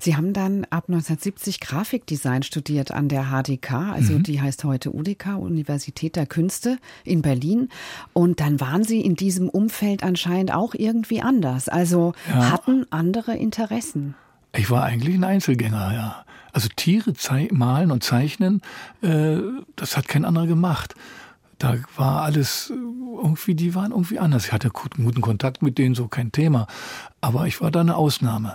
Sie 0.01 0.16
haben 0.16 0.33
dann 0.33 0.64
ab 0.71 0.85
1970 0.89 1.61
Grafikdesign 1.61 2.43
studiert 2.43 2.91
an 2.91 3.09
der 3.09 3.25
HDK, 3.31 3.93
also 3.93 4.14
Mhm. 4.14 4.23
die 4.23 4.41
heißt 4.41 4.64
heute 4.64 4.95
UDK, 4.95 5.37
Universität 5.37 6.16
der 6.16 6.25
Künste 6.27 6.79
in 7.05 7.21
Berlin. 7.21 7.69
Und 8.14 8.41
dann 8.41 8.61
waren 8.61 8.83
Sie 8.83 9.01
in 9.03 9.14
diesem 9.14 9.51
Umfeld 9.51 10.03
anscheinend 10.03 10.55
auch 10.55 10.75
irgendwie 10.75 11.21
anders, 11.21 11.69
also 11.69 12.14
Ja. 12.31 12.51
hatten 12.51 12.87
andere 12.91 13.37
Interessen. 13.37 14.14
Ich 14.57 14.71
war 14.71 14.85
eigentlich 14.85 15.16
ein 15.16 15.25
Einzelgänger, 15.25 15.93
ja. 15.93 16.25
Also 16.53 16.69
Tiere 16.75 17.12
malen 17.53 17.91
und 17.91 18.03
zeichnen, 18.03 18.62
äh, 19.03 19.37
das 19.77 19.99
hat 19.99 20.09
kein 20.09 20.25
anderer 20.25 20.47
gemacht. 20.47 20.95
Da 21.59 21.77
war 21.97 22.23
alles 22.23 22.71
äh, 22.71 22.75
irgendwie, 22.75 23.55
die 23.55 23.75
waren 23.75 23.91
irgendwie 23.91 24.19
anders. 24.19 24.47
Ich 24.47 24.53
hatte 24.53 24.71
guten, 24.71 25.05
guten 25.05 25.21
Kontakt 25.21 25.61
mit 25.63 25.79
denen, 25.79 25.95
so 25.95 26.09
kein 26.09 26.33
Thema. 26.33 26.67
Aber 27.21 27.47
ich 27.47 27.61
war 27.61 27.71
da 27.71 27.81
eine 27.81 27.97
Ausnahme. 27.97 28.55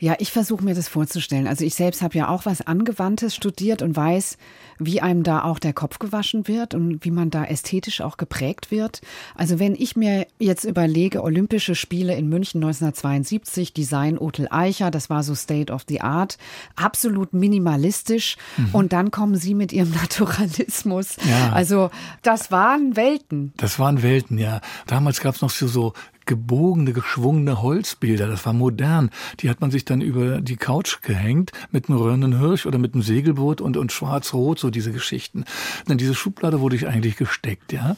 Ja, 0.00 0.14
ich 0.18 0.30
versuche 0.30 0.64
mir 0.64 0.74
das 0.74 0.88
vorzustellen. 0.88 1.48
Also 1.48 1.64
ich 1.64 1.74
selbst 1.74 2.02
habe 2.02 2.16
ja 2.16 2.28
auch 2.28 2.46
was 2.46 2.60
Angewandtes 2.60 3.34
studiert 3.34 3.82
und 3.82 3.96
weiß, 3.96 4.38
wie 4.78 5.00
einem 5.00 5.24
da 5.24 5.42
auch 5.42 5.58
der 5.58 5.72
Kopf 5.72 5.98
gewaschen 5.98 6.46
wird 6.46 6.74
und 6.74 7.04
wie 7.04 7.10
man 7.10 7.30
da 7.30 7.44
ästhetisch 7.44 8.00
auch 8.00 8.16
geprägt 8.16 8.70
wird. 8.70 9.00
Also 9.34 9.58
wenn 9.58 9.74
ich 9.74 9.96
mir 9.96 10.26
jetzt 10.38 10.64
überlege, 10.64 11.24
Olympische 11.24 11.74
Spiele 11.74 12.14
in 12.14 12.28
München 12.28 12.62
1972, 12.62 13.72
Design 13.72 14.18
Otel 14.18 14.46
Eicher, 14.50 14.90
das 14.90 15.10
war 15.10 15.24
so 15.24 15.34
State 15.34 15.72
of 15.72 15.84
the 15.88 16.00
Art, 16.00 16.38
absolut 16.76 17.32
minimalistisch. 17.32 18.36
Und 18.72 18.92
dann 18.92 19.10
kommen 19.10 19.34
Sie 19.34 19.54
mit 19.54 19.72
Ihrem 19.72 19.90
Naturalismus. 19.94 21.16
Ja. 21.28 21.52
Also 21.52 21.90
das 22.22 22.52
waren 22.52 22.94
Welten. 22.94 23.52
Das 23.56 23.78
waren 23.80 24.02
Welten, 24.02 24.38
ja. 24.38 24.60
Damals 24.86 25.20
gab's 25.20 25.42
noch 25.42 25.50
so, 25.50 25.66
so 25.66 25.92
gebogene, 26.28 26.92
geschwungene 26.92 27.60
Holzbilder. 27.60 28.28
Das 28.28 28.46
war 28.46 28.52
modern. 28.52 29.10
Die 29.40 29.50
hat 29.50 29.60
man 29.60 29.72
sich 29.72 29.84
dann 29.84 30.00
über 30.00 30.40
die 30.40 30.56
Couch 30.56 31.02
gehängt 31.02 31.50
mit 31.72 31.88
einem 31.88 31.98
röhrenden 31.98 32.38
Hirsch 32.38 32.66
oder 32.66 32.78
mit 32.78 32.94
einem 32.94 33.02
Segelboot 33.02 33.60
und, 33.60 33.76
und 33.76 33.90
schwarz-rot, 33.90 34.60
so 34.60 34.70
diese 34.70 34.92
Geschichten. 34.92 35.44
In 35.88 35.98
diese 35.98 36.14
Schublade 36.14 36.60
wurde 36.60 36.76
ich 36.76 36.86
eigentlich 36.86 37.16
gesteckt, 37.16 37.72
ja. 37.72 37.96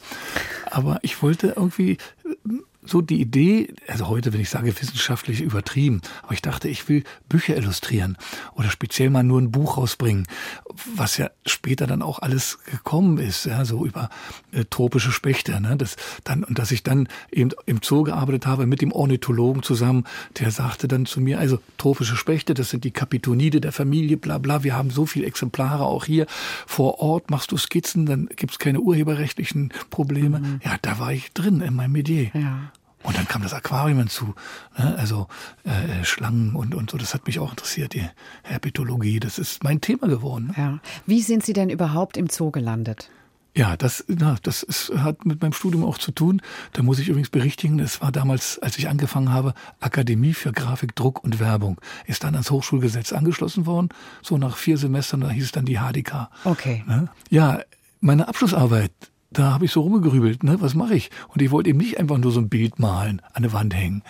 Aber 0.70 1.00
ich 1.02 1.22
wollte 1.22 1.54
irgendwie 1.56 1.98
so 2.82 3.00
die 3.02 3.20
Idee, 3.20 3.74
also 3.88 4.08
heute, 4.08 4.32
wenn 4.32 4.40
ich 4.40 4.48
sage 4.48 4.74
wissenschaftlich 4.80 5.40
übertrieben, 5.40 6.00
aber 6.22 6.32
ich 6.32 6.42
dachte, 6.42 6.68
ich 6.68 6.88
will 6.88 7.04
Bücher 7.28 7.56
illustrieren 7.56 8.16
oder 8.54 8.70
speziell 8.70 9.10
mal 9.10 9.22
nur 9.22 9.40
ein 9.40 9.52
Buch 9.52 9.76
rausbringen, 9.76 10.26
was 10.94 11.18
ja 11.18 11.30
später 11.44 11.86
dann 11.86 12.00
auch 12.00 12.20
alles 12.20 12.58
gekommen 12.64 13.18
ist, 13.18 13.44
ja, 13.44 13.64
so 13.64 13.84
über 13.84 14.08
äh, 14.52 14.64
tropische 14.68 15.12
Spechte, 15.12 15.60
ne, 15.60 15.76
das 15.76 15.96
dann 16.24 16.42
und 16.42 16.58
dass 16.58 16.70
ich 16.70 16.82
dann 16.82 17.08
eben 17.30 17.50
im 17.66 17.80
Zoo 17.82 18.02
gearbeitet 18.02 18.46
habe 18.46 18.66
mit 18.66 18.80
dem 18.80 18.92
Ornithologen 18.92 19.62
zusammen, 19.62 20.04
der 20.38 20.50
sagte 20.50 20.88
dann 20.88 21.04
zu 21.04 21.20
mir, 21.20 21.38
also 21.38 21.58
tropische 21.76 22.16
Spechte, 22.16 22.54
das 22.54 22.70
sind 22.70 22.84
die 22.84 22.92
Kapitonide 22.92 23.60
der 23.60 23.72
Familie, 23.72 24.16
bla 24.16 24.38
bla, 24.38 24.64
wir 24.64 24.74
haben 24.74 24.90
so 24.90 25.04
viele 25.04 25.26
Exemplare 25.26 25.84
auch 25.84 26.06
hier 26.06 26.26
vor 26.66 27.00
Ort, 27.00 27.30
machst 27.30 27.52
du 27.52 27.58
Skizzen, 27.58 28.06
dann 28.06 28.28
gibt's 28.34 28.58
keine 28.58 28.80
urheberrechtlichen 28.80 29.72
Probleme. 29.90 30.60
Ja, 30.64 30.76
da 30.80 30.98
war 30.98 31.12
ich 31.12 31.32
drin 31.32 31.60
in 31.60 31.74
meinem 31.74 31.92
Metier. 31.92 32.30
Ja. 32.34 32.72
Und 33.02 33.16
dann 33.16 33.26
kam 33.26 33.42
das 33.42 33.54
Aquarium 33.54 33.98
hinzu, 33.98 34.34
ne? 34.78 34.96
also 34.98 35.26
äh, 35.64 36.04
Schlangen 36.04 36.54
und, 36.54 36.74
und 36.74 36.90
so, 36.90 36.98
das 36.98 37.14
hat 37.14 37.26
mich 37.26 37.38
auch 37.38 37.50
interessiert, 37.50 37.94
die 37.94 38.06
Herpetologie, 38.42 39.20
das 39.20 39.38
ist 39.38 39.64
mein 39.64 39.80
Thema 39.80 40.06
geworden. 40.06 40.48
Ne? 40.48 40.54
Ja. 40.56 40.78
Wie 41.06 41.22
sind 41.22 41.44
Sie 41.44 41.54
denn 41.54 41.70
überhaupt 41.70 42.16
im 42.16 42.28
Zoo 42.28 42.50
gelandet? 42.50 43.10
Ja, 43.56 43.76
das, 43.76 44.04
na, 44.06 44.36
das 44.42 44.62
ist, 44.62 44.92
hat 44.94 45.24
mit 45.24 45.42
meinem 45.42 45.52
Studium 45.52 45.84
auch 45.84 45.98
zu 45.98 46.12
tun. 46.12 46.40
Da 46.72 46.82
muss 46.82 47.00
ich 47.00 47.08
übrigens 47.08 47.30
berichtigen, 47.30 47.80
es 47.80 48.00
war 48.00 48.12
damals, 48.12 48.60
als 48.60 48.78
ich 48.78 48.88
angefangen 48.88 49.32
habe, 49.32 49.54
Akademie 49.80 50.34
für 50.34 50.52
Grafik, 50.52 50.94
Druck 50.94 51.24
und 51.24 51.40
Werbung. 51.40 51.80
Ist 52.06 52.22
dann 52.22 52.34
ans 52.34 52.50
Hochschulgesetz 52.50 53.12
angeschlossen 53.12 53.66
worden. 53.66 53.88
So 54.22 54.38
nach 54.38 54.56
vier 54.56 54.78
Semestern, 54.78 55.20
da 55.20 55.30
hieß 55.30 55.44
es 55.44 55.52
dann 55.52 55.64
die 55.64 55.78
HDK. 55.78 56.30
Okay. 56.44 56.84
Ne? 56.86 57.08
Ja, 57.28 57.60
meine 58.00 58.28
Abschlussarbeit, 58.28 58.92
da 59.30 59.52
habe 59.52 59.64
ich 59.64 59.72
so 59.72 59.80
rumgegrübelt, 59.82 60.42
ne, 60.42 60.60
was 60.60 60.74
mache 60.74 60.94
ich? 60.94 61.10
Und 61.28 61.42
ich 61.42 61.50
wollte 61.50 61.70
eben 61.70 61.78
nicht 61.78 61.98
einfach 61.98 62.18
nur 62.18 62.32
so 62.32 62.40
ein 62.40 62.48
Bild 62.48 62.78
malen, 62.78 63.22
an 63.32 63.42
der 63.42 63.52
Wand 63.52 63.74
hängen. 63.74 64.02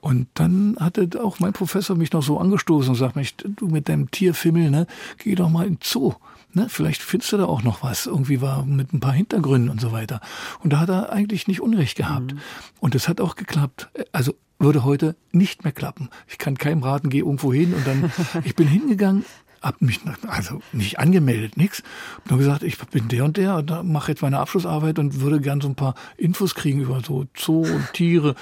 Und 0.00 0.28
dann 0.34 0.76
hatte 0.78 1.08
auch 1.22 1.40
mein 1.40 1.54
Professor 1.54 1.96
mich 1.96 2.12
noch 2.12 2.22
so 2.22 2.38
angestoßen 2.38 2.90
und 2.90 2.96
sagt, 2.96 3.16
Mensch, 3.16 3.34
du 3.38 3.68
mit 3.68 3.88
deinem 3.88 4.10
Tierfimmel, 4.10 4.70
ne, 4.70 4.86
geh 5.18 5.34
doch 5.34 5.48
mal 5.48 5.66
in 5.66 5.74
den 5.74 5.80
Zoo. 5.82 6.14
Ne, 6.52 6.66
vielleicht 6.68 7.02
findest 7.02 7.32
du 7.32 7.38
da 7.38 7.46
auch 7.46 7.62
noch 7.62 7.82
was. 7.82 8.06
Irgendwie 8.06 8.40
war 8.40 8.64
mit 8.64 8.92
ein 8.92 9.00
paar 9.00 9.12
Hintergründen 9.12 9.70
und 9.70 9.80
so 9.80 9.90
weiter. 9.90 10.20
Und 10.62 10.72
da 10.72 10.80
hat 10.80 10.88
er 10.88 11.10
eigentlich 11.10 11.48
nicht 11.48 11.60
Unrecht 11.60 11.96
gehabt. 11.96 12.34
Und 12.80 12.94
es 12.94 13.08
hat 13.08 13.20
auch 13.20 13.34
geklappt. 13.34 13.88
Also 14.12 14.34
würde 14.58 14.84
heute 14.84 15.16
nicht 15.32 15.64
mehr 15.64 15.72
klappen. 15.72 16.10
Ich 16.28 16.38
kann 16.38 16.56
keinem 16.56 16.82
raten, 16.82 17.08
geh 17.08 17.18
irgendwo 17.18 17.52
hin 17.52 17.74
und 17.74 17.86
dann, 17.86 18.12
ich 18.44 18.54
bin 18.54 18.68
hingegangen, 18.68 19.24
hab 19.64 19.80
mich 19.80 20.00
also 20.26 20.60
nicht 20.72 20.98
angemeldet, 20.98 21.56
nix. 21.56 21.82
Hab 22.16 22.30
nur 22.30 22.38
gesagt, 22.38 22.62
ich 22.62 22.78
bin 22.78 23.08
der 23.08 23.24
und 23.24 23.36
der 23.36 23.56
und 23.56 23.90
mache 23.90 24.12
jetzt 24.12 24.20
meine 24.20 24.38
Abschlussarbeit 24.38 24.98
und 24.98 25.20
würde 25.20 25.40
gern 25.40 25.60
so 25.60 25.68
ein 25.68 25.74
paar 25.74 25.94
Infos 26.16 26.54
kriegen 26.54 26.80
über 26.80 27.00
so 27.00 27.24
Zoo 27.34 27.62
und 27.62 27.92
Tiere. 27.94 28.34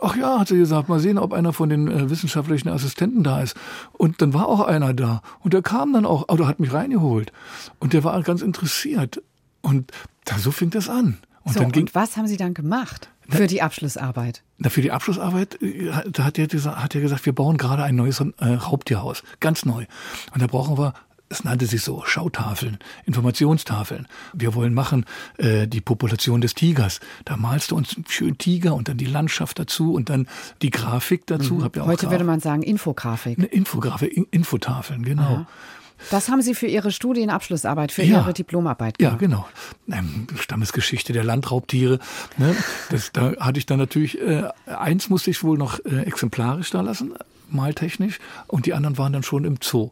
Ach 0.00 0.16
ja, 0.16 0.38
hat 0.38 0.48
sie 0.48 0.56
gesagt, 0.56 0.88
mal 0.88 1.00
sehen, 1.00 1.18
ob 1.18 1.32
einer 1.32 1.52
von 1.52 1.68
den 1.68 1.88
äh, 1.88 2.08
wissenschaftlichen 2.08 2.68
Assistenten 2.68 3.24
da 3.24 3.40
ist. 3.40 3.56
Und 3.92 4.22
dann 4.22 4.32
war 4.32 4.48
auch 4.48 4.60
einer 4.60 4.94
da. 4.94 5.22
Und 5.40 5.52
der 5.52 5.62
kam 5.62 5.92
dann 5.92 6.06
auch, 6.06 6.28
oder 6.28 6.46
hat 6.46 6.60
mich 6.60 6.72
reingeholt. 6.72 7.32
Und 7.80 7.92
der 7.92 8.04
war 8.04 8.22
ganz 8.22 8.40
interessiert. 8.40 9.20
Und 9.60 9.90
da, 10.24 10.38
so 10.38 10.52
fing 10.52 10.70
das 10.70 10.88
an. 10.88 11.18
Und 11.42 11.54
so, 11.54 11.60
dann 11.60 11.72
ging, 11.72 11.82
und 11.82 11.94
was 11.94 12.16
haben 12.16 12.28
Sie 12.28 12.36
dann 12.36 12.54
gemacht 12.54 13.10
für 13.30 13.46
die 13.46 13.62
Abschlussarbeit? 13.62 14.42
na, 14.58 14.68
für 14.70 14.82
die 14.82 14.90
Abschlussarbeit, 14.92 15.60
äh, 15.62 15.90
da 16.10 16.24
hat 16.24 16.38
er, 16.38 16.46
gesagt, 16.46 16.76
hat 16.82 16.94
er 16.94 17.00
gesagt, 17.00 17.24
wir 17.26 17.32
bauen 17.34 17.56
gerade 17.56 17.82
ein 17.84 17.96
neues 17.96 18.20
äh, 18.20 18.44
Raubtierhaus, 18.46 19.22
ganz 19.40 19.64
neu. 19.64 19.86
Und 20.34 20.42
da 20.42 20.46
brauchen 20.46 20.76
wir, 20.78 20.92
es 21.32 21.44
nannte 21.44 21.66
sich 21.66 21.82
so, 21.82 22.02
Schautafeln, 22.04 22.78
Informationstafeln. 23.06 24.08
Wir 24.32 24.54
wollen 24.54 24.74
machen 24.74 25.04
äh, 25.38 25.66
die 25.68 25.80
Population 25.80 26.40
des 26.40 26.54
Tigers. 26.54 26.98
Da 27.24 27.36
malst 27.36 27.70
du 27.70 27.76
uns 27.76 27.94
einen 27.96 28.04
schönen 28.08 28.38
Tiger 28.38 28.74
und 28.74 28.88
dann 28.88 28.96
die 28.96 29.04
Landschaft 29.06 29.58
dazu 29.58 29.94
und 29.94 30.08
dann 30.10 30.26
die 30.62 30.70
Grafik 30.70 31.26
dazu. 31.26 31.62
Hab 31.62 31.76
ja 31.76 31.82
auch 31.82 31.86
Mhm. 31.86 31.90
Heute 31.92 32.06
Graf- 32.06 32.10
würde 32.12 32.24
man 32.24 32.40
sagen 32.40 32.62
Infografik. 32.62 33.38
eine 33.38 33.46
Infografik, 33.46 34.12
In- 34.16 34.26
Infotafeln, 34.30 35.04
genau. 35.04 35.22
Aha. 35.22 35.46
Das 36.10 36.28
haben 36.28 36.42
Sie 36.42 36.54
für 36.54 36.66
Ihre 36.66 36.90
Studienabschlussarbeit, 36.90 37.92
für 37.92 38.02
Ja. 38.02 38.20
Ihre 38.20 38.32
Diplomarbeit 38.32 38.94
Ja, 39.00 39.16
gemacht. 39.16 39.20
genau. 39.20 39.98
Ähm, 39.98 40.26
Stammesgeschichte 40.38 41.12
der 41.12 41.24
Landraubtiere. 41.24 41.98
Ne? 42.38 42.56
Das, 42.90 43.12
da 43.12 43.32
hatte 43.38 43.58
ich 43.58 43.66
dann 43.66 43.78
natürlich, 43.78 44.20
äh, 44.20 44.44
eins 44.66 45.08
musste 45.10 45.30
ich 45.30 45.42
wohl 45.42 45.58
noch 45.58 45.78
äh, 45.84 46.02
exemplarisch 46.02 46.70
da 46.70 46.80
lassen, 46.80 47.12
maltechnisch, 47.50 48.18
und 48.46 48.66
die 48.66 48.74
anderen 48.74 48.96
waren 48.96 49.12
dann 49.12 49.22
schon 49.24 49.44
im 49.44 49.56
Zoo. 49.60 49.90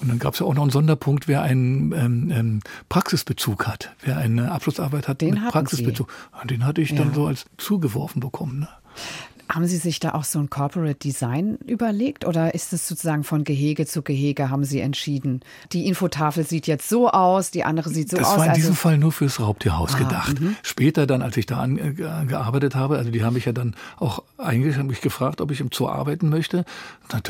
Und 0.00 0.08
dann 0.08 0.18
gab 0.18 0.34
es 0.34 0.40
ja 0.40 0.46
auch 0.46 0.54
noch 0.54 0.62
einen 0.62 0.70
Sonderpunkt, 0.70 1.28
wer 1.28 1.42
einen 1.42 1.92
ähm, 1.92 2.30
ähm, 2.34 2.60
Praxisbezug 2.88 3.66
hat, 3.66 3.90
wer 4.02 4.16
eine 4.16 4.50
Abschlussarbeit 4.52 5.06
hat 5.08 5.20
Den 5.20 5.34
mit 5.34 5.48
Praxisbezug. 5.50 6.08
Ah, 6.32 6.44
Den 6.46 6.64
hatte 6.66 6.80
ich 6.80 6.94
dann 6.94 7.08
Ja. 7.08 7.14
so 7.14 7.26
als 7.26 7.44
zugeworfen 7.58 8.20
bekommen. 8.20 8.60
Ne? 8.60 8.68
Haben 9.48 9.66
Sie 9.66 9.76
sich 9.76 10.00
da 10.00 10.14
auch 10.14 10.24
so 10.24 10.38
ein 10.38 10.48
Corporate 10.48 10.94
Design 10.94 11.58
überlegt 11.66 12.24
oder 12.24 12.54
ist 12.54 12.72
es 12.72 12.88
sozusagen 12.88 13.24
von 13.24 13.44
Gehege 13.44 13.84
zu 13.86 14.02
Gehege 14.02 14.48
haben 14.50 14.64
Sie 14.64 14.80
entschieden? 14.80 15.40
Die 15.72 15.86
Infotafel 15.86 16.44
sieht 16.46 16.66
jetzt 16.66 16.88
so 16.88 17.10
aus, 17.10 17.50
die 17.50 17.62
andere 17.62 17.90
sieht 17.90 18.10
so 18.10 18.16
Das 18.16 18.28
aus. 18.28 18.38
war 18.38 18.44
in 18.44 18.50
also- 18.50 18.60
diesem 18.60 18.74
Fall 18.74 18.96
nur 18.98 19.12
fürs 19.12 19.40
Raubtierhaus 19.40 19.94
Ah, 19.94 19.98
gedacht. 19.98 20.36
Später 20.62 21.06
dann, 21.06 21.20
als 21.22 21.36
ich 21.36 21.46
da 21.46 21.64
äh, 21.66 21.92
gearbeitet 21.92 22.74
habe, 22.74 22.96
also 22.96 23.10
die 23.10 23.22
haben 23.22 23.34
mich 23.34 23.44
ja 23.44 23.52
dann 23.52 23.74
auch 23.98 24.22
eigentlich 24.38 24.76
haben 24.76 24.86
mich 24.88 25.00
gefragt, 25.02 25.40
ob 25.40 25.50
ich 25.50 25.60
im 25.60 25.68
Zoo 25.72 25.88
arbeiten 25.88 26.28
möchte. 26.30 26.64
Das, 27.08 27.22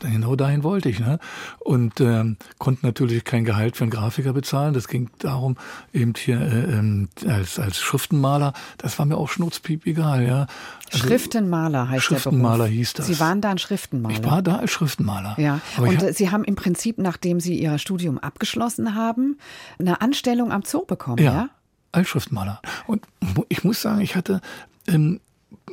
genau 0.00 0.36
dahin 0.36 0.62
wollte 0.62 0.88
ich. 0.88 1.00
Ne? 1.00 1.18
Und 1.58 2.00
ähm, 2.00 2.36
konnte 2.58 2.86
natürlich 2.86 3.24
kein 3.24 3.44
Gehalt 3.44 3.76
für 3.76 3.84
einen 3.84 3.90
Grafiker 3.90 4.32
bezahlen. 4.32 4.72
Das 4.72 4.86
ging 4.88 5.10
darum, 5.18 5.56
eben 5.92 6.12
hier 6.16 6.40
äh, 6.40 6.72
ähm, 6.78 7.08
als, 7.26 7.58
als 7.58 7.78
Schriftenmaler, 7.78 8.52
das 8.78 8.98
war 8.98 9.06
mir 9.06 9.16
auch 9.16 9.28
schnurzpiep 9.28 9.86
egal. 9.86 10.24
Ja? 10.26 10.46
Also, 10.92 11.06
Schriftenmaler 11.06 11.88
heißt 11.88 12.04
Schriftenmaler 12.04 12.56
der 12.58 12.64
Beruf. 12.64 12.76
hieß 12.78 12.92
das. 12.94 13.06
Sie 13.06 13.20
waren 13.20 13.40
da 13.40 13.50
ein 13.50 13.58
Schriftenmaler. 13.58 14.14
Ich 14.14 14.24
war 14.24 14.42
da 14.42 14.56
als 14.56 14.70
Schriftmaler. 14.70 15.34
ja, 15.38 15.60
Aber 15.76 15.88
und 15.88 16.02
hab- 16.02 16.12
Sie 16.14 16.30
haben 16.30 16.44
im 16.44 16.56
Prinzip, 16.56 16.98
nachdem 16.98 17.40
Sie 17.40 17.58
Ihr 17.60 17.78
Studium 17.78 18.18
abgeschlossen 18.18 18.94
haben, 18.94 19.38
eine 19.78 20.00
Anstellung 20.00 20.52
am 20.52 20.62
Zoo 20.62 20.84
bekommen, 20.84 21.18
ja? 21.22 21.32
Ja, 21.32 21.48
als 21.92 22.08
Schriftmaler. 22.08 22.60
Und 22.86 23.04
ich 23.48 23.64
muss 23.64 23.80
sagen, 23.82 24.00
ich 24.00 24.16
hatte, 24.16 24.40
ähm, 24.88 25.20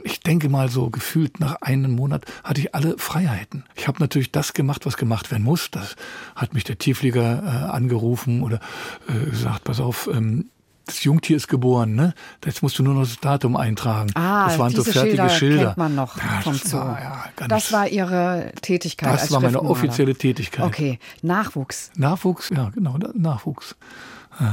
ich 0.03 0.20
denke 0.20 0.47
mal 0.49 0.70
so 0.70 0.89
gefühlt 0.91 1.39
nach 1.39 1.61
einem 1.61 1.91
Monat 1.91 2.26
hatte 2.43 2.61
ich 2.61 2.76
alle 2.76 2.97
Freiheiten. 2.99 3.63
Ich 3.76 3.88
habe 3.88 3.99
natürlich 3.99 4.32
das 4.32 4.53
gemacht, 4.53 4.86
was 4.86 4.95
gemacht 4.97 5.32
werden 5.32 5.43
muss. 5.43 5.72
Das 5.72 5.95
hat 6.36 6.53
mich 6.53 6.63
der 6.63 6.78
Tierflieger 6.78 7.43
äh, 7.43 7.72
angerufen 7.72 8.43
oder 8.43 8.59
äh, 9.07 9.30
gesagt, 9.30 9.63
pass 9.63 9.80
auf, 9.80 10.07
ähm, 10.13 10.49
das 10.88 11.03
Jungtier 11.03 11.38
ist 11.38 11.47
geboren, 11.47 11.93
ne? 11.95 12.13
Jetzt 12.45 12.63
musst 12.63 12.79
du 12.79 12.83
nur 12.83 12.93
noch 12.95 13.01
das 13.01 13.19
Datum 13.19 13.55
eintragen. 13.55 14.09
Ah, 14.15 14.47
das 14.47 14.57
waren 14.57 14.69
diese 14.69 14.83
so 14.83 14.91
fertige 14.91 15.17
Schilder, 15.17 15.29
Schilder. 15.29 15.65
kennt 15.65 15.77
man 15.77 15.95
noch 15.95 16.17
Ja, 16.17 16.41
vom 16.41 16.53
das 16.53 16.63
Zoo. 16.71 16.77
War, 16.77 16.99
ja, 17.39 17.47
das 17.47 17.71
war 17.71 17.88
Ihre 17.88 18.51
Tätigkeit 18.61 19.13
das 19.13 19.31
war 19.31 19.41
meine 19.41 19.61
offizielle 19.61 20.15
Tätigkeit. 20.15 20.65
Okay, 20.65 20.99
Nachwuchs. 21.21 21.91
Nachwuchs, 21.97 22.49
ja, 22.49 22.69
genau, 22.73 22.97
Nachwuchs. 23.13 23.75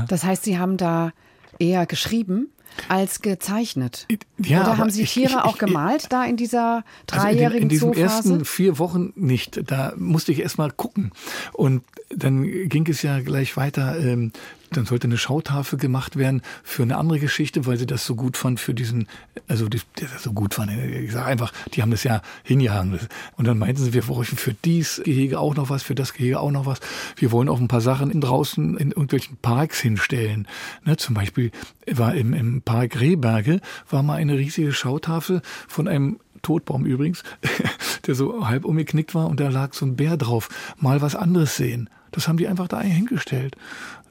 Das 0.08 0.24
heißt, 0.24 0.44
Sie 0.44 0.58
haben 0.58 0.76
da 0.76 1.12
eher 1.58 1.86
geschrieben 1.86 2.48
als 2.88 3.20
gezeichnet. 3.22 4.06
Ja, 4.38 4.62
Oder 4.62 4.78
haben 4.78 4.90
Sie 4.90 5.02
ich- 5.02 5.12
Tiere 5.12 5.30
ich- 5.30 5.36
auch 5.36 5.52
ich- 5.54 5.58
gemalt 5.60 6.06
da 6.10 6.24
in 6.24 6.36
dieser 6.36 6.76
Also 6.76 6.82
in, 6.82 7.06
dreijährigen 7.06 7.62
in 7.64 7.68
diesen 7.68 7.92
ersten 7.92 8.44
vier 8.44 8.78
Wochen 8.80 9.12
nicht. 9.14 9.60
Da 9.70 9.92
musste 9.96 10.32
ich 10.32 10.40
erst 10.40 10.58
mal 10.58 10.72
gucken. 10.72 11.12
Und 11.52 11.84
dann 12.10 12.42
ging 12.68 12.88
es 12.88 13.02
ja 13.02 13.20
gleich 13.20 13.56
weiter. 13.56 13.96
Ähm, 14.00 14.32
dann 14.70 14.86
sollte 14.86 15.06
eine 15.06 15.18
Schautafel 15.18 15.78
gemacht 15.78 16.16
werden 16.16 16.42
für 16.62 16.82
eine 16.82 16.96
andere 16.96 17.18
Geschichte, 17.18 17.66
weil 17.66 17.76
sie 17.76 17.86
das 17.86 18.04
so 18.04 18.14
gut 18.14 18.36
fand 18.36 18.60
für 18.60 18.74
diesen, 18.74 19.08
also 19.48 19.68
die, 19.68 19.80
die 19.98 20.02
das 20.02 20.22
so 20.22 20.32
gut 20.32 20.54
fand. 20.54 20.72
Ich 20.72 21.12
sage 21.12 21.26
einfach, 21.26 21.52
die 21.72 21.82
haben 21.82 21.90
das 21.90 22.04
ja 22.04 22.22
hingehangen. 22.42 22.98
Und 23.36 23.46
dann 23.46 23.58
meinten 23.58 23.82
sie, 23.82 23.92
wir 23.92 24.02
bräuchten 24.02 24.36
für 24.36 24.54
dies 24.54 25.00
Gehege 25.04 25.38
auch 25.38 25.54
noch 25.54 25.70
was, 25.70 25.82
für 25.82 25.94
das 25.94 26.12
Gehege 26.12 26.40
auch 26.40 26.50
noch 26.50 26.66
was. 26.66 26.80
Wir 27.16 27.32
wollen 27.32 27.48
auch 27.48 27.60
ein 27.60 27.68
paar 27.68 27.80
Sachen 27.80 28.10
in 28.10 28.20
draußen 28.20 28.76
in 28.76 28.90
irgendwelchen 28.90 29.36
Parks 29.36 29.80
hinstellen. 29.80 30.46
Ne, 30.84 30.96
zum 30.96 31.14
Beispiel 31.14 31.50
war 31.90 32.14
im, 32.14 32.32
im 32.34 32.62
Park 32.62 33.00
Rehberge 33.00 33.60
war 33.90 34.02
mal 34.02 34.16
eine 34.16 34.38
riesige 34.38 34.72
Schautafel 34.72 35.42
von 35.68 35.88
einem 35.88 36.18
Todbaum 36.42 36.86
übrigens, 36.86 37.22
der 38.06 38.14
so 38.14 38.46
halb 38.46 38.64
umgeknickt 38.64 39.14
war 39.14 39.28
und 39.28 39.40
da 39.40 39.48
lag 39.48 39.72
so 39.72 39.84
ein 39.86 39.96
Bär 39.96 40.16
drauf. 40.16 40.48
Mal 40.78 41.00
was 41.00 41.16
anderes 41.16 41.56
sehen. 41.56 41.90
Das 42.12 42.28
haben 42.28 42.36
die 42.36 42.46
einfach 42.46 42.68
da 42.68 42.80
hingestellt. 42.80 43.56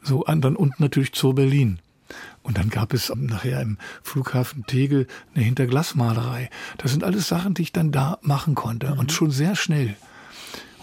So, 0.03 0.25
an- 0.25 0.41
dann 0.41 0.55
unten 0.55 0.81
natürlich 0.83 1.11
Zoo 1.15 1.33
Berlin. 1.33 1.79
Und 2.43 2.57
dann 2.57 2.69
gab 2.69 2.93
es 2.93 3.11
nachher 3.15 3.61
im 3.61 3.77
Flughafen 4.03 4.65
Tegel 4.67 5.07
eine 5.33 5.43
Hinterglasmalerei. 5.45 6.49
Das 6.77 6.91
sind 6.91 7.03
alles 7.03 7.27
Sachen, 7.27 7.53
die 7.53 7.63
ich 7.63 7.71
dann 7.71 7.91
da 7.91 8.17
machen 8.21 8.53
konnte 8.55 8.93
und 8.95 9.11
schon 9.11 9.31
sehr 9.31 9.55
schnell. 9.55 9.95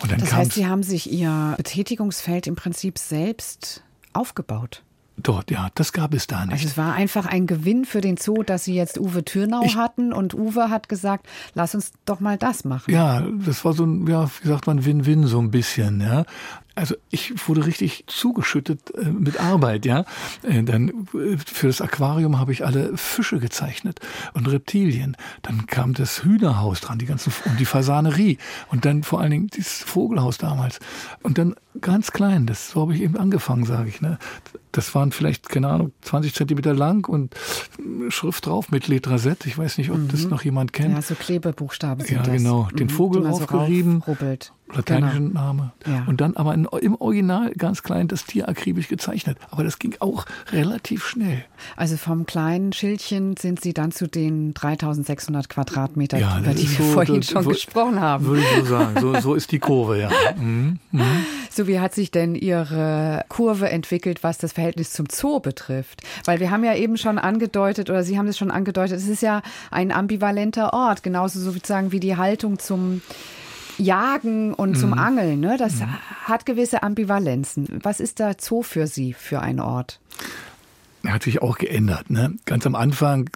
Und 0.02 0.10
dann 0.10 0.18
das 0.20 0.32
heißt, 0.32 0.52
Sie 0.54 0.66
haben 0.66 0.82
sich 0.82 1.12
Ihr 1.12 1.54
Betätigungsfeld 1.58 2.46
im 2.46 2.56
Prinzip 2.56 2.98
selbst 2.98 3.82
aufgebaut. 4.14 4.82
dort, 5.22 5.50
ja, 5.50 5.68
das 5.74 5.92
gab 5.92 6.14
es 6.14 6.26
da 6.26 6.46
nicht. 6.46 6.52
Also 6.54 6.66
es 6.66 6.78
war 6.78 6.94
einfach 6.94 7.26
ein 7.26 7.46
Gewinn 7.46 7.84
für 7.84 8.00
den 8.00 8.16
Zoo, 8.16 8.42
dass 8.42 8.64
Sie 8.64 8.74
jetzt 8.74 8.98
Uwe 8.98 9.22
Türnau 9.22 9.60
Ich- 9.66 9.76
hatten 9.76 10.14
und 10.14 10.32
Uwe 10.32 10.70
hat 10.70 10.88
gesagt, 10.88 11.26
lass 11.52 11.74
uns 11.74 11.92
doch 12.06 12.20
mal 12.20 12.38
das 12.38 12.64
machen. 12.64 12.90
Ja, 12.90 13.20
das 13.44 13.62
war 13.66 13.74
so 13.74 13.84
ein, 13.84 14.06
ja, 14.06 14.30
wie 14.42 14.48
sagt 14.48 14.66
man, 14.66 14.86
Win-Win 14.86 15.26
so 15.26 15.38
ein 15.38 15.50
bisschen, 15.50 16.00
ja. 16.00 16.24
Also 16.76 16.94
ich 17.10 17.48
wurde 17.48 17.66
richtig 17.66 18.04
zugeschüttet 18.06 18.94
äh, 18.94 19.04
mit 19.10 19.40
Arbeit, 19.40 19.84
ja. 19.86 20.04
Äh, 20.42 20.62
dann 20.62 20.88
äh, 21.14 21.36
für 21.44 21.66
das 21.66 21.80
Aquarium 21.80 22.38
habe 22.38 22.52
ich 22.52 22.64
alle 22.64 22.96
Fische 22.96 23.38
gezeichnet 23.38 24.00
und 24.34 24.48
Reptilien. 24.50 25.16
Dann 25.42 25.66
kam 25.66 25.94
das 25.94 26.22
Hühnerhaus 26.24 26.80
dran, 26.80 26.98
die 26.98 27.06
ganzen 27.06 27.32
und 27.44 27.58
die 27.58 27.64
Fasanerie 27.66 28.38
und 28.68 28.84
dann 28.84 29.02
vor 29.02 29.20
allen 29.20 29.30
Dingen 29.32 29.46
dieses 29.48 29.78
Vogelhaus 29.82 30.38
damals 30.38 30.78
und 31.22 31.38
dann 31.38 31.54
ganz 31.80 32.12
klein. 32.12 32.46
Das 32.46 32.70
so 32.70 32.82
habe 32.82 32.94
ich 32.94 33.02
eben 33.02 33.16
angefangen, 33.16 33.64
sage 33.64 33.88
ich. 33.88 34.00
Ne? 34.00 34.18
Das 34.72 34.94
waren 34.94 35.10
vielleicht 35.12 35.48
keine 35.48 35.68
Ahnung 35.68 35.92
20 36.02 36.34
Zentimeter 36.34 36.72
lang 36.74 37.06
und 37.08 37.34
Schrift 38.10 38.46
drauf 38.46 38.70
mit 38.70 38.86
Letraset. 38.88 39.44
Ich 39.46 39.58
weiß 39.58 39.78
nicht, 39.78 39.90
ob 39.90 40.08
das 40.08 40.26
noch 40.26 40.42
jemand 40.44 40.72
kennt. 40.72 40.94
Ja, 40.94 41.02
so 41.02 41.14
Klebebuchstaben 41.14 42.04
sind 42.04 42.16
Ja, 42.16 42.22
das. 42.22 42.32
genau. 42.36 42.68
Den 42.72 42.86
Mhm, 42.86 42.90
Vogel 42.90 43.22
so 43.24 43.28
aufgerieben. 43.28 43.98
raufrubbelt. 43.98 44.52
Lateinischen 44.74 45.28
Genau. 45.28 45.40
Name. 45.40 45.72
Ja. 45.86 46.04
Und 46.06 46.20
dann 46.20 46.36
aber 46.36 46.54
im 46.54 46.94
Original 46.96 47.52
ganz 47.52 47.82
klein 47.82 48.08
das 48.08 48.24
Tier 48.24 48.48
akribisch 48.48 48.88
gezeichnet. 48.88 49.38
Aber 49.50 49.64
das 49.64 49.78
ging 49.78 49.94
auch 50.00 50.26
relativ 50.52 51.06
schnell. 51.06 51.44
Also 51.76 51.96
vom 51.96 52.26
kleinen 52.26 52.72
Schildchen 52.72 53.36
sind 53.36 53.60
Sie 53.60 53.72
dann 53.74 53.92
zu 53.92 54.06
den 54.06 54.54
3600 54.54 55.48
Quadratmeter, 55.48 56.18
über 56.18 56.40
das 56.44 56.56
die 56.56 56.70
wir 56.70 56.84
so- 56.86 56.92
vorhin 56.92 57.22
schon 57.22 57.44
wür- 57.44 57.48
gesprochen 57.48 58.00
haben. 58.00 58.24
Würde 58.26 58.42
ich 58.42 58.56
so 58.58 58.64
sagen. 58.64 59.00
So, 59.00 59.20
so 59.20 59.34
ist 59.34 59.52
die 59.52 59.58
Kurve, 59.58 59.98
ja. 60.00 60.10
Mhm. 60.38 60.78
So, 61.50 61.66
wie 61.66 61.80
hat 61.80 61.94
sich 61.94 62.10
denn 62.10 62.34
Ihre 62.34 63.24
Kurve 63.28 63.70
entwickelt, 63.70 64.22
was 64.22 64.38
das 64.38 64.52
Verhältnis 64.52 64.92
zum 64.92 65.06
Zoo 65.10 65.40
betrifft? 65.40 66.02
Weil 66.24 66.38
wir 66.40 66.50
haben 66.50 66.64
ja 66.64 66.74
eben 66.74 66.96
schon 66.96 67.18
angedeutet, 67.18 67.90
oder 67.90 68.02
Sie 68.04 68.18
haben 68.18 68.28
es 68.28 68.38
schon 68.38 68.50
angedeutet, 68.50 68.96
es 68.98 69.08
ist 69.08 69.22
ja 69.22 69.42
ein 69.70 69.90
ambivalenter 69.92 70.72
Ort, 70.72 71.02
genauso 71.02 71.40
sozusagen 71.40 71.92
wie 71.92 72.00
die 72.00 72.16
Haltung 72.16 72.58
zum 72.58 73.02
Jagen 73.80 74.54
und 74.54 74.76
zum 74.76 74.92
Angeln. 74.94 75.40
Ne? 75.40 75.56
Das 75.58 75.82
hat 76.24 76.46
gewisse 76.46 76.82
Ambivalenzen. 76.82 77.80
Was 77.82 78.00
ist 78.00 78.18
der 78.18 78.36
Zoo 78.38 78.62
für 78.62 78.86
Sie, 78.86 79.12
für 79.12 79.40
ein 79.40 79.60
Ort? 79.60 80.00
Er 81.02 81.14
hat 81.14 81.22
sich 81.22 81.42
auch 81.42 81.58
geändert. 81.58 82.10
Ne? 82.10 82.34
Ganz 82.44 82.66
am 82.66 82.74
Anfang 82.74 83.30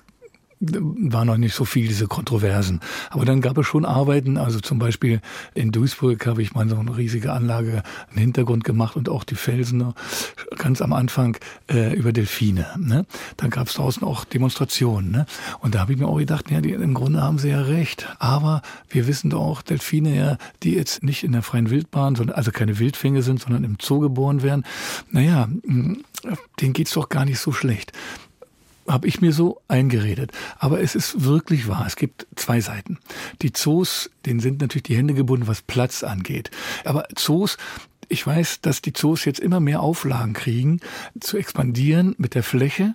war 0.61 1.25
noch 1.25 1.37
nicht 1.37 1.55
so 1.55 1.65
viel 1.65 1.89
diese 1.89 2.07
Kontroversen. 2.07 2.81
Aber 3.11 3.25
dann 3.25 3.41
gab 3.41 3.59
es 3.59 3.67
schon 3.67 3.85
Arbeiten, 3.85 4.37
also 4.37 4.61
zum 4.61 4.79
Beispiel 4.79 5.21
in 5.55 5.73
Duisburg 5.73 6.27
habe 6.27 6.43
ich 6.43 6.55
mal 6.55 6.69
so 6.69 6.77
eine 6.77 6.97
riesige 6.97 7.33
Anlage, 7.33 7.83
einen 8.11 8.19
Hintergrund 8.19 8.65
gemacht 8.65 8.97
und 8.97 9.09
auch 9.09 9.25
die 9.25 9.35
Felsen 9.35 9.95
ganz 10.57 10.81
am 10.81 10.93
Anfang 10.93 11.37
äh, 11.71 11.95
über 11.95 12.13
Delfine. 12.13 12.67
Ne? 12.79 13.07
Dann 13.37 13.51
gab 13.51 13.69
es 13.69 13.75
draußen 13.75 14.03
auch 14.03 14.25
Demonstrationen. 14.25 15.11
Ne? 15.11 15.27
Und 15.61 15.75
da 15.75 15.81
habe 15.81 15.93
ich 15.93 15.99
mir 15.99 16.07
auch 16.07 16.19
gedacht, 16.19 16.51
ja, 16.51 16.61
die, 16.61 16.73
im 16.73 16.95
Grunde 16.95 17.23
haben 17.23 17.39
sie 17.39 17.51
ja 17.51 17.63
recht. 17.63 18.09
Aber 18.19 18.63
wir 18.89 19.07
wissen 19.07 19.31
doch 19.31 19.41
auch, 19.41 19.63
Delfine 19.63 20.17
ja, 20.17 20.39
die 20.63 20.75
jetzt 20.75 21.03
nicht 21.03 21.25
in 21.25 21.33
der 21.33 21.43
freien 21.43 21.71
Wildbahn, 21.71 22.15
sondern 22.15 22.37
also 22.37 22.51
keine 22.51 22.79
Wildfänge 22.79 23.23
sind, 23.23 23.41
sondern 23.41 23.65
im 23.65 23.77
Zoo 23.81 24.01
geboren 24.01 24.43
werden. 24.43 24.65
Naja, 25.11 25.49
denen 26.61 26.73
geht's 26.73 26.93
doch 26.93 27.09
gar 27.09 27.25
nicht 27.25 27.39
so 27.39 27.53
schlecht 27.53 27.93
habe 28.89 29.07
ich 29.07 29.21
mir 29.21 29.33
so 29.33 29.61
eingeredet. 29.69 30.33
Aber 30.59 30.81
es 30.81 30.95
ist 30.95 31.25
wirklich 31.25 31.69
wahr. 31.69 31.85
Es 31.87 31.97
gibt 31.97 32.27
zwei 32.37 32.61
Seiten. 32.61 32.99
Die 33.43 33.53
Zoos, 33.53 34.11
denen 34.27 34.41
sind 34.41 34.61
natürlich 34.61 34.85
die 34.85 34.97
Hände 34.97 35.15
gebunden, 35.15 35.47
was 35.47 35.63
Platz 35.63 36.03
angeht. 36.03 36.51
Aber 36.85 37.07
Zoos, 37.15 37.57
ich 38.09 38.27
weiß, 38.27 38.61
dass 38.61 38.83
die 38.83 38.93
Zoos 38.93 39.25
jetzt 39.25 39.41
immer 39.41 39.61
mehr 39.61 39.81
Auflagen 39.81 40.35
kriegen, 40.35 40.81
zu 41.21 41.37
expandieren 41.37 42.15
mit 42.19 42.35
der 42.35 42.43
Fläche 42.43 42.95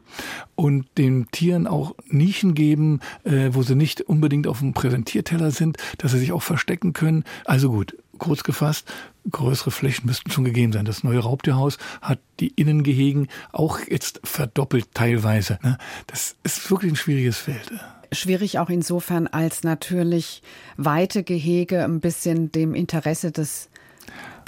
und 0.56 0.86
den 0.98 1.30
Tieren 1.32 1.68
auch 1.68 1.96
Nischen 2.08 2.54
geben, 2.54 3.00
äh, 3.24 3.50
wo 3.52 3.64
sie 3.64 3.76
nicht 3.76 4.02
unbedingt 4.02 4.48
auf 4.48 4.60
dem 4.60 4.74
Präsentierteller 4.74 5.52
sind, 5.52 5.78
dass 5.98 6.12
sie 6.12 6.20
sich 6.20 6.32
auch 6.32 6.44
verstecken 6.44 6.94
können. 6.94 7.24
Also 7.46 7.72
gut, 7.72 7.98
kurz 8.18 8.44
gefasst, 8.44 8.92
größere 9.32 9.72
Flächen 9.72 10.06
müssten 10.06 10.32
schon 10.32 10.46
gegeben 10.46 10.74
sein. 10.74 10.86
Das 10.86 11.04
neue 11.04 11.20
Raubtierhaus 11.20 11.78
hat 12.02 12.20
die 12.40 12.50
Innengehegen 12.50 13.28
auch 13.52 13.80
jetzt 13.88 14.22
verdoppelt 14.24 14.94
teilweise. 14.94 15.60
Ne? 15.64 15.78
Das 16.08 16.36
ist 16.44 16.70
wirklich 16.70 16.92
ein 16.92 16.96
schwieriges 16.96 17.38
Feld. 17.38 17.72
Schwierig 18.12 18.58
auch 18.58 18.70
insofern, 18.70 19.28
als 19.28 19.64
natürlich 19.64 20.42
weite 20.78 21.24
Gehege 21.24 21.84
ein 21.84 22.00
bisschen 22.00 22.52
dem 22.52 22.74
Interesse 22.74 23.32
des 23.32 23.70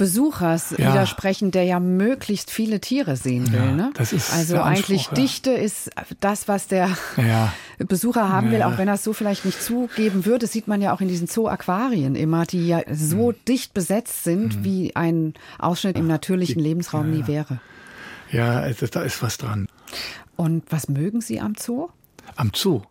Besuchers 0.02 0.72
ja. 0.72 0.92
widersprechen, 0.92 1.52
der 1.52 1.64
ja 1.64 1.80
möglichst 1.80 2.50
viele 2.50 2.82
Tiere 2.82 3.16
sehen 3.16 3.52
will. 3.52 3.60
Ja, 3.60 3.72
ne? 3.72 3.92
das 3.94 4.14
ist 4.14 4.34
also 4.34 4.60
eigentlich 4.60 5.06
ja. 5.06 5.14
Dichte 5.14 5.52
ist 5.52 5.92
das, 6.20 6.48
was 6.48 6.66
der 6.66 6.90
Besucher 7.78 8.28
haben 8.28 8.50
will, 8.50 8.64
auch 8.64 8.80
wenn 8.80 8.88
er 8.88 8.96
es 8.96 9.04
so 9.04 9.14
vielleicht 9.14 9.46
nicht 9.46 9.62
zugeben 9.62 10.26
würde, 10.26 10.48
sieht 10.48 10.68
man 10.68 10.82
ja 10.82 10.92
auch 10.92 11.02
in 11.02 11.08
diesen 11.08 11.28
Zoo-Aquarien 11.28 12.16
immer, 12.16 12.48
die 12.48 12.68
ja 12.68 12.82
so 12.92 13.30
mhm. 13.30 13.36
dicht 13.48 13.76
besetzt 13.76 14.24
sind, 14.24 14.58
mhm. 14.58 14.64
wie 14.64 14.96
ein 14.96 15.36
Ausschnitt 15.60 16.00
im 16.00 16.08
natürlichen 16.08 16.58
die, 16.58 16.64
Lebensraum 16.64 17.12
nie 17.12 17.28
wäre. 17.28 17.60
Ja, 18.32 18.66
es, 18.66 18.80
da 18.90 19.04
ist 19.04 19.22
was 19.22 19.38
dran. 19.38 19.68
Und 20.36 20.64
was 20.72 20.90
mögen 20.90 21.22
Sie 21.22 21.40
am 21.40 21.54
Zoo? 21.54 21.90
Am 22.36 22.50
Zoo? 22.56 22.82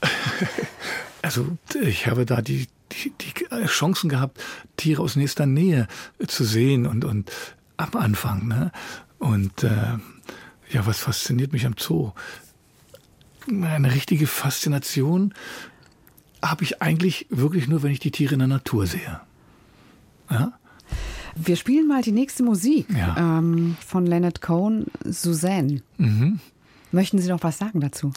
also 1.22 1.48
ich 1.82 2.06
habe 2.06 2.26
da 2.26 2.42
die 2.42 2.68
die, 2.92 3.12
die 3.20 3.66
Chancen 3.66 4.08
gehabt, 4.08 4.40
Tiere 4.76 5.02
aus 5.02 5.16
nächster 5.16 5.46
Nähe 5.46 5.88
zu 6.26 6.44
sehen 6.44 6.86
und, 6.86 7.04
und 7.04 7.30
am 7.76 7.94
Anfang. 7.96 8.48
Ne? 8.48 8.72
Und 9.18 9.64
äh, 9.64 9.98
ja, 10.70 10.86
was 10.86 10.98
fasziniert 10.98 11.52
mich 11.52 11.66
am 11.66 11.74
Zoo? 11.78 12.12
Eine 13.46 13.94
richtige 13.94 14.26
Faszination 14.26 15.32
habe 16.42 16.64
ich 16.64 16.82
eigentlich 16.82 17.26
wirklich 17.30 17.68
nur, 17.68 17.82
wenn 17.82 17.90
ich 17.90 18.00
die 18.00 18.10
Tiere 18.10 18.34
in 18.34 18.40
der 18.40 18.48
Natur 18.48 18.86
sehe. 18.86 19.20
Ja? 20.30 20.52
Wir 21.34 21.56
spielen 21.56 21.86
mal 21.86 22.02
die 22.02 22.12
nächste 22.12 22.42
Musik 22.42 22.86
ja. 22.90 23.38
ähm, 23.38 23.76
von 23.84 24.06
Leonard 24.06 24.42
Cohen, 24.42 24.86
Suzanne. 25.04 25.82
Mhm. 25.96 26.40
Möchten 26.90 27.18
Sie 27.18 27.28
noch 27.28 27.42
was 27.42 27.58
sagen 27.58 27.80
dazu? 27.80 28.12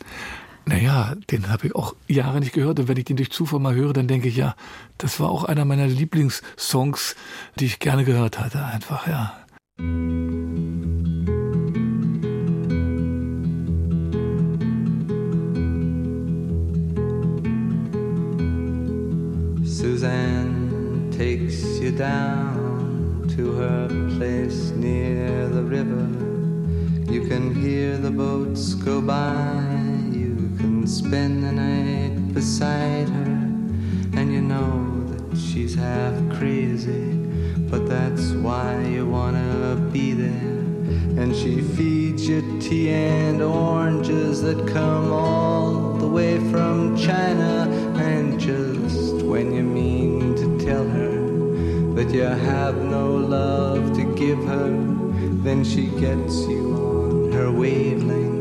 Naja, 0.66 1.16
den 1.32 1.50
habe 1.50 1.68
ich 1.68 1.76
auch 1.76 1.96
Jahre 2.08 2.40
nicht 2.40 2.54
gehört. 2.54 2.80
Und 2.80 2.88
wenn 2.88 2.98
ich 2.98 3.06
den 3.06 3.18
durch 3.18 3.32
Zufall 3.32 3.60
mal 3.60 3.76
höre, 3.76 3.94
dann 3.94 4.08
denke 4.08 4.28
ich, 4.28 4.36
ja, 4.36 4.56
das 4.98 5.20
war 5.20 5.30
auch 5.30 5.44
einer 5.44 5.66
meiner 5.66 5.88
Lieblingssongs, 5.88 7.16
die 7.60 7.66
ich 7.66 7.80
gerne 7.80 8.06
gehört 8.06 8.40
hatte, 8.40 8.64
einfach, 8.66 9.08
ja. 9.08 9.34
Suzanne 19.64 21.10
takes 21.10 21.80
you 21.80 21.92
down 21.92 23.28
to 23.36 23.56
her 23.58 23.88
place 24.18 24.72
near 24.72 25.50
the 25.50 25.64
river. 25.64 26.08
You 27.12 27.28
can 27.28 27.56
hear 27.56 27.98
the 27.98 28.12
boats 28.12 28.76
go 28.76 29.02
by. 29.02 30.01
Can 30.82 30.88
spend 30.88 31.44
the 31.44 31.52
night 31.52 32.34
beside 32.34 33.08
her, 33.08 33.34
and 34.18 34.34
you 34.34 34.42
know 34.42 35.06
that 35.10 35.38
she's 35.38 35.76
half 35.76 36.16
crazy, 36.36 37.14
but 37.70 37.88
that's 37.88 38.32
why 38.32 38.84
you 38.88 39.06
wanna 39.06 39.76
be 39.94 40.14
there. 40.14 40.58
And 41.22 41.36
she 41.36 41.62
feeds 41.62 42.28
you 42.28 42.42
tea 42.60 42.90
and 42.90 43.44
oranges 43.44 44.42
that 44.42 44.68
come 44.70 45.14
all 45.14 45.98
the 46.00 46.08
way 46.08 46.40
from 46.50 46.98
China. 46.98 47.70
And 47.98 48.40
just 48.40 49.24
when 49.24 49.54
you 49.54 49.62
mean 49.62 50.34
to 50.36 50.66
tell 50.66 50.88
her 50.98 51.94
that 51.94 52.12
you 52.12 52.24
have 52.24 52.76
no 52.76 53.18
love 53.18 53.96
to 53.98 54.04
give 54.16 54.44
her, 54.46 54.72
then 55.46 55.64
she 55.64 55.86
gets 56.06 56.36
you 56.48 56.74
on 56.74 57.32
her 57.34 57.52
wavelength 57.52 58.41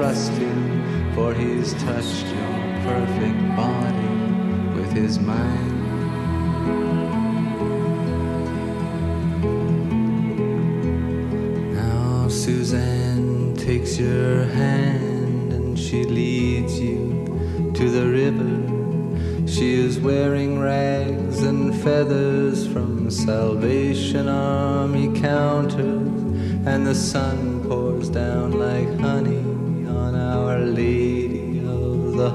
trust 0.00 0.32
him, 0.32 1.12
for 1.14 1.34
he's 1.34 1.74
touched 1.74 2.24
your 2.24 2.56
perfect 2.88 3.38
body 3.54 4.16
with 4.74 4.90
his 4.92 5.18
mind. 5.18 5.76
Now 11.74 12.28
Suzanne 12.28 13.54
takes 13.56 13.98
your 13.98 14.44
hand 14.44 15.52
and 15.52 15.78
she 15.78 16.04
leads 16.04 16.80
you 16.80 17.70
to 17.74 17.90
the 17.90 18.06
river. 18.08 19.46
She 19.46 19.74
is 19.74 20.00
wearing 20.00 20.58
rags 20.60 21.42
and 21.42 21.74
feathers 21.82 22.66
from 22.66 23.10
Salvation 23.10 24.28
Army 24.28 25.12
counters, 25.20 26.22
and 26.64 26.86
the 26.86 26.94
sun 26.94 27.68
pours 27.68 28.08
down 28.08 28.52
like 28.52 28.98
honey 28.98 29.39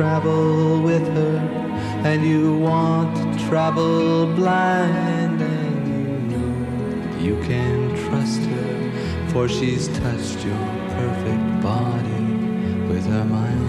Travel 0.00 0.80
with 0.80 1.06
her, 1.08 1.36
and 2.08 2.24
you 2.24 2.54
want 2.54 3.14
to 3.14 3.48
travel 3.48 4.24
blind, 4.34 5.38
and 5.42 5.80
you 5.94 6.38
know 6.38 7.18
you 7.18 7.36
can 7.42 7.94
trust 8.04 8.40
her, 8.40 9.28
for 9.28 9.46
she's 9.46 9.88
touched 9.98 10.42
your 10.42 10.66
perfect 10.96 11.62
body 11.62 12.24
with 12.88 13.04
her 13.08 13.26
mind. 13.26 13.59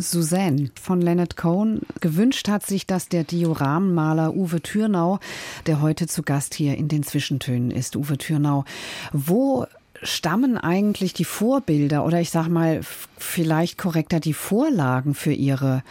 Suzanne 0.00 0.70
von 0.80 1.00
Leonard 1.00 1.36
Cohen 1.36 1.82
gewünscht 2.00 2.48
hat 2.48 2.66
sich, 2.66 2.86
dass 2.86 3.08
der 3.08 3.24
Dioramenmaler 3.24 4.34
Uwe 4.34 4.60
Thürnau, 4.60 5.18
der 5.66 5.80
heute 5.80 6.06
zu 6.06 6.22
Gast 6.22 6.54
hier 6.54 6.76
in 6.76 6.88
den 6.88 7.02
Zwischentönen 7.02 7.70
ist, 7.70 7.96
Uwe 7.96 8.18
Thürnau, 8.18 8.64
wo 9.12 9.66
stammen 10.02 10.58
eigentlich 10.58 11.14
die 11.14 11.24
Vorbilder 11.24 12.04
oder 12.04 12.20
ich 12.20 12.30
sag 12.30 12.48
mal 12.48 12.80
vielleicht 13.16 13.78
korrekter 13.78 14.20
die 14.20 14.34
Vorlagen 14.34 15.14
für 15.14 15.32
ihre 15.32 15.82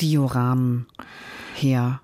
Dioramen 0.00 0.86
her? 1.54 2.00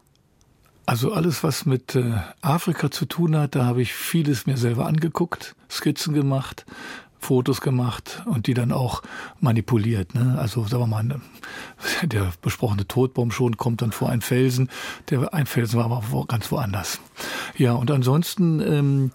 Also 0.89 1.13
alles, 1.13 1.43
was 1.43 1.67
mit 1.67 1.97
äh, 1.97 2.13
Afrika 2.43 2.93
zu 2.93 3.07
tun 3.07 3.37
hat, 3.37 3.57
da 3.57 3.65
habe 3.65 3.83
ich 3.83 3.93
vieles 3.93 4.47
mir 4.47 4.57
selber 4.57 4.87
angeguckt, 4.87 5.57
Skizzen 5.69 6.15
gemacht, 6.15 6.65
Fotos 7.19 7.61
gemacht 7.61 8.23
und 8.27 8.47
die 8.47 8.55
dann 8.55 8.73
auch 8.73 9.03
manipuliert. 9.41 10.15
Ne? 10.15 10.37
Also 10.39 10.65
sagen 10.65 10.83
wir 10.83 10.87
mal, 10.87 11.21
der 12.03 12.33
besprochene 12.43 12.87
Todbaum 12.87 13.31
schon 13.31 13.57
kommt 13.57 13.83
dann 13.83 13.93
vor 13.93 14.11
einen 14.11 14.23
Felsen. 14.23 14.71
Der 15.11 15.33
ein 15.35 15.47
Felsen 15.47 15.79
war 15.79 15.87
aber 15.87 16.27
ganz 16.27 16.51
woanders. 16.53 17.01
Ja, 17.57 17.73
und 17.73 17.91
ansonsten, 17.91 18.61
ähm, 18.61 19.11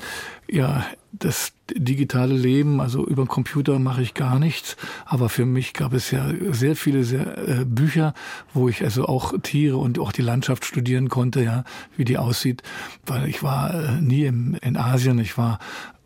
ja, 0.50 0.86
das 1.14 1.54
digitale 1.70 2.34
Leben, 2.34 2.80
also 2.80 3.06
über 3.06 3.24
den 3.24 3.28
Computer 3.28 3.80
mache 3.80 4.02
ich 4.02 4.14
gar 4.14 4.40
nichts. 4.40 4.78
Aber 5.06 5.30
für 5.30 5.46
mich 5.46 5.74
gab 5.74 5.94
es 5.94 6.12
ja 6.12 6.32
sehr 6.52 6.76
viele 6.76 7.04
sehr, 7.04 7.38
äh, 7.48 7.66
Bücher, 7.66 8.14
wo 8.54 8.70
ich 8.70 8.84
also 8.84 9.06
auch 9.06 9.34
Tiere 9.42 9.78
und 9.78 10.00
auch 10.00 10.12
die 10.12 10.22
Landschaft 10.22 10.66
studieren 10.66 11.10
konnte, 11.10 11.44
ja, 11.44 11.64
wie 11.96 12.06
die 12.06 12.18
aussieht. 12.18 12.64
Weil 13.06 13.28
ich 13.28 13.44
war 13.44 13.74
äh, 13.74 14.02
nie 14.02 14.26
im, 14.26 14.56
in 14.62 14.78
Asien, 14.78 15.20
ich 15.20 15.38
war 15.38 15.60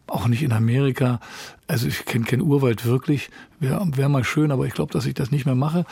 auch 0.07 0.27
nicht 0.27 0.43
in 0.43 0.51
Amerika. 0.51 1.19
Also 1.67 1.87
ich 1.87 2.05
kenne 2.05 2.25
keinen 2.25 2.41
Urwald 2.41 2.85
wirklich. 2.85 3.29
Wäre 3.59 3.81
wär 3.95 4.09
mal 4.09 4.23
schön, 4.23 4.51
aber 4.51 4.65
ich 4.65 4.73
glaube, 4.73 4.93
dass 4.93 5.05
ich 5.05 5.13
das 5.13 5.31
nicht 5.31 5.45
mehr 5.45 5.55
mache. 5.55 5.85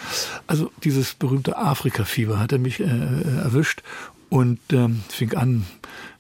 Also 0.48 0.72
dieses 0.84 1.14
berühmte 1.14 1.58
Afrika-Fieber 1.58 2.40
hat 2.40 2.52
er 2.52 2.60
mich 2.60 2.80
äh, 2.80 2.86
erwischt 2.86 3.82
und 4.30 4.60
ähm, 4.72 5.04
fing 5.10 5.34
an 5.36 5.66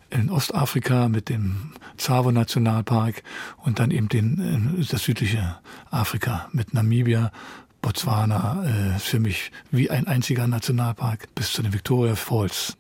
in 0.10 0.30
Ostafrika 0.30 1.10
mit 1.10 1.30
dem 1.30 1.72
Tsavo-Nationalpark 1.98 3.24
und 3.58 3.80
dann 3.80 3.92
eben 3.92 4.10
den, 4.10 4.80
äh, 4.80 4.86
das 4.86 5.04
südliche 5.04 5.58
Afrika 5.90 6.48
mit 6.52 6.74
Namibia, 6.74 7.32
Botswana 7.82 8.64
äh, 8.64 9.00
für 9.00 9.20
mich 9.20 9.52
wie 9.70 9.90
ein 9.90 10.08
einziger 10.08 10.48
Nationalpark 10.48 11.28
bis 11.36 11.52
zu 11.52 11.62
den 11.62 11.74
Victoria 11.74 12.16
Falls. 12.16 12.78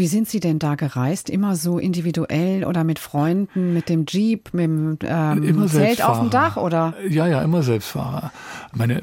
Wie 0.00 0.06
sind 0.06 0.30
Sie 0.30 0.40
denn 0.40 0.58
da 0.58 0.76
gereist? 0.76 1.28
Immer 1.28 1.56
so 1.56 1.78
individuell 1.78 2.64
oder 2.64 2.84
mit 2.84 2.98
Freunden, 2.98 3.74
mit 3.74 3.90
dem 3.90 4.06
Jeep, 4.08 4.54
mit 4.54 4.64
dem 4.64 4.98
ähm, 5.02 5.68
Zelt 5.68 6.02
auf 6.02 6.20
dem 6.20 6.30
Dach 6.30 6.56
oder? 6.56 6.94
Ja, 7.06 7.26
ja, 7.26 7.42
immer 7.42 7.62
Selbstfahrer. 7.62 8.32
Meine 8.72 9.02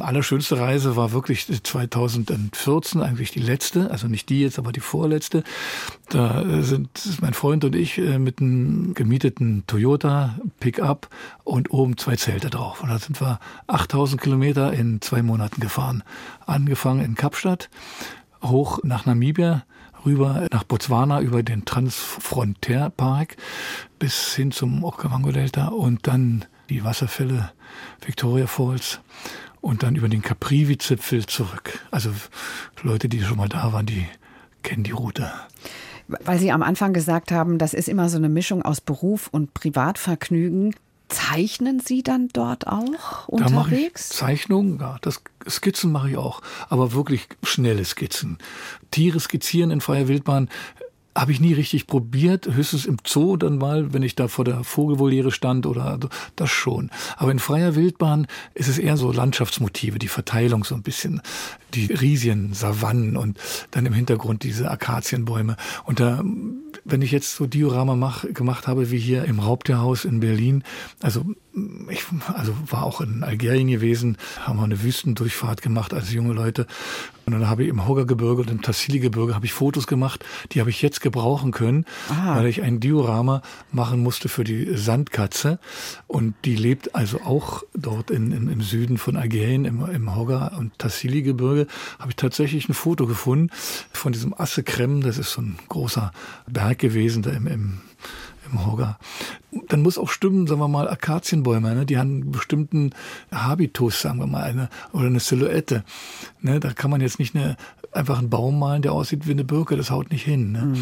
allerschönste 0.00 0.58
Reise 0.58 0.96
war 0.96 1.12
wirklich 1.12 1.46
2014, 1.46 3.00
eigentlich 3.00 3.30
die 3.30 3.40
letzte, 3.40 3.90
also 3.90 4.06
nicht 4.06 4.28
die 4.28 4.42
jetzt, 4.42 4.58
aber 4.58 4.70
die 4.70 4.80
vorletzte. 4.80 5.44
Da 6.10 6.44
sind 6.60 6.90
mein 7.22 7.32
Freund 7.32 7.64
und 7.64 7.74
ich 7.74 7.96
äh, 7.96 8.18
mit 8.18 8.42
einem 8.42 8.92
gemieteten 8.92 9.64
Toyota 9.66 10.38
Pickup 10.60 11.08
und 11.44 11.72
oben 11.72 11.96
zwei 11.96 12.16
Zelte 12.16 12.50
drauf. 12.50 12.82
Und 12.82 12.90
da 12.90 12.98
sind 12.98 13.18
wir 13.18 13.40
8000 13.68 14.20
Kilometer 14.20 14.74
in 14.74 15.00
zwei 15.00 15.22
Monaten 15.22 15.62
gefahren. 15.62 16.02
Angefangen 16.44 17.02
in 17.02 17.14
Kapstadt, 17.14 17.70
hoch 18.42 18.80
nach 18.82 19.06
Namibia, 19.06 19.64
rüber 20.04 20.46
nach 20.50 20.64
Botswana 20.64 21.20
über 21.20 21.42
den 21.42 21.64
Transfrontärpark 21.64 23.36
bis 23.98 24.34
hin 24.34 24.52
zum 24.52 24.84
Okavango-Delta 24.84 25.68
und 25.68 26.06
dann 26.06 26.44
die 26.68 26.84
Wasserfälle 26.84 27.52
Victoria 28.04 28.46
Falls 28.46 29.00
und 29.60 29.82
dann 29.82 29.96
über 29.96 30.08
den 30.08 30.22
Caprivi-Zipfel 30.22 31.26
zurück. 31.26 31.78
Also 31.90 32.10
Leute, 32.82 33.08
die 33.08 33.22
schon 33.22 33.38
mal 33.38 33.48
da 33.48 33.72
waren, 33.72 33.86
die 33.86 34.06
kennen 34.62 34.84
die 34.84 34.90
Route. 34.92 35.30
Weil 36.06 36.38
Sie 36.38 36.52
am 36.52 36.62
Anfang 36.62 36.92
gesagt 36.92 37.32
haben, 37.32 37.56
das 37.58 37.72
ist 37.72 37.88
immer 37.88 38.10
so 38.10 38.18
eine 38.18 38.28
Mischung 38.28 38.62
aus 38.62 38.80
Beruf 38.80 39.28
und 39.28 39.54
Privatvergnügen. 39.54 40.74
Zeichnen 41.08 41.80
Sie 41.80 42.02
dann 42.02 42.28
dort 42.32 42.66
auch 42.66 43.28
Da 43.28 43.46
unterwegs? 43.46 44.08
Zeichnungen, 44.08 44.78
ja, 44.80 44.96
das 45.02 45.22
Skizzen 45.48 45.92
mache 45.92 46.10
ich 46.10 46.16
auch, 46.16 46.40
aber 46.68 46.92
wirklich 46.92 47.28
schnelle 47.42 47.84
Skizzen. 47.84 48.38
Tiere 48.90 49.20
skizzieren 49.20 49.70
in 49.70 49.80
freier 49.80 50.08
Wildbahn 50.08 50.48
habe 51.16 51.30
ich 51.30 51.40
nie 51.40 51.52
richtig 51.52 51.86
probiert, 51.86 52.48
höchstens 52.52 52.86
im 52.86 52.96
Zoo 53.06 53.36
dann 53.36 53.58
mal, 53.58 53.92
wenn 53.92 54.02
ich 54.02 54.16
da 54.16 54.26
vor 54.26 54.44
der 54.44 54.64
Vogelvoliere 54.64 55.30
stand 55.30 55.64
oder 55.64 55.98
das 56.34 56.50
schon. 56.50 56.90
Aber 57.16 57.30
in 57.30 57.38
freier 57.38 57.76
Wildbahn 57.76 58.26
ist 58.54 58.68
es 58.68 58.78
eher 58.78 58.96
so 58.96 59.12
Landschaftsmotive, 59.12 59.98
die 59.98 60.08
Verteilung 60.08 60.64
so 60.64 60.74
ein 60.74 60.82
bisschen, 60.82 61.22
die 61.74 61.86
riesigen 61.86 62.52
Savannen 62.52 63.16
und 63.16 63.38
dann 63.70 63.86
im 63.86 63.92
Hintergrund 63.92 64.42
diese 64.42 64.70
Akazienbäume. 64.70 65.56
Und 65.84 66.00
da, 66.00 66.24
wenn 66.84 67.02
ich 67.02 67.12
jetzt 67.12 67.34
so 67.34 67.46
Diorama 67.46 67.96
mach, 67.96 68.24
gemacht 68.32 68.66
habe, 68.66 68.90
wie 68.90 68.98
hier 68.98 69.24
im 69.24 69.38
Raubtierhaus 69.40 70.04
in 70.04 70.20
Berlin, 70.20 70.64
also 71.00 71.24
ich 71.88 72.04
also 72.34 72.52
war 72.68 72.82
auch 72.82 73.00
in 73.00 73.22
Algerien 73.22 73.68
gewesen, 73.68 74.16
haben 74.40 74.58
wir 74.58 74.64
eine 74.64 74.82
Wüstendurchfahrt 74.82 75.62
gemacht 75.62 75.94
als 75.94 76.12
junge 76.12 76.32
Leute. 76.32 76.66
Und 77.26 77.32
dann 77.32 77.48
habe 77.48 77.62
ich 77.62 77.68
im 77.70 77.86
Hoggergebirge 77.86 78.42
und 78.42 78.50
im 78.50 78.60
Tassili-Gebirge 78.60 79.34
habe 79.34 79.46
ich 79.46 79.52
Fotos 79.52 79.86
gemacht, 79.86 80.24
die 80.52 80.60
habe 80.60 80.68
ich 80.70 80.82
jetzt 80.82 81.00
gebrauchen 81.00 81.52
können, 81.52 81.86
Ah. 82.10 82.36
weil 82.36 82.46
ich 82.46 82.62
ein 82.62 82.80
Diorama 82.80 83.40
machen 83.72 84.02
musste 84.02 84.28
für 84.28 84.44
die 84.44 84.76
Sandkatze. 84.76 85.58
Und 86.06 86.34
die 86.44 86.56
lebt 86.56 86.94
also 86.94 87.22
auch 87.22 87.62
dort 87.72 88.10
in, 88.10 88.32
in, 88.32 88.48
im 88.48 88.60
Süden 88.60 88.98
von 88.98 89.16
Algerien, 89.16 89.64
im, 89.64 89.84
im 89.86 90.14
Hogger- 90.14 90.52
und 90.58 90.78
Tassili-Gebirge, 90.78 91.66
habe 91.98 92.10
ich 92.10 92.16
tatsächlich 92.16 92.68
ein 92.68 92.74
Foto 92.74 93.06
gefunden 93.06 93.50
von 93.92 94.12
diesem 94.12 94.34
Assekrem. 94.38 95.00
Das 95.00 95.16
ist 95.18 95.30
so 95.32 95.40
ein 95.40 95.56
großer 95.68 96.12
Berg 96.46 96.78
gewesen, 96.78 97.22
da 97.22 97.30
im, 97.30 97.46
im 97.46 97.78
im 98.54 98.66
Hogger. 98.66 98.98
Dann 99.68 99.82
muss 99.82 99.98
auch 99.98 100.08
stimmen, 100.08 100.46
sagen 100.46 100.60
wir 100.60 100.68
mal, 100.68 100.88
Akazienbäume, 100.88 101.74
ne? 101.74 101.86
die 101.86 101.98
haben 101.98 102.22
einen 102.22 102.32
bestimmten 102.32 102.90
Habitus, 103.32 104.00
sagen 104.00 104.18
wir 104.18 104.26
mal, 104.26 104.42
eine, 104.42 104.68
oder 104.92 105.06
eine 105.06 105.20
Silhouette. 105.20 105.84
Ne? 106.40 106.60
Da 106.60 106.72
kann 106.72 106.90
man 106.90 107.00
jetzt 107.00 107.18
nicht 107.18 107.34
eine, 107.34 107.56
einfach 107.96 108.18
einen 108.18 108.30
Baum 108.30 108.58
malen, 108.58 108.82
der 108.82 108.92
aussieht 108.92 109.26
wie 109.26 109.32
eine 109.32 109.44
Birke, 109.44 109.76
das 109.76 109.90
haut 109.90 110.10
nicht 110.10 110.24
hin. 110.24 110.52
Ne? 110.52 110.74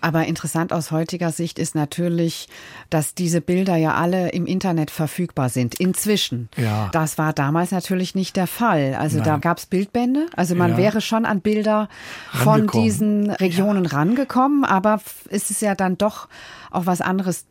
Aber 0.00 0.26
interessant 0.26 0.72
aus 0.72 0.90
heutiger 0.90 1.32
Sicht 1.32 1.58
ist 1.58 1.74
natürlich, 1.74 2.48
dass 2.90 3.14
diese 3.14 3.40
Bilder 3.40 3.76
ja 3.76 3.94
alle 3.94 4.30
im 4.30 4.46
Internet 4.46 4.90
verfügbar 4.90 5.48
sind. 5.48 5.74
Inzwischen. 5.76 6.48
Ja. 6.56 6.88
Das 6.92 7.18
war 7.18 7.32
damals 7.32 7.70
natürlich 7.70 8.14
nicht 8.14 8.36
der 8.36 8.46
Fall. 8.46 8.94
Also 8.98 9.20
da 9.20 9.32
Nein. 9.32 9.40
gab 9.40 9.58
es 9.58 9.66
Bildbände. 9.66 10.26
Also 10.36 10.54
man 10.54 10.72
Ja. 10.72 10.76
wäre 10.76 11.00
schon 11.00 11.24
an 11.24 11.40
Bilder 11.40 11.88
von 12.32 12.66
diesen 12.68 13.30
Regionen 13.30 13.86
rangekommen. 13.86 14.64
Aber 14.64 15.00
ist 15.30 15.50
es 15.50 15.60
ja 15.60 15.74
dann 15.74 15.98
doch 15.98 16.28
auch 16.70 16.86
was 16.86 17.00
anderes, 17.00 17.46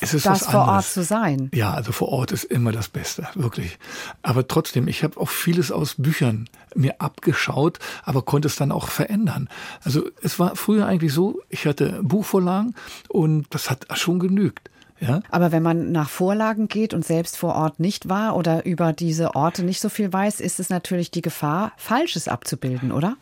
Es 0.00 0.14
ist 0.14 0.26
das 0.26 0.44
vor 0.46 0.66
Ort 0.68 0.84
zu 0.86 1.02
sein. 1.02 1.50
Ja, 1.54 1.72
also 1.72 1.92
vor 1.92 2.08
Ort 2.08 2.32
ist 2.32 2.44
immer 2.44 2.72
das 2.72 2.88
Beste, 2.88 3.26
wirklich. 3.34 3.78
Aber 4.22 4.46
trotzdem, 4.46 4.88
ich 4.88 5.02
habe 5.04 5.18
auch 5.20 5.28
vieles 5.28 5.70
aus 5.72 5.94
Büchern 5.98 6.48
mir 6.74 7.00
abgeschaut, 7.00 7.78
aber 8.04 8.22
konnte 8.22 8.48
es 8.48 8.56
dann 8.56 8.72
auch 8.72 8.88
verändern. 8.88 9.48
Also 9.82 10.04
es 10.22 10.38
war 10.38 10.56
früher 10.56 10.86
eigentlich 10.86 11.12
so, 11.12 11.40
ich 11.48 11.66
hatte 11.66 12.00
Buchvorlagen 12.02 12.74
und 13.08 13.46
das 13.50 13.70
hat 13.70 13.86
schon 13.98 14.18
genügt. 14.18 14.70
Ja, 15.00 15.20
Aber 15.30 15.52
wenn 15.52 15.62
man 15.62 15.92
nach 15.92 16.08
Vorlagen 16.08 16.66
geht 16.66 16.92
und 16.92 17.04
selbst 17.04 17.36
vor 17.36 17.54
Ort 17.54 17.78
nicht 17.78 18.08
war 18.08 18.34
oder 18.34 18.66
über 18.66 18.92
diese 18.92 19.36
Orte 19.36 19.62
nicht 19.62 19.80
so 19.80 19.88
viel 19.88 20.12
weiß, 20.12 20.40
ist 20.40 20.58
es 20.58 20.70
natürlich 20.70 21.12
die 21.12 21.22
Gefahr, 21.22 21.72
Falsches 21.76 22.26
abzubilden, 22.26 22.90
oder? 22.90 23.16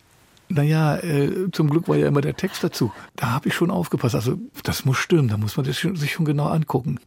Naja, 0.49 0.97
äh, 0.97 1.51
zum 1.51 1.69
Glück 1.69 1.87
war 1.87 1.97
ja 1.97 2.07
immer 2.07 2.21
der 2.21 2.35
Text 2.35 2.63
dazu. 2.63 2.91
Da 3.15 3.31
habe 3.31 3.49
ich 3.49 3.53
schon 3.53 3.69
aufgepasst. 3.69 4.15
Also 4.15 4.39
das 4.63 4.85
muss 4.85 4.97
stimmen, 4.97 5.27
da 5.27 5.37
muss 5.37 5.57
man 5.57 5.65
das 5.65 5.77
schon, 5.77 5.95
sich 5.95 6.13
schon 6.13 6.25
genau 6.25 6.47
angucken. 6.47 6.99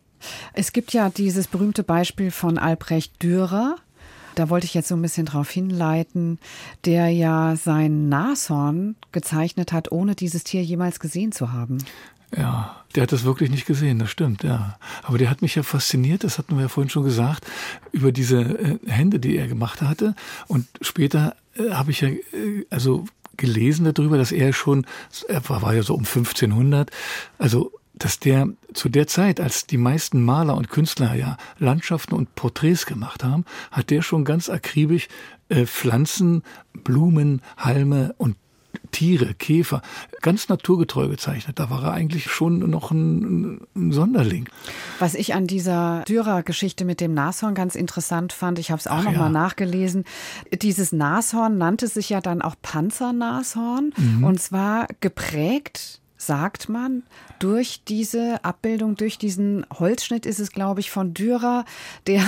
Es 0.53 0.73
gibt 0.73 0.93
ja 0.93 1.09
dieses 1.09 1.47
berühmte 1.49 1.83
Beispiel 1.83 2.31
von 2.31 2.59
Albrecht 2.59 3.23
Dürer. 3.23 3.77
Da 4.35 4.49
wollte 4.49 4.67
ich 4.67 4.75
jetzt 4.75 4.89
so 4.89 4.95
ein 4.95 5.03
bisschen 5.03 5.27
drauf 5.27 5.51
hinleiten, 5.51 6.39
der 6.85 7.09
ja 7.09 7.57
sein 7.57 8.09
Nashorn 8.09 8.97
gezeichnet 9.13 9.73
hat, 9.73 9.93
ohne 9.93 10.15
dieses 10.15 10.45
Tier 10.45 10.63
jemals 10.63 11.01
gesehen 11.01 11.33
zu 11.33 11.53
haben. 11.53 11.79
Ja, 12.37 12.77
der 12.95 13.03
hat 13.03 13.13
das 13.13 13.25
wirklich 13.25 13.51
nicht 13.51 13.67
gesehen, 13.67 13.99
das 13.99 14.11
stimmt, 14.11 14.45
ja. 14.45 14.79
Aber 15.03 15.19
der 15.19 15.31
hat 15.31 15.43
mich 15.43 15.57
ja 15.57 15.63
fasziniert, 15.63 16.23
das 16.23 16.39
hatten 16.39 16.55
wir 16.55 16.63
ja 16.63 16.69
vorhin 16.69 16.91
schon 16.91 17.03
gesagt, 17.03 17.45
über 17.91 18.13
diese 18.13 18.41
äh, 18.41 18.79
Hände, 18.87 19.19
die 19.19 19.37
er 19.37 19.49
gemacht 19.49 19.83
hatte. 19.83 20.15
Und 20.47 20.69
später 20.81 21.35
äh, 21.57 21.71
habe 21.71 21.91
ich 21.91 22.03
ja 22.03 22.09
äh, 22.09 22.67
also 22.71 23.07
gelesen 23.37 23.91
darüber, 23.93 24.19
dass 24.19 24.33
er 24.33 24.53
schon, 24.53 24.87
er 25.27 25.49
war, 25.49 25.63
war 25.63 25.75
ja 25.75 25.83
so 25.83 25.95
um 25.95 26.05
1500, 26.05 26.91
also 27.39 27.73
dass 28.01 28.19
der 28.19 28.49
zu 28.75 28.89
der 28.89 29.07
Zeit, 29.07 29.41
als 29.41 29.67
die 29.67 29.77
meisten 29.77 30.25
Maler 30.25 30.57
und 30.57 30.69
Künstler 30.69 31.15
ja 31.15 31.37
Landschaften 31.59 32.15
und 32.15 32.35
Porträts 32.35 32.87
gemacht 32.87 33.23
haben, 33.23 33.45
hat 33.71 33.91
der 33.91 34.03
schon 34.03 34.25
ganz 34.25 34.49
akribisch 34.49 35.07
äh, 35.49 35.67
Pflanzen, 35.67 36.43
Blumen, 36.73 37.43
Halme 37.57 38.15
und 38.19 38.37
Tiere, 38.93 39.35
Käfer, 39.35 39.83
ganz 40.23 40.49
naturgetreu 40.49 41.09
gezeichnet. 41.09 41.59
Da 41.59 41.71
war 41.71 41.83
er 41.85 41.93
eigentlich 41.93 42.31
schon 42.31 42.59
noch 42.71 42.91
ein, 42.91 43.61
ein 43.77 43.93
Sonderling. 43.93 44.49
Was 44.99 45.15
ich 45.15 45.35
an 45.35 45.47
dieser 45.47 46.05
Dürer-Geschichte 46.09 46.85
mit 46.85 47.01
dem 47.01 47.13
Nashorn 47.13 47.55
ganz 47.55 47.75
interessant 47.75 48.33
fand, 48.33 48.59
ich 48.59 48.71
habe 48.71 48.79
es 48.81 48.87
auch 48.87 48.99
Ach 48.99 49.05
noch 49.05 49.13
ja. 49.13 49.29
nachgelesen. 49.29 50.05
Dieses 50.63 50.93
Nashorn 50.93 51.59
nannte 51.59 51.89
sich 51.89 52.11
ja 52.11 52.21
dann 52.21 52.43
auch 52.43 52.55
Panzernashorn 52.63 53.93
Mhm. 53.97 54.25
und 54.25 54.41
zwar 54.41 54.87
geprägt 55.01 56.01
sagt 56.21 56.69
man, 56.69 57.03
durch 57.39 57.83
diese 57.89 58.45
Abbildung, 58.45 58.95
durch 58.95 59.17
diesen 59.17 59.65
Holzschnitt 59.73 60.27
ist 60.27 60.39
es, 60.39 60.53
glaube 60.53 60.81
ich, 60.81 60.91
von 60.91 61.15
Dürer, 61.15 61.65
der 62.07 62.23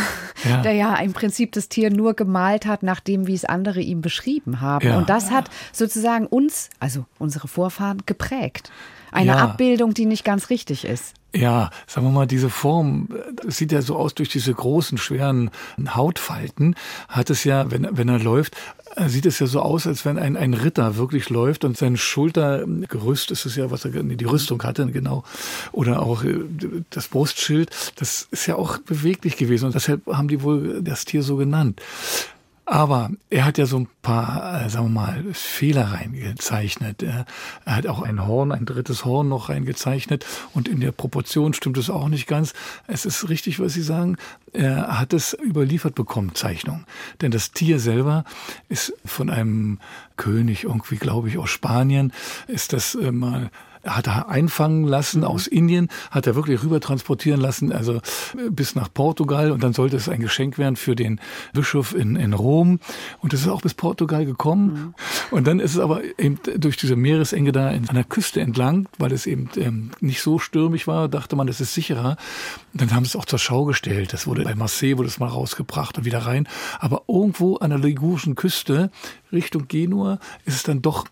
Ja. 0.49 0.63
der 0.63 0.73
ja 0.73 0.97
im 0.97 1.13
Prinzip 1.13 1.53
das 1.53 1.69
Tier 1.69 1.91
nur 1.91 2.15
gemalt 2.15 2.65
hat, 2.67 2.83
nachdem 2.83 3.27
wie 3.27 3.35
es 3.35 3.45
andere 3.45 3.81
ihm 3.81 4.01
beschrieben 4.01 4.61
haben. 4.61 4.87
Ja. 4.89 4.97
Und 4.99 5.11
das 5.11 5.31
hat 5.31 5.51
sozusagen 5.73 6.27
uns, 6.27 6.71
also 6.81 7.05
unsere 7.19 7.49
Vorfahren, 7.49 8.03
geprägt. 8.07 8.73
Eine 9.11 9.33
Ja. 9.33 9.37
Abbildung, 9.45 9.93
die 9.93 10.07
nicht 10.07 10.25
ganz 10.25 10.49
richtig 10.49 10.85
ist. 10.87 11.15
Ja, 11.35 11.71
sagen 11.87 12.07
wir 12.07 12.11
mal, 12.11 12.27
diese 12.27 12.51
Form, 12.51 13.09
es 13.47 13.57
sieht 13.57 13.73
ja 13.73 13.81
so 13.81 13.97
aus 13.97 14.15
durch 14.15 14.29
diese 14.29 14.53
großen, 14.53 14.99
schweren 14.99 15.51
Hautfalten, 15.89 16.77
hat 17.09 17.31
es 17.31 17.45
ja, 17.45 17.71
wenn, 17.71 17.89
wenn 17.91 18.09
er 18.11 18.19
läuft, 18.19 18.55
äh, 18.97 19.09
sieht 19.09 19.25
es 19.25 19.39
ja 19.39 19.47
so 19.47 19.61
aus, 19.61 19.87
als 19.87 20.05
wenn 20.05 20.19
ein, 20.19 20.37
ein 20.37 20.53
Ritter 20.53 20.97
wirklich 20.97 21.31
läuft 21.31 21.65
und 21.65 21.79
sein 21.79 21.97
Schultergerüst 21.97 23.31
ist 23.31 23.47
es 23.47 23.57
ja, 23.57 23.71
was 23.71 23.87
er, 23.87 24.03
nee, 24.03 24.17
die 24.17 24.27
Rüstung 24.27 24.63
hatte, 24.63 24.87
genau, 24.89 25.25
oder 25.73 26.03
auch 26.03 26.23
äh, 26.25 26.39
das 26.91 27.09
Brustschild, 27.09 27.71
das 27.97 28.29
ist 28.31 28.47
ja 28.47 28.57
auch 28.57 28.77
beweglich 28.79 29.39
gewesen 29.39 29.67
und 29.67 29.75
deshalb 29.75 30.07
haben 30.07 30.29
die 30.29 30.43
wohl 30.43 30.83
das 30.83 31.07
Tier 31.07 31.23
so 31.23 31.37
genannt. 31.37 31.81
Aber 32.65 33.11
er 33.29 33.45
hat 33.45 33.59
ja 33.59 33.67
so 33.67 33.77
ein 33.77 33.89
paar, 34.03 34.65
äh, 34.65 34.71
sagen 34.71 34.87
wir 34.87 35.01
mal, 35.01 35.25
Fehler 35.33 35.93
reingezeichnet. 35.93 37.03
Er, 37.03 37.27
hat 37.67 37.89
auch 37.89 38.03
ein 38.03 38.25
Horn, 38.25 38.53
ein 38.53 38.67
drittes 38.67 39.05
Horn 39.05 39.29
noch 39.29 39.49
reingezeichnet 39.49 40.25
und 40.55 40.69
in 40.69 40.81
der 40.81 40.93
Proportion 40.93 41.55
stimmt 41.55 41.77
es 41.77 41.91
auch 41.91 42.09
nicht 42.09 42.29
ganz. 42.29 42.55
Es 42.87 43.05
ist 43.05 43.29
richtig, 43.29 43.59
was 43.59 43.73
Sie 43.73 43.83
sagen. 43.83 44.17
Er 44.53 45.01
hat 45.01 45.13
es 45.13 45.37
überliefert 45.43 45.97
bekommen, 45.97 46.35
Zeichnung. 46.35 46.85
Denn 47.21 47.33
das 47.33 47.51
Tier 47.51 47.81
selber 47.81 48.25
ist 48.69 48.93
von 49.05 49.29
einem 49.29 49.81
König 50.17 50.65
irgendwie, 50.65 50.97
glaube 50.97 51.29
ich, 51.29 51.39
aus 51.39 51.51
Spanien, 51.51 52.13
ist 52.47 52.73
das 52.73 52.95
äh, 52.95 53.11
mal 53.11 53.51
hat 53.85 54.07
er 54.07 54.29
einfangen 54.29 54.85
lassen 54.85 55.25
aus 55.25 55.47
Indien, 55.47 55.89
hat 56.11 56.27
er 56.27 56.35
wirklich 56.35 56.63
rüber 56.63 56.81
transportieren 56.81 57.41
lassen, 57.41 57.73
also 57.73 57.97
äh, 57.97 58.51
bis 58.51 58.75
nach 58.75 58.93
Portugal 58.93 59.51
und 59.51 59.63
dann 59.63 59.73
sollte 59.73 59.97
es 59.97 60.09
ein 60.09 60.21
Geschenk 60.21 60.59
werden 60.59 60.77
für 60.77 60.97
den 60.97 61.21
Bischof 61.53 61.95
in, 61.95 62.17
in 62.17 62.33
Rom 62.33 62.81
und 63.21 63.33
es 63.33 63.43
ist 63.43 63.49
auch 63.49 63.63
bis 63.63 63.75
Portugal 63.75 64.25
gekommen 64.25 64.95
und 65.31 65.47
dann 65.47 65.61
ist 65.61 65.75
es 65.75 65.81
aber 65.81 66.03
eben 66.19 66.39
durch 66.57 66.77
diese 66.77 66.97
Meeresenge 66.97 67.53
da 67.53 67.69
an 67.69 67.87
der 67.95 68.05
Küste 68.05 68.41
entlang, 68.41 68.89
weil 68.99 69.13
es 69.13 69.27
eben 69.27 69.49
ähm, 69.57 69.91
nicht 70.01 70.23
so 70.23 70.39
stürmisch 70.39 70.87
war, 70.87 71.09
dachte 71.09 71.37
man, 71.37 71.47
das 71.47 71.61
ist 71.61 71.75
sicherer. 71.75 72.17
Und 72.73 72.81
dann 72.81 72.93
haben 72.93 73.05
sie 73.05 73.11
es 73.11 73.17
auch 73.17 73.25
zur 73.25 73.39
Schau 73.39 73.65
gestellt. 73.65 74.13
Das 74.13 74.27
wurde 74.27 74.45
bei 74.45 74.55
Marseille 74.55 74.99
wurde 74.99 75.09
es 75.09 75.19
mal 75.19 75.29
rausgebracht 75.29 75.99
und 75.99 76.05
wieder 76.05 76.21
rein. 76.21 76.49
Aber 76.79 77.03
irgendwo 77.09 77.57
an 77.57 77.71
der 77.71 77.79
ligurischen 77.79 78.35
Küste 78.35 78.91
Richtung 79.33 79.69
Genua 79.69 80.19
ist 80.45 80.57
es 80.57 80.63
dann 80.63 80.83
doch 80.83 81.07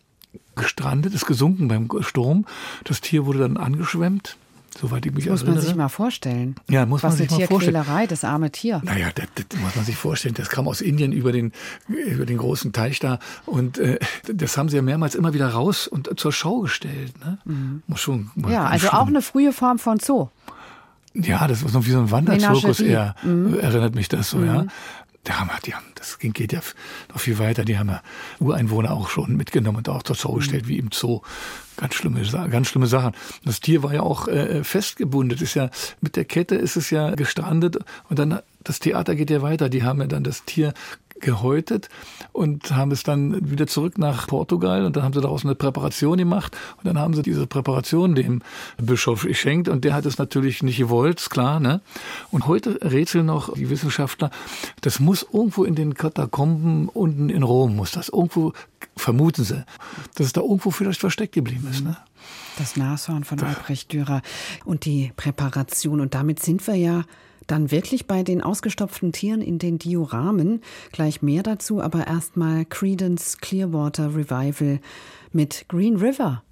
gestrandet, 0.61 1.15
ist 1.15 1.27
gesunken 1.27 1.69
beim 1.69 1.89
Sturm. 2.03 2.45
Das 2.85 3.01
Tier 3.01 3.27
wurde 3.27 3.41
dann 3.41 3.57
angeschwemmt, 3.57 4.37
soweit 4.81 5.05
ich 5.07 5.13
mich 5.13 5.27
Muss 5.29 5.41
man 5.41 5.49
erinnere. 5.49 5.67
sich 5.67 5.75
mal 5.77 5.89
vorstellen. 5.89 6.55
Ja, 6.69 6.87
muss 6.87 7.03
man 7.03 7.13
Was 7.13 7.19
sich 7.19 7.29
eine 7.31 7.41
mal 7.41 7.47
vorstellen. 7.47 7.75
Tierquälerei, 7.75 8.07
das 8.07 8.25
arme 8.25 8.51
Tier. 8.51 8.81
Naja, 8.85 9.09
das, 9.15 9.27
das 9.35 9.61
muss 9.61 9.77
man 9.77 9.85
sich 9.85 9.97
vorstellen. 9.97 10.35
Das 10.35 10.49
kam 10.49 10.69
aus 10.69 10.81
Indien 10.81 11.13
über 11.13 11.33
den, 11.33 11.53
über 11.89 12.27
den 12.27 12.39
großen 12.39 12.73
Teich 12.73 12.99
da. 13.01 13.19
Und 13.47 13.79
äh, 13.79 13.99
das 14.33 14.57
haben 14.57 14.69
sie 14.69 14.77
ja 14.77 14.83
mehrmals 14.83 15.15
immer 15.15 15.35
wieder 15.35 15.49
raus 15.49 15.87
und 15.89 16.09
zur 16.19 16.33
Schau 16.33 16.61
gestellt. 16.61 17.13
Ne? 17.25 17.83
Muss 17.87 18.01
schon, 18.01 18.31
Mhm. 18.35 18.51
Ja, 18.51 18.67
also 18.67 18.87
schlimm. 18.89 19.01
auch 19.01 19.07
eine 19.09 19.23
frühe 19.23 19.53
Form 19.53 19.79
von 19.79 19.99
Zoo. 19.99 20.29
Ja, 21.13 21.49
das 21.49 21.65
war 21.65 21.71
so 21.71 21.85
wie 21.87 21.91
so 21.91 21.99
ein 21.99 22.13
Wanderzirkus 22.13 22.79
eher, 22.79 23.17
erinnert 23.25 23.97
mich 23.97 24.09
das 24.09 24.31
so, 24.31 24.45
ja. 24.45 24.67
Haben 25.29 25.49
wir, 25.49 25.59
die 25.65 25.75
haben, 25.75 25.85
das 25.97 26.19
geht 26.19 26.53
ja 26.53 26.61
noch 27.11 27.21
viel 27.21 27.39
weiter. 27.39 27.65
Die 27.65 27.79
haben 27.79 27.89
ja 27.89 28.03
Ureinwohner 28.39 28.93
auch 28.93 29.11
schon 29.11 29.37
mitgenommen 29.37 29.79
und 29.79 29.89
auch 29.89 30.03
zur 30.03 30.17
Schau 30.17 30.35
gestellt, 30.35 30.67
wie 30.67 30.79
im 30.79 30.91
Zoo. 30.93 31.21
Ganz 31.77 31.95
schlimme, 31.95 32.23
ganz 32.51 32.69
schlimme 32.69 32.87
Sachen. 32.87 33.13
Das 33.45 33.61
Tier 33.61 33.83
war 33.83 33.93
ja 33.93 34.01
auch 34.01 34.29
äh, 34.29 34.65
festgebunden. 34.65 35.39
Ist 35.39 35.55
ja, 35.55 35.71
mit 36.01 36.17
der 36.17 36.25
Kette 36.25 36.55
ist 36.55 36.77
es 36.77 36.91
ja 36.91 37.15
gestrandet 37.15 37.79
und 38.09 38.19
dann, 38.19 38.41
das 38.65 38.81
Theater 38.81 39.15
geht 39.15 39.31
ja 39.31 39.43
weiter. 39.43 39.69
Die 39.69 39.83
haben 39.83 40.01
ja 40.01 40.07
dann 40.07 40.25
das 40.25 40.45
Tier 40.45 40.75
gehäutet 41.21 41.91
und 42.33 42.75
haben 42.75 42.91
es 42.91 43.03
dann 43.03 43.51
wieder 43.51 43.67
zurück 43.67 43.99
nach 43.99 44.27
Portugal 44.27 44.85
und 44.85 44.97
dann 44.97 45.03
haben 45.03 45.13
sie 45.13 45.21
daraus 45.21 45.45
eine 45.45 45.55
Präparation 45.55 46.19
gemacht 46.19 46.57
und 46.79 46.87
dann 46.87 46.99
haben 46.99 47.15
sie 47.15 47.23
diese 47.23 47.47
Präparation 47.47 48.15
dem 48.15 48.43
Bischof 48.79 49.23
geschenkt 49.23 49.69
und 49.69 49.85
der 49.85 49.95
hat 49.95 50.07
es 50.07 50.19
natürlich 50.19 50.63
nicht 50.63 50.79
gewollt, 50.79 51.21
ist 51.21 51.31
klar, 51.31 51.61
ne? 51.61 51.81
Und 52.31 52.47
heute 52.47 52.79
rätseln 52.83 53.27
noch 53.27 53.55
die 53.55 53.71
Wissenschaftler, 53.71 54.31
das 54.81 55.01
muss 55.01 55.27
irgendwo 55.33 55.65
in 55.65 55.75
den 55.75 55.95
Katakomben 55.95 56.89
unten 56.89 57.31
in 57.31 57.43
Rom, 57.43 57.77
muss 57.77 57.93
das 57.93 58.09
irgendwo, 58.09 58.53
vermuten 58.97 59.45
sie, 59.45 59.65
dass 60.15 60.27
es 60.27 60.33
da 60.33 60.41
irgendwo 60.41 60.71
vielleicht 60.71 61.01
versteckt 61.01 61.35
geblieben 61.35 61.69
ist, 61.71 61.83
ne? 61.85 61.97
Das 62.59 62.77
Nashorn 62.77 63.25
von 63.25 63.41
Albrecht 63.41 63.93
Dürer 63.93 64.21
und 64.65 64.85
die 64.85 65.13
Präparation. 65.17 66.01
Und 66.01 66.15
damit 66.15 66.43
sind 66.43 66.67
wir 66.67 66.75
ja 66.75 67.05
dann 67.51 67.71
wirklich 67.71 68.07
bei 68.07 68.23
den 68.23 68.43
ausgestopften 68.43 69.13
Tieren 69.13 69.43
in 69.43 69.59
den 69.59 69.79
Dioramen. 69.79 70.61
Gleich 70.93 71.23
mehr 71.23 71.43
dazu, 71.43 71.81
aber 71.81 72.07
erstmal 72.07 72.65
Credence 72.65 73.39
Clearwater 73.39 74.15
Revival 74.15 74.81
mit 75.33 75.65
Green 75.69 75.97
River. 75.97 76.43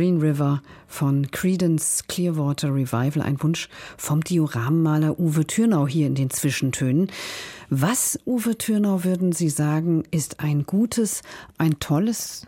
Green 0.00 0.22
River 0.22 0.62
von 0.88 1.30
Credence 1.30 2.04
Clearwater 2.08 2.74
Revival, 2.74 3.20
ein 3.20 3.38
Wunsch 3.42 3.68
vom 3.98 4.24
Dioramenmaler 4.24 5.20
Uwe 5.20 5.46
Thürnau 5.46 5.86
hier 5.86 6.06
in 6.06 6.14
den 6.14 6.30
Zwischentönen. 6.30 7.12
Was, 7.68 8.18
Uwe 8.24 8.56
Thürnau, 8.56 9.04
würden 9.04 9.32
Sie 9.32 9.50
sagen, 9.50 10.04
ist 10.10 10.40
ein 10.40 10.64
gutes, 10.64 11.20
ein 11.58 11.80
tolles 11.80 12.46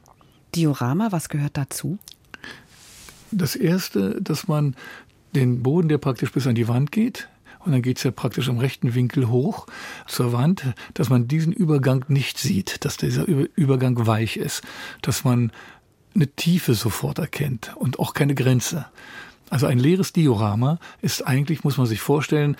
Diorama? 0.54 1.12
Was 1.12 1.28
gehört 1.28 1.58
dazu? 1.58 1.98
Das 3.32 3.54
erste, 3.54 4.18
dass 4.22 4.48
man 4.48 4.74
den 5.34 5.62
Boden, 5.62 5.90
der 5.90 5.98
praktisch 5.98 6.32
bis 6.32 6.46
an 6.46 6.54
die 6.54 6.68
Wand 6.68 6.90
geht, 6.90 7.28
und 7.64 7.72
dann 7.72 7.82
geht's 7.82 8.02
ja 8.02 8.10
praktisch 8.10 8.48
im 8.48 8.58
rechten 8.58 8.94
Winkel 8.94 9.28
hoch 9.28 9.66
zur 10.06 10.32
Wand, 10.32 10.74
dass 10.94 11.10
man 11.10 11.28
diesen 11.28 11.52
Übergang 11.52 12.04
nicht 12.08 12.38
sieht, 12.38 12.84
dass 12.84 12.96
dieser 12.96 13.26
Übergang 13.26 14.06
weich 14.06 14.36
ist, 14.36 14.62
dass 15.00 15.22
man 15.22 15.52
eine 16.14 16.28
Tiefe 16.28 16.74
sofort 16.74 17.18
erkennt 17.18 17.72
und 17.76 17.98
auch 17.98 18.14
keine 18.14 18.34
Grenze. 18.34 18.86
Also 19.50 19.66
ein 19.66 19.78
leeres 19.78 20.12
Diorama 20.12 20.78
ist 21.02 21.26
eigentlich, 21.26 21.64
muss 21.64 21.76
man 21.76 21.86
sich 21.86 22.00
vorstellen, 22.00 22.56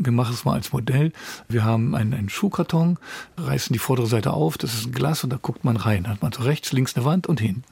wir 0.00 0.12
machen 0.12 0.32
es 0.32 0.44
mal 0.46 0.54
als 0.54 0.72
Modell. 0.72 1.12
Wir 1.48 1.64
haben 1.64 1.94
einen, 1.94 2.14
einen, 2.14 2.30
Schuhkarton, 2.30 2.98
reißen 3.36 3.72
die 3.72 3.78
vordere 3.78 4.06
Seite 4.06 4.32
auf, 4.32 4.56
das 4.56 4.72
ist 4.72 4.86
ein 4.86 4.92
Glas 4.92 5.22
und 5.22 5.30
da 5.30 5.38
guckt 5.40 5.62
man 5.62 5.76
rein. 5.76 6.04
Da 6.04 6.10
hat 6.10 6.22
man 6.22 6.32
so 6.32 6.42
rechts, 6.42 6.72
links 6.72 6.96
eine 6.96 7.04
Wand 7.04 7.26
und 7.26 7.40
hinten. 7.40 7.64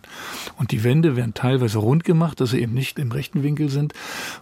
Und 0.59 0.71
die 0.71 0.85
Wände 0.85 1.17
werden 1.17 1.33
teilweise 1.33 1.79
rund 1.79 2.05
gemacht, 2.05 2.41
dass 2.41 2.51
sie 2.51 2.61
eben 2.61 2.75
nicht 2.75 2.99
im 2.99 3.11
rechten 3.11 3.43
Winkel 3.43 3.71
sind. 3.71 3.95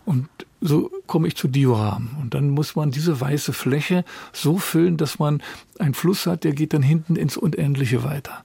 Und 0.05 0.28
so 0.61 0.91
komme 1.07 1.28
ich 1.28 1.37
zu 1.37 1.47
Dioramen. 1.47 2.16
Und 2.20 2.34
dann 2.34 2.51
muss 2.51 2.74
man 2.74 2.91
diese 2.91 3.20
weiße 3.20 3.53
Fläche 3.53 4.05
so 4.32 4.59
füllen, 4.59 4.97
dass 4.97 5.20
man 5.20 5.41
einen 5.78 5.95
Fluss 5.95 6.26
hat, 6.26 6.43
der 6.43 6.53
geht 6.53 6.72
dann 6.72 6.82
hinten 6.82 7.14
ins 7.14 7.37
Unendliche 7.37 8.03
weiter. 8.03 8.43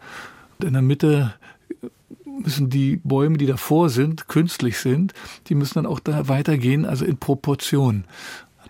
Und 0.59 0.67
in 0.67 0.73
der 0.73 0.83
Mitte 0.83 1.33
müssen 2.25 2.69
die 2.69 2.97
Bäume, 3.03 3.37
die 3.37 3.45
davor 3.45 3.89
sind, 3.89 4.27
künstlich 4.27 4.79
sind, 4.79 5.13
die 5.47 5.55
müssen 5.55 5.75
dann 5.75 5.85
auch 5.85 5.99
da 5.99 6.27
weitergehen, 6.27 6.85
also 6.85 7.05
in 7.05 7.17
Proportion. 7.17 8.05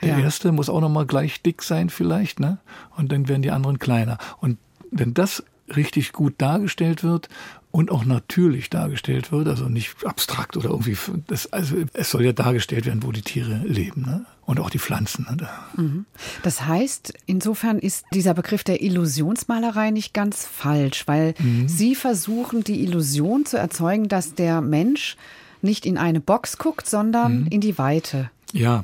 Der 0.01 0.17
ja. 0.17 0.19
erste 0.19 0.51
muss 0.51 0.69
auch 0.69 0.81
noch 0.81 0.89
mal 0.89 1.05
gleich 1.05 1.41
dick 1.41 1.61
sein 1.61 1.89
vielleicht, 1.89 2.39
ne? 2.39 2.57
Und 2.97 3.11
dann 3.11 3.27
werden 3.27 3.43
die 3.43 3.51
anderen 3.51 3.79
kleiner. 3.79 4.17
Und 4.39 4.57
wenn 4.89 5.13
das 5.13 5.43
richtig 5.75 6.11
gut 6.11 6.33
dargestellt 6.37 7.03
wird 7.03 7.29
und 7.71 7.89
auch 7.89 8.05
natürlich 8.05 8.69
dargestellt 8.69 9.31
wird, 9.31 9.47
also 9.47 9.65
nicht 9.65 9.95
abstrakt 10.05 10.57
oder 10.57 10.69
irgendwie, 10.69 10.97
das, 11.27 11.51
also 11.51 11.77
es 11.93 12.11
soll 12.11 12.25
ja 12.25 12.33
dargestellt 12.33 12.85
werden, 12.85 13.03
wo 13.03 13.11
die 13.11 13.21
Tiere 13.21 13.61
leben 13.65 14.01
ne? 14.01 14.25
und 14.45 14.59
auch 14.59 14.69
die 14.69 14.79
Pflanzen. 14.79 15.25
Ne? 15.29 15.49
Mhm. 15.77 16.05
Das 16.43 16.65
heißt, 16.65 17.13
insofern 17.25 17.79
ist 17.79 18.05
dieser 18.13 18.33
Begriff 18.33 18.63
der 18.63 18.81
Illusionsmalerei 18.81 19.91
nicht 19.91 20.13
ganz 20.13 20.45
falsch, 20.45 21.07
weil 21.07 21.33
mhm. 21.39 21.67
Sie 21.67 21.95
versuchen, 21.95 22.63
die 22.63 22.83
Illusion 22.83 23.45
zu 23.45 23.57
erzeugen, 23.57 24.09
dass 24.09 24.35
der 24.35 24.61
Mensch 24.61 25.15
nicht 25.61 25.85
in 25.85 25.97
eine 25.97 26.19
Box 26.19 26.57
guckt, 26.57 26.89
sondern 26.89 27.41
mhm. 27.41 27.47
in 27.47 27.61
die 27.61 27.77
Weite. 27.77 28.29
Ja, 28.51 28.83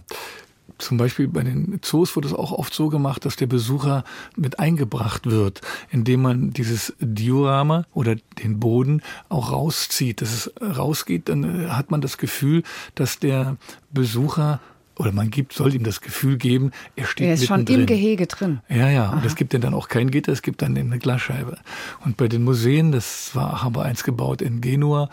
zum 0.78 0.98
Beispiel 0.98 1.28
bei 1.28 1.44
den 1.44 1.80
Zoos 1.82 2.16
wird 2.16 2.26
es 2.26 2.34
auch 2.34 2.52
oft 2.52 2.74
so 2.74 2.90
gemacht, 2.90 3.26
dass 3.26 3.36
der 3.36 3.48
Besucher 3.48 4.04
mit 4.36 4.60
eingebracht 4.60 5.26
wird, 5.26 5.62
indem 5.90 6.22
man 6.22 6.52
dieses 6.52 6.94
Diorama 7.00 7.86
oder 7.94 8.16
den 8.44 8.60
Boden 8.60 9.02
auch 9.30 9.52
rauszieht. 9.52 10.22
Dass 10.22 10.32
es 10.34 10.52
rausgeht, 10.62 11.30
dann 11.30 11.66
äh, 11.66 11.68
hat 11.70 11.92
man 11.92 12.02
das 12.02 12.18
Gefühl, 12.18 12.64
dass 12.96 13.20
der 13.20 13.58
Besucher 13.92 14.60
oder 15.00 15.12
man 15.12 15.30
gibt, 15.30 15.54
soll 15.54 15.76
ihm 15.76 15.84
das 15.84 16.02
Gefühl 16.02 16.38
geben, 16.38 16.72
er 16.96 17.06
steht 17.06 17.28
Er 17.28 17.34
ist 17.36 17.46
schon 17.46 17.66
drin. 17.66 17.82
im 17.82 17.86
Gehege 17.86 18.26
drin. 18.26 18.62
Ja, 18.68 18.90
ja. 18.90 19.12
Und 19.12 19.26
es 19.26 19.36
gibt 19.36 19.54
dann 19.54 19.74
auch 19.74 19.90
kein 19.90 20.10
Gitter, 20.10 20.32
es 20.32 20.42
gibt 20.42 20.62
dann 20.62 20.76
eben 20.76 20.90
eine 20.92 21.00
Glasscheibe. 21.00 21.58
Und 22.04 22.18
bei 22.18 22.28
den 22.28 22.44
Museen, 22.44 22.92
das 22.92 23.36
war, 23.36 23.64
haben 23.64 23.76
wir 23.76 23.84
eins 23.84 24.04
gebaut 24.04 24.42
in 24.42 24.60
Genua, 24.60 25.10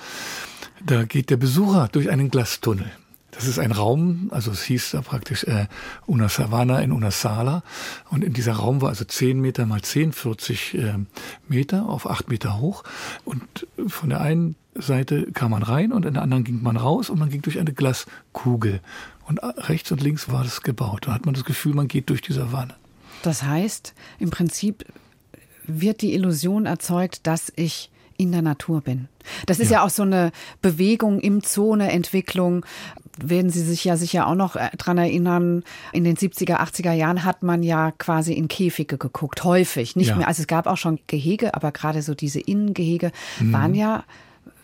da 0.85 1.05
geht 1.05 1.31
der 1.31 1.37
Besucher 1.37 1.89
durch 1.93 2.11
einen 2.11 2.31
Glastunnel. 2.31 2.91
Das 3.35 3.47
ist 3.47 3.59
ein 3.59 3.73
Raum, 3.73 4.29
also 4.31 4.51
es 4.51 4.63
hieß 4.63 4.93
da 4.93 5.03
praktisch 5.03 5.45
äh, 5.45 5.67
Una 6.07 6.29
Savana 6.29 6.81
in 6.81 6.93
Una 6.93 7.11
Sala. 7.11 7.63
Und 8.11 8.23
in 8.23 8.33
dieser 8.33 8.55
Raum 8.55 8.81
war 8.81 8.91
also 8.91 9.05
10 9.05 9.41
Meter 9.41 9.67
mal 9.67 9.83
10, 9.83 10.13
40 10.13 10.75
äh, 10.75 10.95
Meter 11.49 11.89
auf 11.89 12.09
8 12.09 12.29
Meter 12.29 12.61
hoch. 12.61 12.85
Und 13.25 13.67
von 13.89 14.11
der 14.11 14.21
einen 14.21 14.57
Seite 14.75 15.31
kam 15.33 15.51
man 15.51 15.63
rein 15.63 15.93
und 15.93 16.05
in 16.05 16.15
der 16.15 16.23
anderen 16.23 16.45
ging 16.45 16.63
man 16.63 16.77
raus 16.77 17.11
und 17.11 17.19
man 17.19 17.31
ging 17.31 17.43
durch 17.43 17.59
eine 17.59 17.73
Glaskugel. 17.73 18.81
Und 19.27 19.41
rechts 19.43 19.91
und 19.91 20.03
links 20.03 20.31
war 20.31 20.45
das 20.45 20.63
gebaut. 20.63 21.07
Da 21.07 21.15
hat 21.15 21.25
man 21.25 21.35
das 21.35 21.45
Gefühl, 21.45 21.75
man 21.75 21.89
geht 21.89 22.11
durch 22.11 22.21
diese 22.21 22.53
Wanne. 22.53 22.75
Das 23.23 23.43
heißt, 23.43 23.95
im 24.19 24.31
Prinzip 24.31 24.85
wird 25.67 26.03
die 26.03 26.15
Illusion 26.15 26.67
erzeugt, 26.67 27.27
dass 27.27 27.53
ich 27.57 27.91
in 28.17 28.33
der 28.33 28.43
Natur 28.43 28.81
bin. 28.81 29.09
Das 29.47 29.59
ist 29.59 29.71
ja. 29.71 29.79
ja 29.79 29.85
auch 29.85 29.91
so 29.91 30.03
eine 30.03 30.31
Bewegung 30.63 31.21
im 31.21 31.41
Zoo, 31.41 31.73
eine 31.73 31.91
Entwicklung 31.91 32.65
werden 33.23 33.51
Sie 33.51 33.63
sich 33.63 33.85
ja 33.85 33.97
sicher 33.97 34.27
auch 34.27 34.35
noch 34.35 34.57
äh, 34.57 34.71
dran 34.77 34.99
erinnern, 34.99 35.63
in 35.93 36.05
den 36.05 36.17
70er, 36.17 36.57
80er 36.57 36.93
Jahren 36.93 37.25
hat 37.25 37.43
man 37.43 37.63
ja 37.63 37.93
quasi 37.93 38.33
in 38.33 38.49
Käfige 38.49 38.99
geguckt, 38.99 39.45
häufig. 39.45 39.97
Nicht 39.97 40.09
ja. 40.09 40.17
mehr, 40.17 40.29
also 40.29 40.43
es 40.43 40.47
gab 40.47 40.67
auch 40.67 40.77
schon 40.77 40.99
Gehege, 41.07 41.55
aber 41.55 41.73
gerade 41.73 42.03
so 42.03 42.15
diese 42.15 42.41
Innengehege 42.41 43.13
mhm. 43.41 43.53
waren 43.53 43.75
ja 43.75 44.05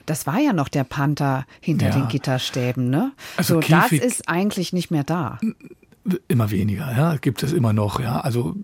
das 0.07 0.27
war 0.27 0.41
ja 0.41 0.53
noch 0.53 0.69
der 0.69 0.83
Panther 0.83 1.47
hinter 1.61 1.91
ja. 1.91 1.95
den 1.95 2.09
Gitterstäben, 2.09 2.91
ne? 2.91 3.13
Also 3.37 3.55
so, 3.55 3.61
Käfig, 3.61 4.01
das 4.01 4.13
ist 4.13 4.29
eigentlich 4.29 4.73
nicht 4.73 4.91
mehr 4.91 5.05
da. 5.05 5.39
Immer 6.29 6.51
weniger, 6.51 6.91
ja, 6.97 7.17
gibt 7.17 7.43
es 7.43 7.53
immer 7.53 7.73
noch, 7.73 8.01
ja. 8.01 8.21
Also 8.21 8.55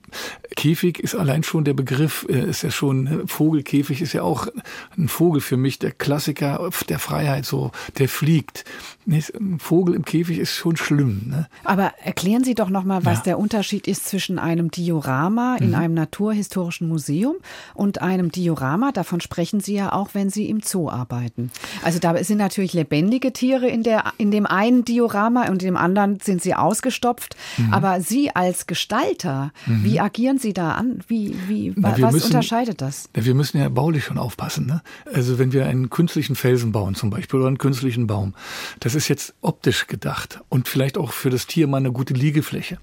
Käfig 0.57 0.99
ist 1.01 1.15
allein 1.15 1.43
schon 1.43 1.65
der 1.65 1.75
Begriff, 1.75 2.27
äh, 2.29 2.49
ist 2.49 2.63
ja 2.63 2.71
schon, 2.71 3.05
ne, 3.05 3.23
Vogelkäfig 3.27 4.03
ist 4.03 4.13
ja 4.13 4.23
auch 4.23 4.49
ein 4.97 5.09
Vogel 5.09 5.41
für 5.41 5.57
mich, 5.57 5.79
der 5.79 5.93
Klassiker 5.93 6.71
der 6.89 6.99
Freiheit, 6.99 7.45
so, 7.45 7.73
der 7.99 8.09
fliegt. 8.09 8.65
Ein 9.07 9.59
Vogel 9.61 9.95
im 9.95 10.05
Käfig 10.05 10.39
ist 10.39 10.53
schon 10.53 10.77
schlimm. 10.77 11.23
Ne? 11.27 11.49
Aber 11.65 11.93
erklären 12.03 12.43
Sie 12.43 12.55
doch 12.55 12.71
nochmal, 12.71 13.05
was 13.05 13.19
ja. 13.19 13.25
der 13.25 13.39
Unterschied 13.39 13.87
ist 13.87 14.09
zwischen 14.09 14.39
einem 14.39 14.71
Diorama 14.71 15.57
in 15.61 15.69
mhm. 15.69 15.75
einem 15.75 15.95
naturhistorischen 15.95 16.89
Museum 16.89 17.37
und 17.75 18.03
einem 18.03 18.33
Diorama, 18.33 18.91
davon 18.93 19.21
sprechen 19.21 19.61
Sie 19.61 19.75
ja 19.75 19.93
auch, 19.93 20.11
wenn 20.15 20.31
Sie 20.31 20.49
im 20.49 20.61
Zoo 20.61 20.89
arbeiten. 20.89 21.51
Also 21.83 21.99
da 21.99 22.23
sind 22.25 22.39
natürlich 22.39 22.73
lebendige 22.73 23.33
Tiere 23.33 23.69
in, 23.69 23.83
der, 23.83 24.13
in 24.19 24.31
dem 24.31 24.47
einen 24.47 24.85
Diorama 24.85 25.47
und 25.49 25.63
in 25.63 25.69
dem 25.69 25.77
anderen 25.77 26.19
sind 26.21 26.43
sie 26.43 26.55
ausgestopft. 26.55 27.36
Mhm. 27.57 27.73
Aber 27.73 28.01
Sie 28.01 28.35
als 28.35 28.67
Gestalter, 28.67 29.53
mhm. 29.67 29.85
wie 29.85 30.01
agieren 30.01 30.39
Sie 30.39 30.53
da 30.53 30.73
an? 30.73 31.01
Wie, 31.09 31.35
wie, 31.47 31.73
Na, 31.77 32.01
was 32.01 32.13
müssen, 32.13 32.27
unterscheidet 32.27 32.81
das? 32.81 33.09
Wir 33.15 33.35
müssen 33.35 33.59
ja 33.59 33.69
baulich 33.69 34.05
schon 34.05 34.19
aufpassen. 34.19 34.67
Ne? 34.67 34.83
Also 35.13 35.39
wenn 35.39 35.53
wir 35.53 35.67
einen 35.67 35.91
künstlichen 35.91 36.37
Felsen 36.37 36.73
bauen 36.73 36.95
zum 36.95 37.11
Beispiel 37.11 37.41
oder 37.41 37.49
einen 37.49 37.59
künstlichen 37.59 38.07
Baum, 38.07 38.35
das 38.81 38.95
ist 38.95 39.09
jetzt 39.09 39.35
optisch 39.41 39.87
gedacht 39.87 40.41
und 40.49 40.69
vielleicht 40.69 40.99
auch 40.99 41.13
für 41.13 41.31
das 41.31 41.47
Tier 41.47 41.67
mal 41.67 41.79
eine 41.79 41.93
gute 41.93 42.15
Liegefläche. 42.15 42.79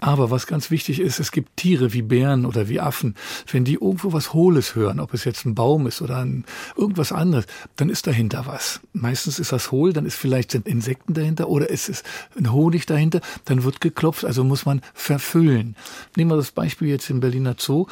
Aber 0.00 0.30
was 0.30 0.46
ganz 0.46 0.70
wichtig 0.70 1.00
ist, 1.00 1.20
es 1.20 1.32
gibt 1.32 1.56
Tiere 1.56 1.92
wie 1.92 2.02
Bären 2.02 2.46
oder 2.46 2.68
wie 2.68 2.80
Affen. 2.80 3.14
Wenn 3.50 3.64
die 3.64 3.74
irgendwo 3.74 4.12
was 4.12 4.32
Hohles 4.32 4.74
hören, 4.74 5.00
ob 5.00 5.14
es 5.14 5.24
jetzt 5.24 5.44
ein 5.44 5.54
Baum 5.54 5.86
ist 5.86 6.02
oder 6.02 6.18
ein, 6.18 6.44
irgendwas 6.76 7.12
anderes, 7.12 7.46
dann 7.76 7.90
ist 7.90 8.06
dahinter 8.06 8.46
was. 8.46 8.80
Meistens 8.92 9.38
ist 9.38 9.52
das 9.52 9.70
hohl, 9.70 9.92
dann 9.92 10.06
ist 10.06 10.16
vielleicht 10.16 10.50
sind 10.50 10.66
Insekten 10.66 11.14
dahinter 11.14 11.48
oder 11.48 11.70
es 11.70 11.88
ist 11.88 12.04
ein 12.36 12.52
Honig 12.52 12.86
dahinter, 12.86 13.20
dann 13.44 13.64
wird 13.64 13.79
geklopft, 13.80 14.24
also 14.24 14.44
muss 14.44 14.66
man 14.66 14.82
verfüllen. 14.94 15.76
Nehmen 16.16 16.30
wir 16.30 16.36
das 16.36 16.52
Beispiel 16.52 16.88
jetzt 16.88 17.10
im 17.10 17.20
Berliner 17.20 17.56
Zoo. 17.58 17.86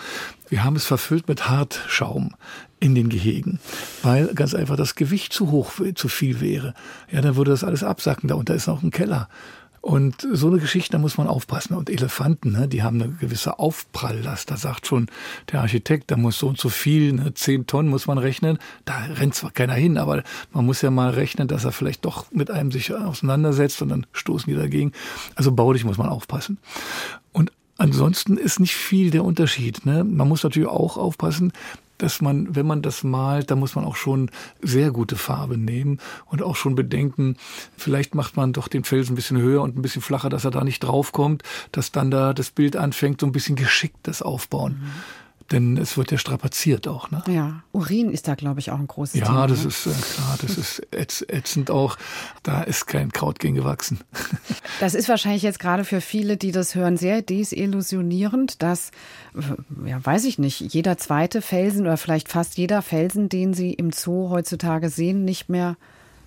Wir 0.49 0.65
haben 0.65 0.77
es 0.77 0.85
verfüllt 0.85 1.29
mit 1.29 1.49
Hartschaum 1.49 2.35
in 2.81 2.95
den 2.95 3.09
Gehegen, 3.09 3.59
weil 4.03 4.35
ganz 4.35 4.55
einfach 4.55 4.77
das 4.77 4.95
Gewicht 4.95 5.33
zu 5.33 5.51
hoch, 5.51 5.73
zu 5.95 6.09
viel 6.09 6.41
wäre. 6.41 6.75
Ja, 7.11 7.21
dann 7.21 7.37
würde 7.37 7.51
das 7.51 7.65
alles 7.65 7.83
absacken. 7.83 8.29
Da 8.29 8.37
unter 8.37 8.55
ist 8.55 8.69
noch 8.69 8.83
ein 8.83 8.91
Keller. 8.91 9.29
Und 9.89 10.29
so 10.35 10.49
eine 10.49 10.59
Geschichte, 10.59 10.93
da 10.93 10.99
muss 10.99 11.17
man 11.17 11.29
aufpassen. 11.29 11.75
Und 11.75 11.89
Elefanten, 11.89 12.53
ne, 12.53 12.69
die 12.69 12.83
haben 12.83 13.01
eine 13.01 13.11
gewisse 13.11 13.59
Aufpralllast. 13.59 14.51
Da 14.51 14.59
sagt 14.59 14.87
schon 14.87 15.07
der 15.51 15.63
Architekt, 15.63 16.11
da 16.11 16.19
muss 16.19 16.39
so 16.39 16.49
und 16.49 16.59
so 16.59 16.69
viel, 16.69 17.15
ne, 17.15 17.33
zehn 17.33 17.67
Tonnen 17.67 17.89
muss 17.89 18.07
man 18.07 18.19
rechnen. 18.19 18.59
Da 18.85 18.99
rennt 19.15 19.35
zwar 19.35 19.51
keiner 19.51 19.73
hin, 19.73 19.97
aber 19.97 20.25
man 20.53 20.67
muss 20.67 20.83
ja 20.83 20.91
mal 20.91 21.09
rechnen, 21.09 21.49
dass 21.49 21.65
er 21.65 21.73
vielleicht 21.73 22.05
doch 22.05 22.31
mit 22.33 22.51
einem 22.51 22.71
sich 22.71 22.93
auseinandersetzt 22.93 23.81
und 23.81 23.89
dann 23.89 24.07
stoßen 24.13 24.53
die 24.53 24.59
dagegen. 24.59 24.93
Also 25.37 25.53
baulich 25.53 25.87
muss 25.87 25.97
man 25.97 26.11
aufpassen. 26.11 26.59
Und 27.33 27.51
ansonsten 27.79 28.37
ist 28.37 28.61
nicht 28.61 28.77
viel 28.77 29.11
der 29.11 29.25
Unterschied. 29.25 29.87
Ne? 29.87 30.05
Man 30.05 30.29
muss 30.29 30.43
natürlich 30.43 30.69
auch 30.69 30.99
aufpassen, 30.99 31.51
dass 31.99 32.21
man, 32.21 32.55
wenn 32.55 32.67
man 32.67 32.83
das 32.83 33.05
malt, 33.05 33.51
da 33.51 33.57
muss 33.57 33.75
man 33.75 33.85
auch 33.85 33.97
schon 33.97 34.31
sehr 34.63 34.91
gute 34.91 35.17
Farbe 35.17 35.59
nehmen 35.59 35.99
und 36.27 36.43
auch 36.43 36.57
schon 36.57 36.75
bedenken, 36.75 37.37
vielleicht 37.77 38.15
macht 38.15 38.37
man 38.37 38.53
doch 38.53 38.69
den 38.69 38.85
Felsen 38.85 39.13
ein 39.13 39.17
bisschen 39.17 39.39
höher 39.39 39.63
und 39.63 39.77
ein 39.77 39.83
bisschen 39.83 40.03
flacher, 40.03 40.31
dass 40.31 40.45
er 40.45 40.51
da 40.51 40.65
nicht 40.65 40.81
draufkommt, 40.81 41.43
dass 41.73 41.93
dann 41.93 42.11
da 42.11 42.33
das 42.33 42.51
Bild 42.51 42.77
anfängt, 42.77 43.21
so 43.21 43.27
ein 43.27 43.33
bisschen 43.33 43.57
geschickt 43.57 43.99
das 44.05 44.23
Aufbauen. 44.23 44.81
Mhm 44.81 45.18
denn 45.51 45.77
es 45.79 45.97
wird 45.97 46.11
ja 46.11 46.19
strapaziert 46.19 46.87
auch. 46.87 47.11
Ne? 47.11 47.23
Ja, 47.29 47.63
Urin 47.73 48.11
ist 48.11 48.29
da, 48.29 48.35
glaube 48.35 48.61
ich, 48.61 48.71
auch 48.71 48.79
ein 48.79 48.87
großes 48.87 49.21
ja, 49.21 49.27
Thema. 49.27 49.41
Ja, 49.41 49.47
das 49.47 49.63
ne? 49.63 49.69
ist 49.69 49.87
äh, 49.87 49.91
klar, 49.91 50.39
das 50.43 50.59
ist 50.59 50.93
ätzend 50.93 51.71
auch. 51.71 51.97
Da 52.43 52.63
ist 52.63 52.87
kein 52.87 53.13
Kraut 53.13 53.39
gegen 53.39 53.55
gewachsen. 53.55 54.01
Das 54.81 54.95
ist 54.95 55.09
wahrscheinlich 55.09 55.43
jetzt 55.43 55.59
gerade 55.59 55.83
für 55.83 56.01
viele, 56.01 56.37
die 56.37 56.53
das 56.53 56.77
hören, 56.77 56.97
sehr 56.97 57.21
desillusionierend, 57.21 58.63
dass, 58.63 58.93
ja, 59.85 60.05
weiß 60.05 60.25
ich 60.25 60.39
nicht, 60.39 60.61
jeder 60.61 60.99
zweite 60.99 61.43
Felsen 61.43 61.81
oder 61.81 61.97
vielleicht 61.97 62.29
fast 62.29 62.59
jeder 62.59 62.81
Felsen, 62.81 63.29
den 63.29 63.55
sie 63.55 63.73
im 63.73 63.91
Zoo 63.91 64.31
heutzutage 64.31 64.89
sehen, 64.89 65.25
nicht 65.25 65.49
mehr 65.49 65.77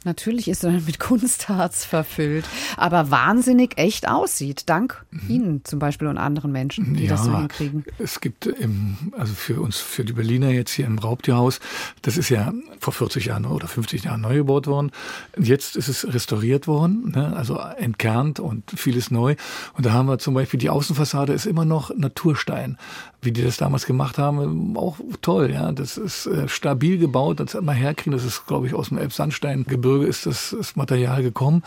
Natürlich 0.04 0.48
ist 0.48 0.64
er 0.64 0.72
mit 0.86 1.00
Kunstharz 1.00 1.86
verfüllt, 1.86 2.46
aber 2.78 3.12
wahnsinnig 3.12 3.78
echt 3.78 4.08
aussieht, 4.08 4.64
dank 4.66 5.06
Ihnen 5.28 5.64
zum 5.64 5.80
Beispiel 5.80 6.08
und 6.08 6.18
anderen 6.18 6.52
Menschen, 6.52 6.96
die 6.96 7.08
das 7.08 7.26
so 7.26 7.38
hinkriegen. 7.38 7.86
Es 8.00 8.20
gibt 8.20 8.46
im, 8.48 8.98
also 9.18 9.34
für 9.34 9.62
uns, 9.62 9.78
für 9.78 10.04
die 10.04 10.14
Berliner 10.14 10.50
jetzt 10.50 10.72
hier 10.72 10.86
im 10.86 10.98
Raubtierhaus, 10.98 11.60
das 12.02 12.18
ist 12.18 12.30
ja 12.30 12.52
vor 12.80 12.94
40 12.94 13.26
Jahren 13.26 13.46
oder 13.46 13.68
50 13.68 14.06
Jahren 14.06 14.22
neu 14.22 14.38
gebaut 14.38 14.68
worden. 14.68 14.92
Jetzt 15.38 15.76
ist 15.76 15.88
es 15.88 16.12
restauriert 16.12 16.68
worden, 16.68 17.12
ne? 17.16 17.36
also 17.36 17.58
entkernt 17.58 18.40
und 18.40 18.72
vieles 18.76 19.12
neu. 19.12 19.36
Und 19.74 19.86
da 19.86 19.94
haben 19.94 20.08
wir 20.08 20.18
zum 20.18 20.34
Beispiel 20.34 20.60
die 20.60 20.70
Außenfassade 20.70 21.34
ist 21.34 21.46
immer 21.46 21.66
noch 21.66 21.96
Naturstein. 21.96 22.78
Wie 23.24 23.32
die 23.32 23.44
das 23.44 23.58
damals 23.58 23.86
gemacht 23.86 24.18
haben, 24.18 24.76
auch 24.78 24.98
toll, 25.22 25.52
ja. 25.52 25.72
Das 25.72 25.98
ist 25.98 26.26
äh, 26.26 26.48
stabil 26.48 26.98
gebaut, 26.98 27.40
das 27.40 27.54
hat 27.54 27.64
man 27.64 27.76
herkriegen. 27.76 28.14
Das 28.14 28.26
ist, 28.26 28.48
glaube 28.48 28.68
ich, 28.68 28.74
aus 28.74 28.90
dem 28.90 28.98
Elbsandsteingebirge 28.98 30.06
ist 30.06 30.26
das, 30.26 30.56
das 30.58 30.76
Material 30.76 31.22
gekommen. 31.22 31.64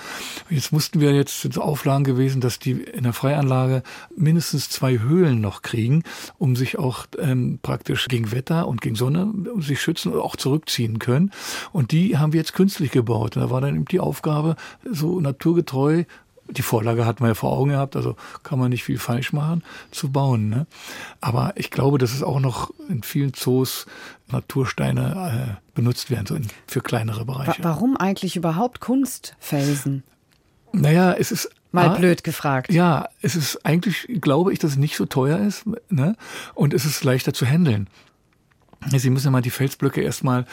Jetzt 0.51 0.73
mussten 0.73 1.01
wir 1.01 1.13
jetzt 1.15 1.43
sind 1.43 1.59
Auflagen 1.59 2.05
gewesen, 2.05 2.41
dass 2.41 2.59
die 2.59 2.73
in 2.73 3.05
der 3.05 3.13
Freianlage 3.13 3.83
mindestens 4.17 4.69
zwei 4.69 4.99
Höhlen 4.99 5.41
noch 5.41 5.63
kriegen, 5.63 6.03
um 6.39 6.57
sich 6.57 6.79
auch 6.79 7.07
ähm, 7.19 7.59
praktisch 7.63 8.09
gegen 8.09 8.33
Wetter 8.33 8.67
und 8.67 8.81
gegen 8.81 8.97
Sonne 8.97 9.25
um 9.25 9.63
sich 9.63 9.81
schützen 9.81 10.13
und 10.13 10.21
auch 10.21 10.37
zurückziehen 10.37 10.99
können. 10.99 11.31
Und 11.73 11.93
die 11.93 12.19
haben 12.19 12.33
wir 12.33 12.41
jetzt 12.41 12.55
künstlich 12.55 12.91
gebaut. 12.91 13.37
Und 13.37 13.43
da 13.43 13.51
war 13.51 13.61
dann 13.61 13.77
eben 13.77 13.85
die 13.85 14.01
Aufgabe, 14.01 14.57
so 14.91 15.21
naturgetreu 15.21 16.05
die 16.49 16.63
Vorlage 16.63 17.07
hat 17.07 17.21
man 17.21 17.31
ja 17.31 17.35
vor 17.35 17.53
Augen 17.53 17.71
gehabt, 17.71 17.97
also 17.97 18.17
kann 18.43 18.59
man 18.59 18.71
nicht 18.71 18.85
viel 18.85 18.99
falsch 18.99 19.33
machen, 19.33 19.63
zu 19.91 20.11
bauen. 20.11 20.49
Ne? 20.49 20.67
Aber 21.21 21.53
ich 21.57 21.71
glaube, 21.71 21.99
dass 21.99 22.13
es 22.13 22.23
auch 22.23 22.41
noch 22.41 22.71
in 22.89 23.03
vielen 23.03 23.35
Zoos 23.35 23.87
Natursteine 24.29 25.59
äh, 25.59 25.75
benutzt 25.75 26.11
werden, 26.11 26.27
so 26.27 26.35
in, 26.35 26.47
für 26.67 26.81
kleinere 26.81 27.25
Bereiche. 27.25 27.63
Wa 27.63 27.71
warum 27.71 27.97
eigentlich 27.97 28.37
überhaupt 28.37 28.81
Kunstfelsen? 28.81 30.03
Naja, 30.73 31.13
es 31.13 31.31
ist 31.31 31.51
Mal 31.75 31.89
Ah, 31.89 31.95
blöd 31.97 32.23
gefragt. 32.23 32.73
Ja, 32.73 33.09
es 33.21 33.35
ist 33.35 33.67
eigentlich, 33.67 34.07
glaube 34.21 34.53
ich, 34.53 34.61
dass 34.61 34.73
es 34.73 34.77
nicht 34.77 34.95
so 34.95 35.07
teuer 35.07 35.41
ist 35.41 35.65
ne? 35.89 36.15
und 36.55 36.73
es 36.73 36.85
ist 36.85 37.03
leichter 37.03 37.35
zu 37.35 37.45
handeln. 37.47 37.89
Sie 38.97 39.11
müssen 39.11 39.27
ja 39.27 39.31
mal 39.33 39.41
die 39.41 39.51
Felsblöcke 39.51 40.01
erstmal, 40.01 40.47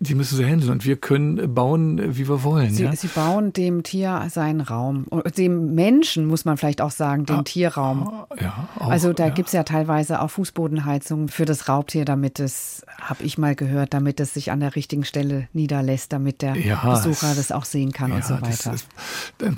die 0.00 0.14
müssen 0.14 0.36
sie 0.36 0.44
handeln 0.44 0.70
und 0.70 0.84
wir 0.84 0.96
können 0.96 1.52
bauen, 1.54 2.16
wie 2.16 2.28
wir 2.28 2.44
wollen. 2.44 2.70
Sie, 2.72 2.84
ja? 2.84 2.94
Sie 2.94 3.08
bauen 3.08 3.52
dem 3.52 3.82
Tier 3.82 4.26
seinen 4.30 4.60
Raum. 4.60 5.06
Dem 5.36 5.74
Menschen, 5.74 6.26
muss 6.26 6.44
man 6.44 6.56
vielleicht 6.56 6.80
auch 6.80 6.92
sagen, 6.92 7.26
den 7.26 7.44
Tierraum. 7.44 8.12
ja, 8.40 8.68
auch, 8.78 8.88
Also 8.90 9.12
da 9.12 9.26
ja. 9.26 9.30
gibt's 9.34 9.52
ja 9.52 9.64
teilweise 9.64 10.20
auch 10.22 10.30
Fußbodenheizungen 10.30 11.28
für 11.28 11.44
das 11.46 11.68
Raubtier, 11.68 12.04
damit 12.04 12.38
es, 12.38 12.82
habe 13.00 13.24
ich 13.24 13.38
mal 13.38 13.56
gehört, 13.56 13.92
damit 13.92 14.20
es 14.20 14.34
sich 14.34 14.52
an 14.52 14.60
der 14.60 14.76
richtigen 14.76 15.04
Stelle 15.04 15.48
niederlässt, 15.52 16.12
damit 16.12 16.42
der 16.42 16.56
Ja, 16.56 16.76
Besucher 16.94 17.30
es- 17.32 17.36
das 17.38 17.52
auch 17.52 17.64
sehen 17.64 17.92
kann 17.92 18.12
und 18.12 18.24
so 18.24 18.34
weiter. 18.40 18.74
ist- 18.74 18.86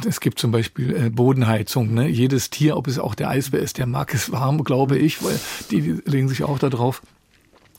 Es 0.07 0.21
gibt 0.21 0.39
zum 0.39 0.53
Beispiel 0.53 0.97
äh, 0.97 1.11
Bodenheizung. 1.11 1.93
Ne? 1.93 2.09
Jedes 2.09 2.49
Tier, 2.51 2.77
ob 2.79 2.87
es 2.89 2.99
auch 2.99 3.15
der 3.15 3.29
Eisbär 3.29 3.61
ist, 3.61 3.77
der 3.79 3.87
mag 3.87 4.15
es 4.15 4.33
warm, 4.33 4.65
glaube 4.65 4.97
ich, 4.97 5.23
weil 5.23 5.39
die 5.71 6.01
legen 6.07 6.29
sich 6.29 6.45
auch 6.45 6.59
da 6.59 6.71
drauf. 6.71 7.03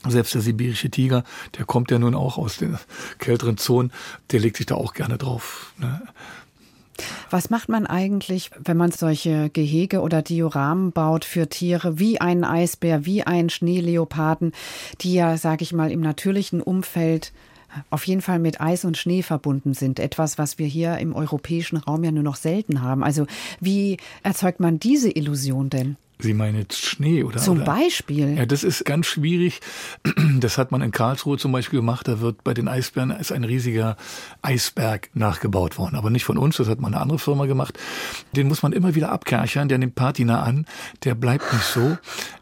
Selbst 0.08 0.34
der 0.34 0.40
sibirische 0.40 0.90
Tiger, 0.90 1.24
der 1.56 1.64
kommt 1.64 1.90
ja 1.90 1.98
nun 1.98 2.14
auch 2.14 2.38
aus 2.38 2.56
den 2.56 2.78
kälteren 3.18 3.56
Zonen, 3.56 3.92
der 4.30 4.40
legt 4.40 4.56
sich 4.56 4.66
da 4.66 4.74
auch 4.74 4.94
gerne 4.94 5.16
drauf. 5.16 5.72
Ne? 5.78 6.02
Was 7.30 7.50
macht 7.50 7.68
man 7.68 7.86
eigentlich, 7.86 8.50
wenn 8.58 8.76
man 8.76 8.92
solche 8.92 9.48
Gehege 9.50 10.00
oder 10.00 10.22
Dioramen 10.22 10.92
baut 10.92 11.24
für 11.24 11.48
Tiere 11.48 11.98
wie 11.98 12.20
einen 12.20 12.44
Eisbär, 12.44 13.06
wie 13.06 13.22
einen 13.22 13.48
Schneeleoparden, 13.48 14.52
die 15.00 15.14
ja, 15.14 15.36
sage 15.36 15.62
ich 15.62 15.72
mal, 15.72 15.90
im 15.90 16.00
natürlichen 16.00 16.60
Umfeld 16.60 17.32
auf 17.90 18.06
jeden 18.06 18.20
Fall 18.20 18.38
mit 18.38 18.60
Eis 18.60 18.84
und 18.84 18.98
Schnee 18.98 19.22
verbunden 19.22 19.72
sind. 19.72 19.98
Etwas, 19.98 20.36
was 20.36 20.58
wir 20.58 20.66
hier 20.66 20.98
im 20.98 21.14
europäischen 21.14 21.78
Raum 21.78 22.04
ja 22.04 22.12
nur 22.12 22.22
noch 22.22 22.36
selten 22.36 22.82
haben. 22.82 23.02
Also 23.02 23.26
wie 23.60 23.96
erzeugt 24.22 24.60
man 24.60 24.78
diese 24.78 25.10
Illusion 25.10 25.70
denn? 25.70 25.96
Sie 26.22 26.34
meinen 26.34 26.58
jetzt 26.58 26.84
Schnee 26.84 27.24
oder? 27.24 27.38
Zum? 27.38 27.64
Beispiel. 27.64 28.36
Ja, 28.38 28.46
das 28.46 28.64
ist 28.64 28.84
ganz 28.84 29.06
schwierig. 29.06 29.60
Das 30.38 30.58
hat 30.58 30.72
man 30.72 30.82
in 30.82 30.90
Karlsruhe 30.90 31.36
zum 31.38 31.52
Beispiel 31.52 31.80
gemacht. 31.80 32.08
Da 32.08 32.20
wird 32.20 32.42
bei 32.42 32.54
den 32.54 32.66
Eisbären 32.66 33.10
ist 33.10 33.32
ein 33.32 33.44
riesiger 33.44 33.96
Eisberg 34.40 35.10
nachgebaut 35.14 35.78
worden. 35.78 35.94
Aber 35.96 36.10
nicht 36.10 36.24
von 36.24 36.38
uns, 36.38 36.56
das 36.56 36.68
hat 36.68 36.80
mal 36.80 36.88
eine 36.88 37.00
andere 37.00 37.18
Firma 37.18 37.46
gemacht. 37.46 37.78
Den 38.34 38.48
muss 38.48 38.62
man 38.62 38.72
immer 38.72 38.94
wieder 38.94 39.12
abkerchern. 39.12 39.68
Der 39.68 39.78
nimmt 39.78 39.94
Patina 39.94 40.42
an. 40.42 40.66
Der 41.04 41.14
bleibt 41.14 41.52
nicht 41.52 41.64
so. 41.64 41.96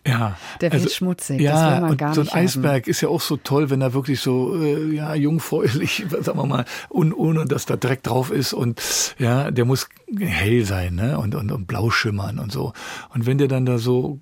Ja. 0.07 0.37
Der 0.61 0.73
wird 0.73 0.91
schmutzig. 0.91 1.41
Ja, 1.41 1.53
Das 1.53 1.75
will 1.75 1.81
man 1.81 1.91
und 1.91 1.97
gar 1.99 2.15
so 2.15 2.21
ein 2.21 2.25
nicht 2.25 2.35
haben. 2.35 2.45
Eisberg 2.45 2.87
ist 2.89 3.01
ja 3.01 3.09
auch 3.09 3.21
so 3.21 3.37
toll, 3.37 3.71
wenn 3.71 3.81
er 3.83 3.93
wirklich 3.93 4.21
so 4.21 4.57
äh, 4.57 4.95
ja 4.95 5.15
jungfräulich, 5.15 6.07
sagen 6.21 6.39
wir 6.39 6.47
mal, 6.47 6.65
un, 6.89 7.13
ohne 7.13 7.45
dass 7.45 7.67
da 7.67 7.77
Dreck 7.77 8.03
drauf 8.03 8.31
ist 8.31 8.53
und 8.53 8.81
ja, 9.19 9.51
der 9.51 9.65
muss 9.65 9.89
hell 10.19 10.65
sein, 10.65 10.95
ne? 10.95 11.19
Und, 11.19 11.35
und, 11.35 11.53
und 11.53 11.67
blau 11.67 11.91
schimmern 11.91 12.39
und 12.39 12.53
so. 12.53 12.73
Und 13.15 13.27
wenn 13.27 13.39
der 13.39 13.49
dann 13.49 13.67
da 13.67 13.79
so 13.79 14.19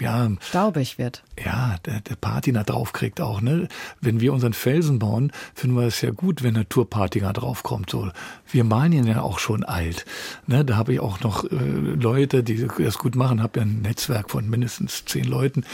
ja, 0.00 0.28
Staubig 0.40 0.98
wird. 0.98 1.22
ja, 1.44 1.76
der, 1.84 2.00
der 2.00 2.16
Patina 2.16 2.64
draufkriegt 2.64 3.20
auch, 3.20 3.40
ne? 3.40 3.68
Wenn 4.00 4.20
wir 4.20 4.32
unseren 4.32 4.52
Felsen 4.52 4.98
bauen, 4.98 5.32
finden 5.54 5.76
wir 5.76 5.86
es 5.86 6.00
ja 6.00 6.10
gut, 6.10 6.42
wenn 6.42 6.54
Naturpatina 6.54 7.32
draufkommt. 7.32 7.90
So, 7.90 8.10
wir 8.50 8.64
malen 8.64 8.92
ihn 8.92 9.06
ja 9.06 9.22
auch 9.22 9.38
schon 9.38 9.64
alt. 9.64 10.04
Ne? 10.46 10.64
Da 10.64 10.76
habe 10.76 10.94
ich 10.94 11.00
auch 11.00 11.20
noch 11.20 11.44
äh, 11.44 11.56
Leute, 11.56 12.42
die 12.42 12.66
das 12.78 12.98
gut 12.98 13.14
machen. 13.14 13.42
Habe 13.42 13.60
ja 13.60 13.66
ein 13.66 13.82
Netzwerk 13.82 14.30
von 14.30 14.48
mindestens 14.48 15.04
zehn 15.04 15.24
Leuten, 15.24 15.64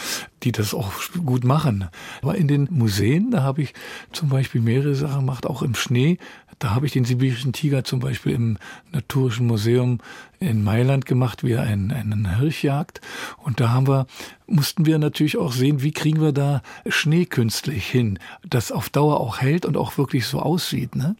die 0.42 0.52
das 0.52 0.74
auch 0.74 0.92
gut 1.24 1.44
machen. 1.44 1.88
Aber 2.22 2.36
in 2.36 2.48
den 2.48 2.68
Museen, 2.70 3.30
da 3.30 3.42
habe 3.42 3.62
ich 3.62 3.74
zum 4.12 4.28
Beispiel 4.28 4.60
mehrere 4.60 4.94
Sachen 4.94 5.20
gemacht, 5.20 5.46
auch 5.46 5.62
im 5.62 5.74
Schnee. 5.74 6.18
Da 6.58 6.74
habe 6.74 6.86
ich 6.86 6.92
den 6.92 7.04
sibirischen 7.04 7.52
Tiger 7.52 7.84
zum 7.84 8.00
Beispiel 8.00 8.32
im 8.32 8.58
Naturischen 8.92 9.46
Museum 9.46 10.00
in 10.40 10.64
Mailand 10.64 11.06
gemacht, 11.06 11.44
wie 11.44 11.52
er 11.52 11.62
einen, 11.62 11.92
einen 11.92 12.38
Hirsch 12.38 12.64
jagt. 12.64 13.00
Und 13.38 13.60
da 13.60 13.70
haben 13.70 13.86
wir, 13.86 14.06
mussten 14.46 14.86
wir 14.86 14.98
natürlich 14.98 15.36
auch 15.36 15.52
sehen, 15.52 15.82
wie 15.82 15.92
kriegen 15.92 16.20
wir 16.20 16.32
da 16.32 16.62
Schnee 16.88 17.26
künstlich 17.26 17.86
hin, 17.86 18.18
das 18.48 18.72
auf 18.72 18.88
Dauer 18.90 19.20
auch 19.20 19.38
hält 19.38 19.66
und 19.66 19.76
auch 19.76 19.98
wirklich 19.98 20.26
so 20.26 20.40
aussieht. 20.40 20.96
Ne? 20.96 21.16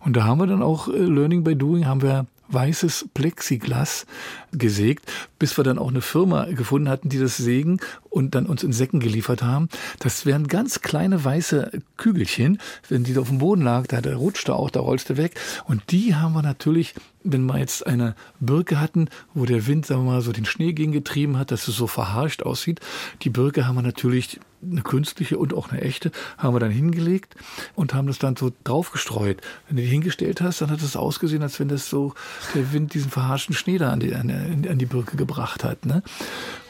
Und 0.00 0.16
da 0.16 0.24
haben 0.24 0.38
wir 0.38 0.46
dann 0.46 0.62
auch 0.62 0.88
äh, 0.88 0.92
Learning 0.92 1.44
by 1.44 1.56
Doing, 1.56 1.86
haben 1.86 2.02
wir 2.02 2.26
weißes 2.48 3.08
Plexiglas 3.14 4.06
gesägt, 4.52 5.10
bis 5.38 5.56
wir 5.56 5.64
dann 5.64 5.78
auch 5.78 5.88
eine 5.88 6.00
Firma 6.00 6.46
gefunden 6.46 6.88
hatten, 6.88 7.08
die 7.08 7.18
das 7.18 7.36
sägen 7.36 7.80
und 8.10 8.34
dann 8.34 8.46
uns 8.46 8.62
in 8.62 8.72
Säcken 8.72 9.00
geliefert 9.00 9.42
haben. 9.42 9.68
Das 9.98 10.26
wären 10.26 10.48
ganz 10.48 10.80
kleine 10.80 11.24
weiße 11.24 11.70
Kügelchen. 11.96 12.58
Wenn 12.88 13.04
die 13.04 13.14
da 13.14 13.20
auf 13.20 13.28
dem 13.28 13.38
Boden 13.38 13.62
lag, 13.62 13.86
da, 13.86 14.00
rutschte 14.14 14.54
auch, 14.54 14.70
da 14.70 14.80
rollste 14.80 15.16
weg. 15.16 15.38
Und 15.66 15.90
die 15.90 16.14
haben 16.14 16.32
wir 16.32 16.42
natürlich, 16.42 16.94
wenn 17.32 17.46
wir 17.46 17.58
jetzt 17.58 17.86
eine 17.86 18.14
Birke 18.40 18.80
hatten, 18.80 19.08
wo 19.34 19.44
der 19.44 19.66
Wind, 19.66 19.86
sagen 19.86 20.04
wir 20.04 20.12
mal, 20.12 20.20
so 20.20 20.32
den 20.32 20.44
Schnee 20.44 20.72
gegengetrieben 20.72 21.36
hat, 21.38 21.50
dass 21.50 21.68
es 21.68 21.76
so 21.76 21.86
verharscht 21.86 22.42
aussieht, 22.42 22.80
die 23.22 23.30
Birke 23.30 23.66
haben 23.66 23.76
wir 23.76 23.82
natürlich 23.82 24.40
eine 24.60 24.82
künstliche 24.82 25.38
und 25.38 25.54
auch 25.54 25.70
eine 25.70 25.82
echte, 25.82 26.10
haben 26.36 26.54
wir 26.54 26.60
dann 26.60 26.70
hingelegt 26.70 27.36
und 27.76 27.94
haben 27.94 28.08
das 28.08 28.18
dann 28.18 28.36
so 28.36 28.50
draufgestreut. 28.64 29.40
Wenn 29.66 29.76
du 29.76 29.82
die 29.82 29.88
hingestellt 29.88 30.40
hast, 30.40 30.60
dann 30.60 30.70
hat 30.70 30.82
es 30.82 30.96
ausgesehen, 30.96 31.42
als 31.42 31.60
wenn 31.60 31.68
das 31.68 31.88
so 31.88 32.14
der 32.54 32.72
Wind 32.72 32.94
diesen 32.94 33.10
verharschten 33.10 33.54
Schnee 33.54 33.78
da 33.78 33.90
an 33.90 34.00
die, 34.00 34.14
an, 34.14 34.30
an 34.30 34.78
die 34.78 34.86
Birke 34.86 35.16
gebracht 35.16 35.62
hat. 35.62 35.86
Ne? 35.86 36.02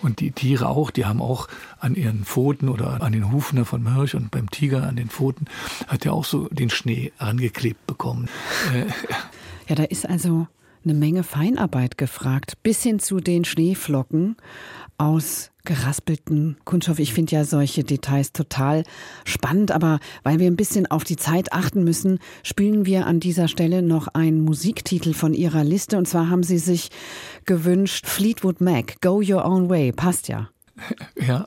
Und 0.03 0.21
die 0.21 0.33
Tiere 0.33 0.69
auch, 0.69 0.91
die 0.91 1.07
haben 1.07 1.23
auch 1.23 1.49
an 1.81 1.95
ihren 1.95 2.25
Pfoten 2.25 2.69
oder 2.69 3.03
an 3.03 3.13
den 3.13 3.33
Hufen 3.33 3.65
von 3.65 3.95
Hirsch 3.95 4.15
und 4.15 4.31
beim 4.31 4.51
Tiger 4.51 4.87
an 4.87 4.97
den 4.97 5.09
Pfoten, 5.09 5.47
hat 5.87 6.05
er 6.05 6.13
auch 6.13 6.25
so 6.25 6.49
den 6.49 6.71
Schnee 6.71 7.13
angeklebt 7.19 7.87
bekommen. 7.87 8.29
Ja, 9.69 9.75
da 9.75 9.85
ist 9.85 10.09
also 10.09 10.47
eine 10.83 10.95
Menge 10.95 11.23
Feinarbeit 11.23 11.99
gefragt, 11.99 12.55
bis 12.63 12.83
hin 12.83 12.99
zu 12.99 13.21
den 13.21 13.45
Schneeflocken 13.45 14.37
aus 14.97 15.51
geraspelten 15.65 16.57
Kunststoff. 16.65 16.99
Ich 16.99 17.13
finde 17.13 17.37
ja 17.37 17.45
solche 17.45 17.85
Details 17.85 18.33
total 18.33 18.85
spannend, 19.27 19.71
aber 19.71 20.01
weil 20.23 20.39
wir 20.39 20.47
ein 20.47 20.57
bisschen 20.57 20.87
auf 20.87 21.05
die 21.05 21.17
Zeit 21.17 21.53
achten 21.53 21.85
müssen, 21.85 22.19
spielen 22.43 22.87
wir 22.87 23.07
an 23.07 23.21
dieser 23.21 23.49
Stelle 23.49 23.83
noch 23.83 24.09
einen 24.09 24.41
Musiktitel 24.41 25.13
von 25.13 25.35
Ihrer 25.35 25.65
Liste. 25.65 25.99
Und 25.99 26.09
zwar 26.09 26.31
haben 26.31 26.43
Sie 26.43 26.59
sich 26.59 26.89
gewünscht 27.45 28.07
Fleetwood 28.07 28.63
Mac, 28.63 29.03
Go 29.03 29.21
Your 29.23 29.45
Own 29.45 29.69
Way. 29.69 29.93
Passt 29.93 30.29
ja. 30.29 30.49
ja, 31.27 31.47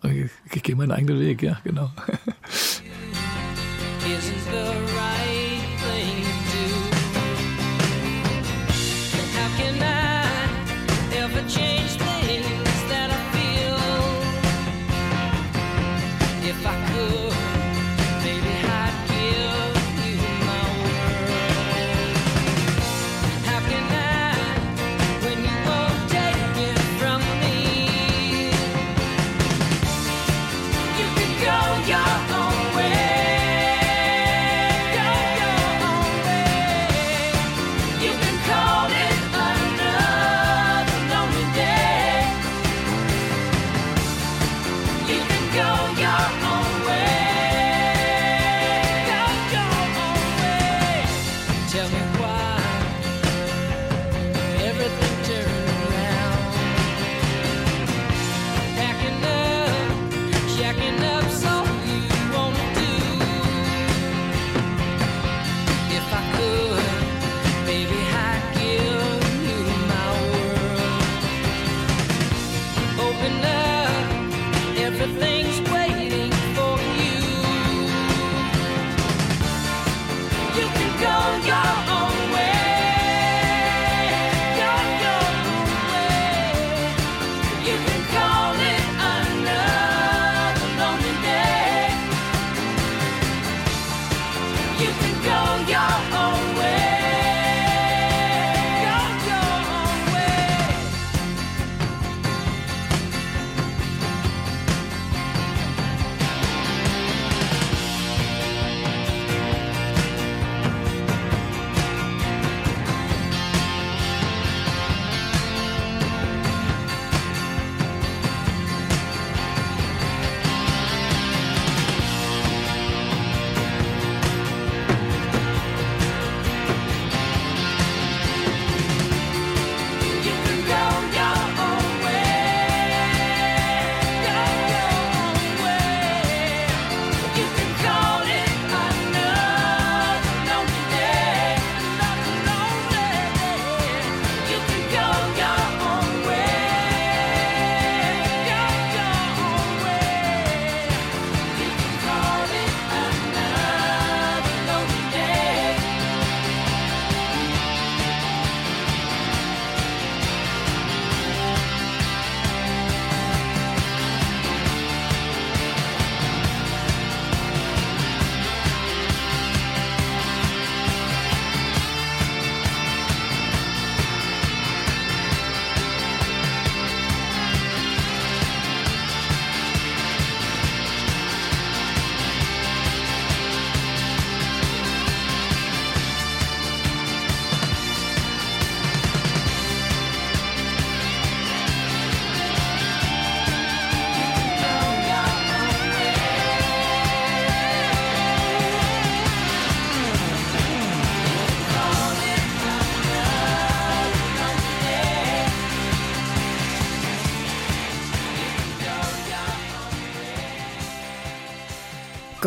ich 0.53 0.61
gehe 0.61 0.76
meinen 0.76 0.91
eigenen 0.91 1.19
Weg, 1.19 1.41
ja, 1.41 1.60
genau. 1.64 1.89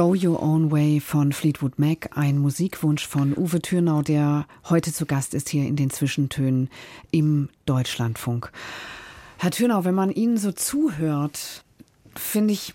Go 0.05 0.13
Your 0.13 0.43
Own 0.43 0.71
Way 0.71 1.01
von 1.01 1.33
Fleetwood 1.33 1.79
Mac, 1.79 2.11
ein 2.15 2.37
Musikwunsch 2.37 3.07
von 3.07 3.35
Uwe 3.35 3.63
Thürnau, 3.63 4.03
der 4.03 4.47
heute 4.69 4.93
zu 4.93 5.07
Gast 5.07 5.33
ist 5.33 5.49
hier 5.49 5.67
in 5.67 5.77
den 5.77 5.89
Zwischentönen 5.89 6.69
im 7.11 7.49
Deutschlandfunk. 7.65 8.53
Herr 9.39 9.51
Thürnau, 9.51 9.87
wenn 9.87 9.95
man 9.95 10.11
Ihnen 10.11 10.37
so 10.37 10.53
zuhört, 10.53 11.65
finde 12.15 12.53
ich 12.53 12.75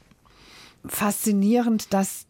faszinierend, 0.87 1.93
dass 1.93 2.25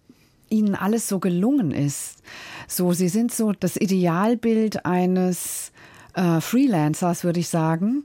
Ihnen 0.49 0.75
alles 0.75 1.07
so 1.07 1.19
gelungen 1.19 1.71
ist. 1.71 2.21
So, 2.67 2.91
Sie 2.91 3.07
sind 3.07 3.33
so 3.33 3.53
das 3.53 3.77
Idealbild 3.77 4.85
eines 4.85 5.71
äh, 6.13 6.41
Freelancers, 6.41 7.23
würde 7.23 7.39
ich 7.39 7.47
sagen, 7.47 8.03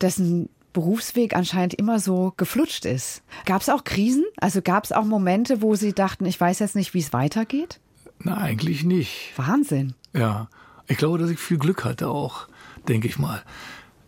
dessen 0.00 0.48
Berufsweg 0.76 1.34
anscheinend 1.34 1.72
immer 1.72 2.00
so 2.00 2.34
geflutscht 2.36 2.84
ist. 2.84 3.22
Gab 3.46 3.62
es 3.62 3.70
auch 3.70 3.82
Krisen? 3.82 4.26
Also 4.36 4.60
gab 4.60 4.84
es 4.84 4.92
auch 4.92 5.06
Momente, 5.06 5.62
wo 5.62 5.74
Sie 5.74 5.94
dachten, 5.94 6.26
ich 6.26 6.38
weiß 6.38 6.58
jetzt 6.58 6.76
nicht, 6.76 6.92
wie 6.92 6.98
es 6.98 7.14
weitergeht? 7.14 7.80
Na, 8.18 8.36
eigentlich 8.36 8.84
nicht. 8.84 9.32
Wahnsinn. 9.36 9.94
Ja, 10.12 10.48
ich 10.86 10.98
glaube, 10.98 11.16
dass 11.16 11.30
ich 11.30 11.38
viel 11.38 11.56
Glück 11.56 11.86
hatte 11.86 12.08
auch, 12.08 12.46
denke 12.88 13.08
ich 13.08 13.18
mal. 13.18 13.42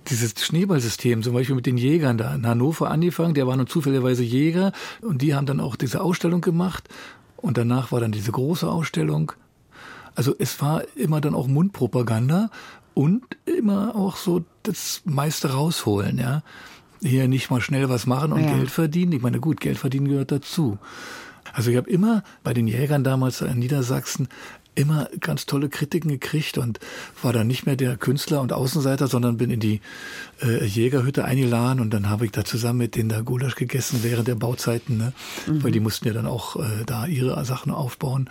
Dieses 0.08 0.34
Schneeballsystem, 0.44 1.22
zum 1.22 1.32
Beispiel 1.32 1.56
mit 1.56 1.64
den 1.64 1.78
Jägern 1.78 2.18
da 2.18 2.34
in 2.34 2.46
Hannover 2.46 2.90
angefangen, 2.90 3.32
der 3.32 3.46
war 3.46 3.56
nun 3.56 3.66
zufälligerweise 3.66 4.22
Jäger 4.22 4.72
und 5.00 5.22
die 5.22 5.34
haben 5.34 5.46
dann 5.46 5.60
auch 5.60 5.74
diese 5.74 6.02
Ausstellung 6.02 6.42
gemacht 6.42 6.86
und 7.38 7.56
danach 7.56 7.92
war 7.92 8.00
dann 8.00 8.12
diese 8.12 8.32
große 8.32 8.68
Ausstellung. 8.68 9.32
Also 10.14 10.34
es 10.38 10.60
war 10.60 10.82
immer 10.96 11.22
dann 11.22 11.34
auch 11.34 11.46
Mundpropaganda 11.46 12.50
und 12.98 13.22
immer 13.44 13.94
auch 13.94 14.16
so 14.16 14.44
das 14.64 15.02
meiste 15.04 15.52
rausholen, 15.52 16.18
ja. 16.18 16.42
Hier 17.00 17.28
nicht 17.28 17.48
mal 17.48 17.60
schnell 17.60 17.88
was 17.88 18.06
machen 18.06 18.32
und 18.32 18.42
Ja. 18.42 18.56
Geld 18.56 18.72
verdienen. 18.72 19.12
Ich 19.12 19.22
meine, 19.22 19.38
gut, 19.38 19.60
Geld 19.60 19.78
verdienen 19.78 20.08
gehört 20.08 20.32
dazu. 20.32 20.78
Also 21.52 21.70
ich 21.70 21.76
habe 21.76 21.88
immer 21.88 22.24
bei 22.42 22.52
den 22.52 22.66
Jägern 22.66 23.04
damals 23.04 23.40
in 23.40 23.60
Niedersachsen 23.60 24.26
immer 24.78 25.08
ganz 25.20 25.46
tolle 25.46 25.68
Kritiken 25.68 26.10
gekriegt 26.10 26.56
und 26.56 26.78
war 27.22 27.32
dann 27.32 27.46
nicht 27.46 27.66
mehr 27.66 27.76
der 27.76 27.96
Künstler 27.96 28.40
und 28.40 28.52
Außenseiter, 28.52 29.08
sondern 29.08 29.36
bin 29.36 29.50
in 29.50 29.60
die 29.60 29.80
äh, 30.42 30.64
Jägerhütte 30.64 31.24
eingeladen 31.24 31.80
und 31.80 31.92
dann 31.92 32.08
habe 32.08 32.24
ich 32.24 32.32
da 32.32 32.44
zusammen 32.44 32.78
mit 32.78 32.94
denen 32.94 33.08
da 33.08 33.20
Gulasch 33.20 33.56
gegessen 33.56 34.00
während 34.02 34.28
der 34.28 34.36
Bauzeiten, 34.36 34.96
ne? 34.96 35.12
weil 35.46 35.72
die 35.72 35.80
mussten 35.80 36.06
ja 36.06 36.14
dann 36.14 36.26
auch 36.26 36.56
äh, 36.56 36.84
da 36.86 37.06
ihre 37.06 37.44
Sachen 37.44 37.72
aufbauen 37.72 38.30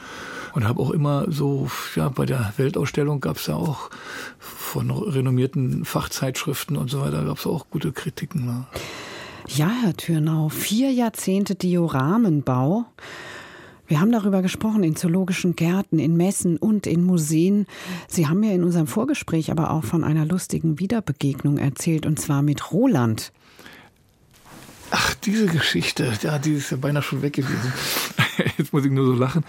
und 0.53 0.67
habe 0.67 0.81
auch 0.81 0.91
immer 0.91 1.25
so, 1.29 1.69
ja, 1.95 2.09
bei 2.09 2.25
der 2.25 2.53
Weltausstellung 2.57 3.19
gab 3.19 3.37
es 3.37 3.47
ja 3.47 3.55
auch 3.55 3.89
von 4.39 4.89
renommierten 4.89 5.85
Fachzeitschriften 5.85 6.77
und 6.77 6.89
so 6.89 7.01
weiter 7.01 7.25
gab 7.25 7.39
es 7.39 7.45
auch 7.45 7.69
gute 7.69 7.91
Kritiken. 7.91 8.45
Ne? 8.45 8.65
Ja, 9.49 9.69
Herr 9.83 9.95
Thürnau, 9.95 10.49
vier 10.49 10.91
Jahrzehnte 10.91 11.55
Dioramenbau. 11.55 12.85
Wir 13.87 14.01
haben 14.01 14.11
darüber 14.11 14.41
gesprochen 14.41 14.83
in 14.83 14.95
zoologischen 14.95 15.55
Gärten, 15.55 15.97
in 15.97 16.17
Messen 16.17 16.57
und 16.57 16.85
in 16.85 17.03
Museen. 17.03 17.67
Sie 18.07 18.27
haben 18.27 18.41
mir 18.41 18.53
in 18.53 18.63
unserem 18.63 18.87
Vorgespräch 18.87 19.49
aber 19.49 19.71
auch 19.71 19.85
von 19.85 20.03
einer 20.03 20.25
lustigen 20.25 20.79
Wiederbegegnung 20.79 21.57
erzählt, 21.57 22.05
und 22.05 22.19
zwar 22.19 22.41
mit 22.41 22.71
Roland. 22.71 23.31
Ach, 24.91 25.13
diese 25.15 25.47
Geschichte, 25.47 26.13
ja, 26.21 26.37
die 26.37 26.53
ist 26.53 26.71
ja 26.71 26.77
beinahe 26.77 27.03
schon 27.03 27.21
weg 27.21 27.33
gewesen. 27.33 27.73
Jetzt 28.57 28.73
muss 28.73 28.85
ich 28.85 28.91
nur 28.91 29.05
so 29.05 29.13
lachen. 29.13 29.43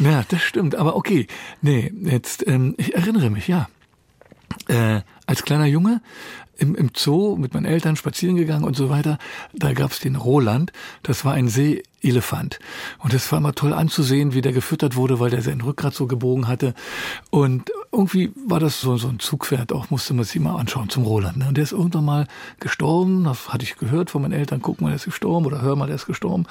Ja, 0.00 0.24
das 0.28 0.42
stimmt, 0.42 0.74
aber 0.74 0.96
okay. 0.96 1.28
Nee, 1.62 1.92
jetzt, 2.02 2.44
ähm, 2.48 2.74
ich 2.78 2.96
erinnere 2.96 3.30
mich, 3.30 3.46
ja. 3.46 3.68
Äh, 4.66 5.02
als 5.26 5.44
kleiner 5.44 5.66
Junge 5.66 6.00
im, 6.58 6.74
im 6.74 6.90
Zoo 6.94 7.36
mit 7.36 7.54
meinen 7.54 7.66
Eltern 7.66 7.96
spazieren 7.96 8.36
gegangen 8.36 8.64
und 8.64 8.76
so 8.76 8.90
weiter, 8.90 9.18
da 9.52 9.72
gab's 9.72 10.00
den 10.00 10.16
Roland, 10.16 10.72
das 11.02 11.24
war 11.24 11.34
ein 11.34 11.48
Seeelefant. 11.48 12.58
Und 12.98 13.12
das 13.12 13.30
war 13.30 13.38
immer 13.38 13.54
toll 13.54 13.72
anzusehen, 13.72 14.34
wie 14.34 14.40
der 14.40 14.52
gefüttert 14.52 14.96
wurde, 14.96 15.20
weil 15.20 15.30
der 15.30 15.42
sein 15.42 15.60
Rückgrat 15.60 15.94
so 15.94 16.06
gebogen 16.06 16.48
hatte. 16.48 16.74
Und 17.30 17.72
irgendwie 17.92 18.32
war 18.46 18.60
das 18.60 18.80
so, 18.80 18.96
so 18.96 19.08
ein 19.08 19.18
Zugpferd, 19.18 19.72
auch 19.72 19.90
musste 19.90 20.14
man 20.14 20.24
sich 20.24 20.40
mal 20.40 20.56
anschauen 20.56 20.88
zum 20.88 21.04
Roland. 21.04 21.38
Ne? 21.38 21.48
Und 21.48 21.56
der 21.56 21.64
ist 21.64 21.72
irgendwann 21.72 22.04
mal 22.04 22.26
gestorben, 22.60 23.24
das 23.24 23.48
hatte 23.48 23.64
ich 23.64 23.76
gehört 23.76 24.10
von 24.10 24.22
meinen 24.22 24.32
Eltern, 24.32 24.62
guck 24.62 24.80
mal, 24.80 24.88
der 24.88 24.96
ist 24.96 25.04
gestorben 25.04 25.46
oder 25.46 25.62
hör 25.62 25.76
mal, 25.76 25.86
der 25.86 25.96
ist 25.96 26.06
gestorben. 26.06 26.46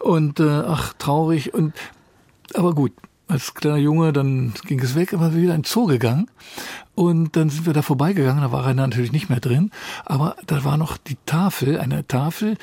Und 0.00 0.40
äh, 0.40 0.62
ach, 0.66 0.94
traurig. 0.98 1.54
Und 1.54 1.74
aber 2.54 2.74
gut, 2.74 2.92
als 3.28 3.52
kleiner 3.54 3.76
Junge, 3.76 4.12
dann 4.12 4.54
ging 4.64 4.80
es 4.80 4.94
weg, 4.94 5.12
aber 5.12 5.34
wieder 5.34 5.54
in 5.54 5.60
den 5.60 5.64
Zoo 5.64 5.86
gegangen. 5.86 6.30
Und 6.98 7.36
dann 7.36 7.48
sind 7.48 7.64
wir 7.64 7.72
da 7.74 7.82
vorbeigegangen, 7.82 8.42
da 8.42 8.50
war 8.50 8.66
er 8.66 8.74
natürlich 8.74 9.12
nicht 9.12 9.28
mehr 9.28 9.38
drin. 9.38 9.70
Aber 10.04 10.34
da 10.48 10.64
war 10.64 10.76
noch 10.76 10.96
die 10.96 11.16
Tafel, 11.26 11.78
eine 11.78 12.08
Tafel, 12.08 12.56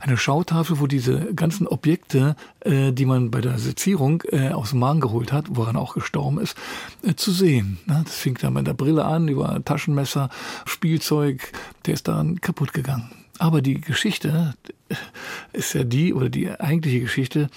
eine 0.00 0.16
Schautafel, 0.16 0.80
wo 0.80 0.86
diese 0.86 1.34
ganzen 1.34 1.66
Objekte, 1.66 2.34
äh, 2.60 2.92
die 2.92 3.04
man 3.04 3.30
bei 3.30 3.42
der 3.42 3.58
Sezierung 3.58 4.22
äh, 4.30 4.48
aus 4.48 4.70
dem 4.70 4.78
Magen 4.78 5.00
geholt 5.00 5.30
hat, 5.30 5.44
woran 5.50 5.76
auch 5.76 5.92
gestorben 5.92 6.40
ist, 6.40 6.56
äh, 7.02 7.16
zu 7.16 7.32
sehen. 7.32 7.80
Ne? 7.84 8.00
Das 8.06 8.14
fing 8.14 8.38
dann 8.40 8.54
mit 8.54 8.66
der 8.66 8.72
Brille 8.72 9.04
an, 9.04 9.28
über 9.28 9.62
Taschenmesser, 9.62 10.30
Spielzeug, 10.64 11.52
der 11.84 11.92
ist 11.92 12.08
dann 12.08 12.40
kaputt 12.40 12.72
gegangen. 12.72 13.10
Aber 13.38 13.60
die 13.60 13.78
Geschichte 13.78 14.54
ist 15.52 15.74
ja 15.74 15.84
die, 15.84 16.14
oder 16.14 16.30
die 16.30 16.50
eigentliche 16.50 17.00
Geschichte, 17.00 17.50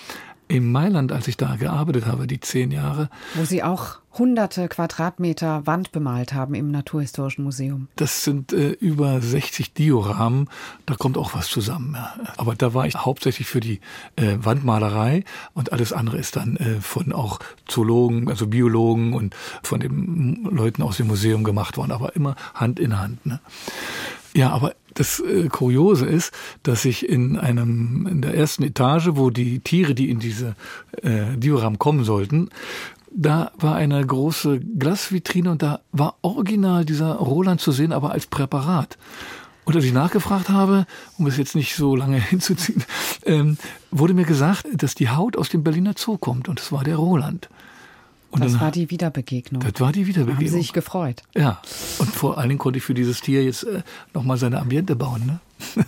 in 0.47 0.71
Mailand, 0.71 1.11
als 1.11 1.27
ich 1.27 1.37
da 1.37 1.55
gearbeitet 1.55 2.05
habe, 2.05 2.27
die 2.27 2.39
zehn 2.39 2.71
Jahre, 2.71 3.09
Wo 3.35 3.45
Sie 3.45 3.63
auch 3.63 3.99
hunderte 4.17 4.67
Quadratmeter 4.67 5.67
Wand 5.67 5.91
bemalt 5.91 6.33
haben 6.33 6.55
im 6.55 6.71
Naturhistorischen 6.71 7.43
Museum. 7.43 7.87
das 7.95 8.23
sind 8.23 8.53
äh, 8.53 8.71
über 8.71 9.21
60 9.21 9.73
Dioramen, 9.73 10.49
da 10.85 10.95
kommt 10.95 11.17
auch 11.17 11.33
was 11.33 11.47
zusammen. 11.47 11.97
Aber 12.37 12.55
da 12.55 12.73
war 12.73 12.87
ich 12.87 12.95
hauptsächlich 12.95 13.47
für 13.47 13.59
die 13.59 13.79
äh, 14.15 14.37
Wandmalerei 14.39 15.23
und 15.53 15.71
alles 15.73 15.93
andere 15.93 16.17
ist 16.17 16.35
dann 16.35 16.55
äh, 16.57 16.81
von 16.81 17.13
auch 17.13 17.39
Zoologen, 17.67 18.29
also 18.29 18.47
Biologen 18.47 19.13
und 19.13 19.35
von 19.63 19.79
den 19.79 20.43
Leuten 20.43 20.81
aus 20.81 20.97
dem 20.97 21.07
Museum 21.07 21.43
gemacht 21.43 21.77
worden, 21.77 21.91
aber 21.91 22.15
immer 22.15 22.35
Hand 22.53 22.79
in 22.79 22.99
Hand. 22.99 23.25
Ne? 23.25 23.39
Ja, 24.35 24.49
aber 24.49 24.75
das 24.95 25.19
äh, 25.19 25.47
Kuriose 25.47 26.05
ist, 26.05 26.33
dass 26.63 26.83
ich 26.83 27.07
in 27.07 27.37
einem 27.37 28.07
in 28.07 28.21
der 28.21 28.33
ersten 28.33 28.63
Etage, 28.63 29.09
wo 29.11 29.29
die 29.29 29.59
Tiere, 29.59 29.93
die 29.93 30.09
in 30.09 30.19
diese 30.19 30.55
äh, 31.01 31.37
Dioramen 31.37 31.79
kommen 31.79 32.03
sollten, 32.03 32.49
da 33.17 33.51
war 33.57 33.75
eine 33.75 34.05
große 34.05 34.59
Glasvitrine 34.59 35.51
und 35.51 35.61
da 35.63 35.79
war 35.91 36.15
original 36.21 36.85
dieser 36.85 37.13
Roland 37.15 37.61
zu 37.61 37.71
sehen, 37.71 37.91
aber 37.93 38.11
als 38.11 38.25
Präparat. 38.27 38.97
Und 39.63 39.75
als 39.75 39.85
ich 39.85 39.93
nachgefragt 39.93 40.49
habe, 40.49 40.85
um 41.17 41.25
es 41.25 41.37
jetzt 41.37 41.55
nicht 41.55 41.75
so 41.75 41.95
lange 41.95 42.17
hinzuziehen, 42.21 42.83
ähm, 43.25 43.57
wurde 43.91 44.13
mir 44.13 44.25
gesagt, 44.25 44.65
dass 44.73 44.95
die 44.95 45.09
Haut 45.09 45.37
aus 45.37 45.49
dem 45.49 45.63
Berliner 45.63 45.93
Zoo 45.97 46.17
kommt 46.17 46.47
und 46.49 46.59
es 46.59 46.71
war 46.71 46.83
der 46.83 46.97
Roland. 46.97 47.49
Und 48.31 48.43
Das 48.43 48.51
dann- 48.51 48.61
war 48.61 48.71
die 48.71 48.91
Wiederbegegnung. 48.91 49.63
das 49.63 49.79
war 49.79 49.91
die 49.93 50.01
Haben 50.01 50.05
Sie 50.05 50.07
Wiederbegegnung. 50.15 50.59
sich 50.61 50.73
gefreut? 50.73 51.23
Ja, 51.35 51.61
und 51.99 52.09
vor 52.13 52.37
allen 52.37 52.49
Dingen 52.49 52.59
konnte 52.59 52.77
ich 52.79 52.83
für 52.83 52.93
dieses 52.93 53.21
Tier 53.21 53.43
jetzt 53.45 53.63
äh, 53.63 53.81
nochmal 54.13 54.37
seine 54.37 54.59
Ambiente 54.59 54.95
bauen, 54.95 55.25
ne? 55.25 55.39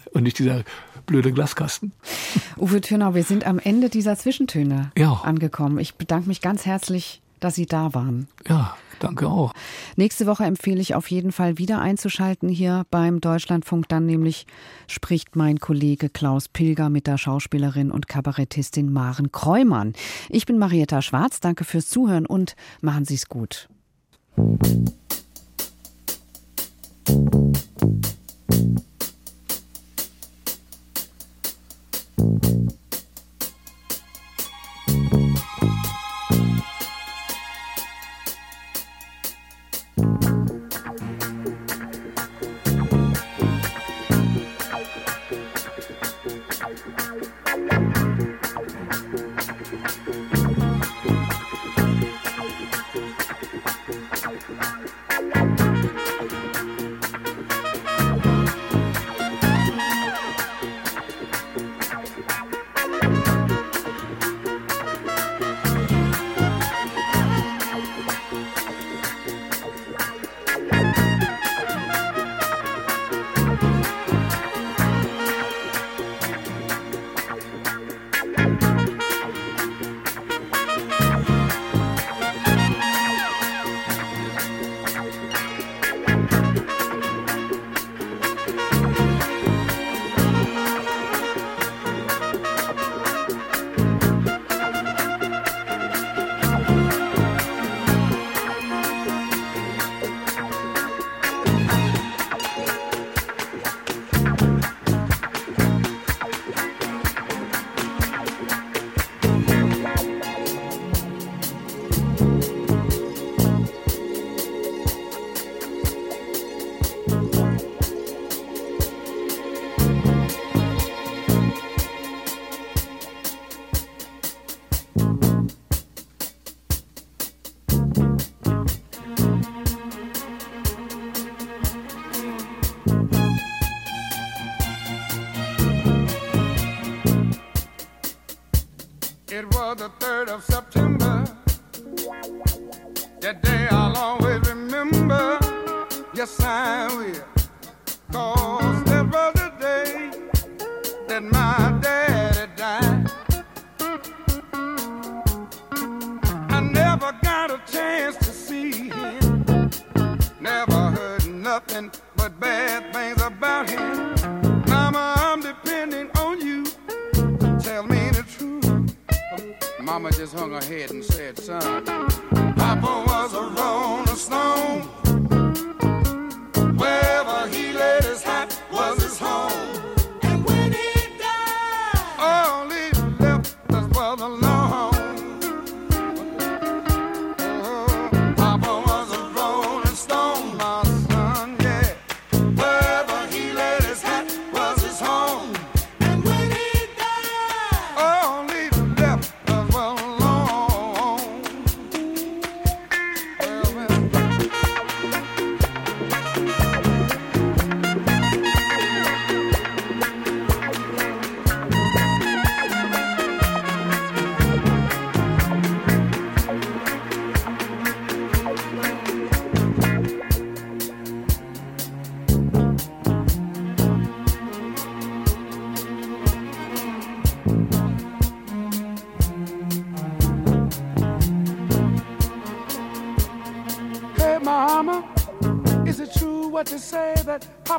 Und 0.14 0.24
nicht 0.24 0.40
dieser 0.40 0.64
blöde 1.08 1.32
Glaskasten. 1.32 1.92
Uwe 2.58 2.82
Thürnau, 2.82 3.16
wir 3.16 3.24
sind 3.24 3.48
am 3.48 3.58
Ende 3.58 3.90
dieser 3.90 4.16
Zwischentöne 4.16 4.92
Ja. 4.96 5.14
angekommen. 5.24 5.80
Ich 5.80 5.96
bedanke 5.96 6.28
mich 6.28 6.42
ganz 6.42 6.68
herzlich, 6.68 7.22
dass 7.40 7.56
Sie 7.56 7.66
da 7.66 7.94
waren. 7.94 8.28
Ja, 8.48 8.76
danke 9.00 9.28
auch. 9.28 9.54
Nächste 9.96 10.26
Woche 10.26 10.44
empfehle 10.44 10.82
ich 10.82 10.96
auf 10.96 11.10
jeden 11.12 11.32
Fall 11.32 11.58
wieder 11.60 11.80
einzuschalten 11.80 12.50
hier 12.50 12.86
beim 12.90 13.22
Deutschlandfunk. 13.22 13.88
Dann 13.90 14.06
nämlich 14.06 14.48
spricht 14.88 15.36
mein 15.36 15.60
Kollege 15.60 16.10
Klaus 16.10 16.48
Pilger 16.48 16.90
mit 16.90 17.06
der 17.08 17.18
Schauspielerin 17.18 17.92
und 17.92 18.08
Kabarettistin 18.08 18.92
Maren 18.92 19.32
Kreumann. 19.32 19.94
Ich 20.30 20.46
bin 20.46 20.58
Marietta 20.58 21.02
Schwarz. 21.02 21.40
Danke 21.40 21.64
fürs 21.64 21.88
Zuhören 21.90 22.26
und 22.26 22.56
machen 22.82 23.06
Sie 23.06 23.16
es 23.16 23.28
gut. 23.30 23.70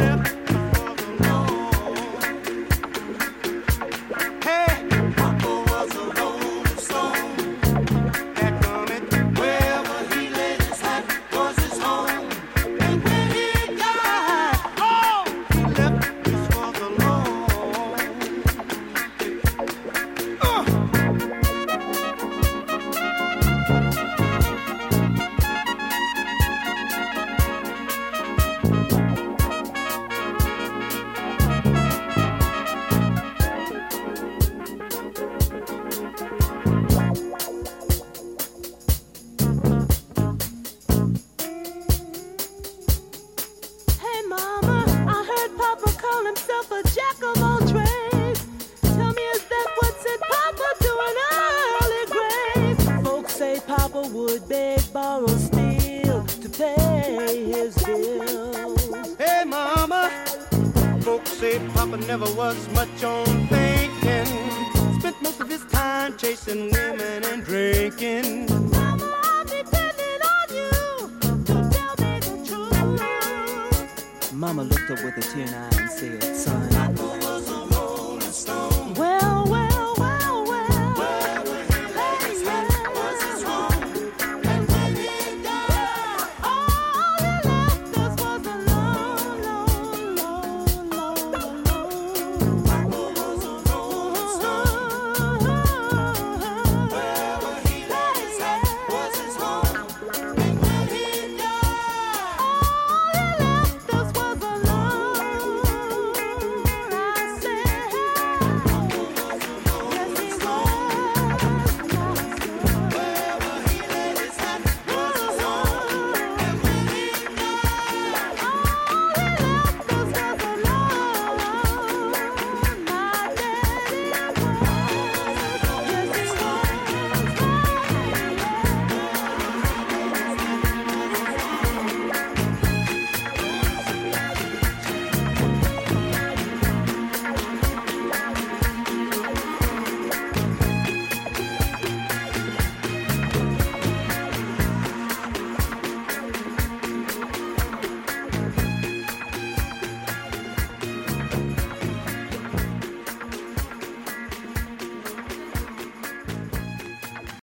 left. 0.00 0.41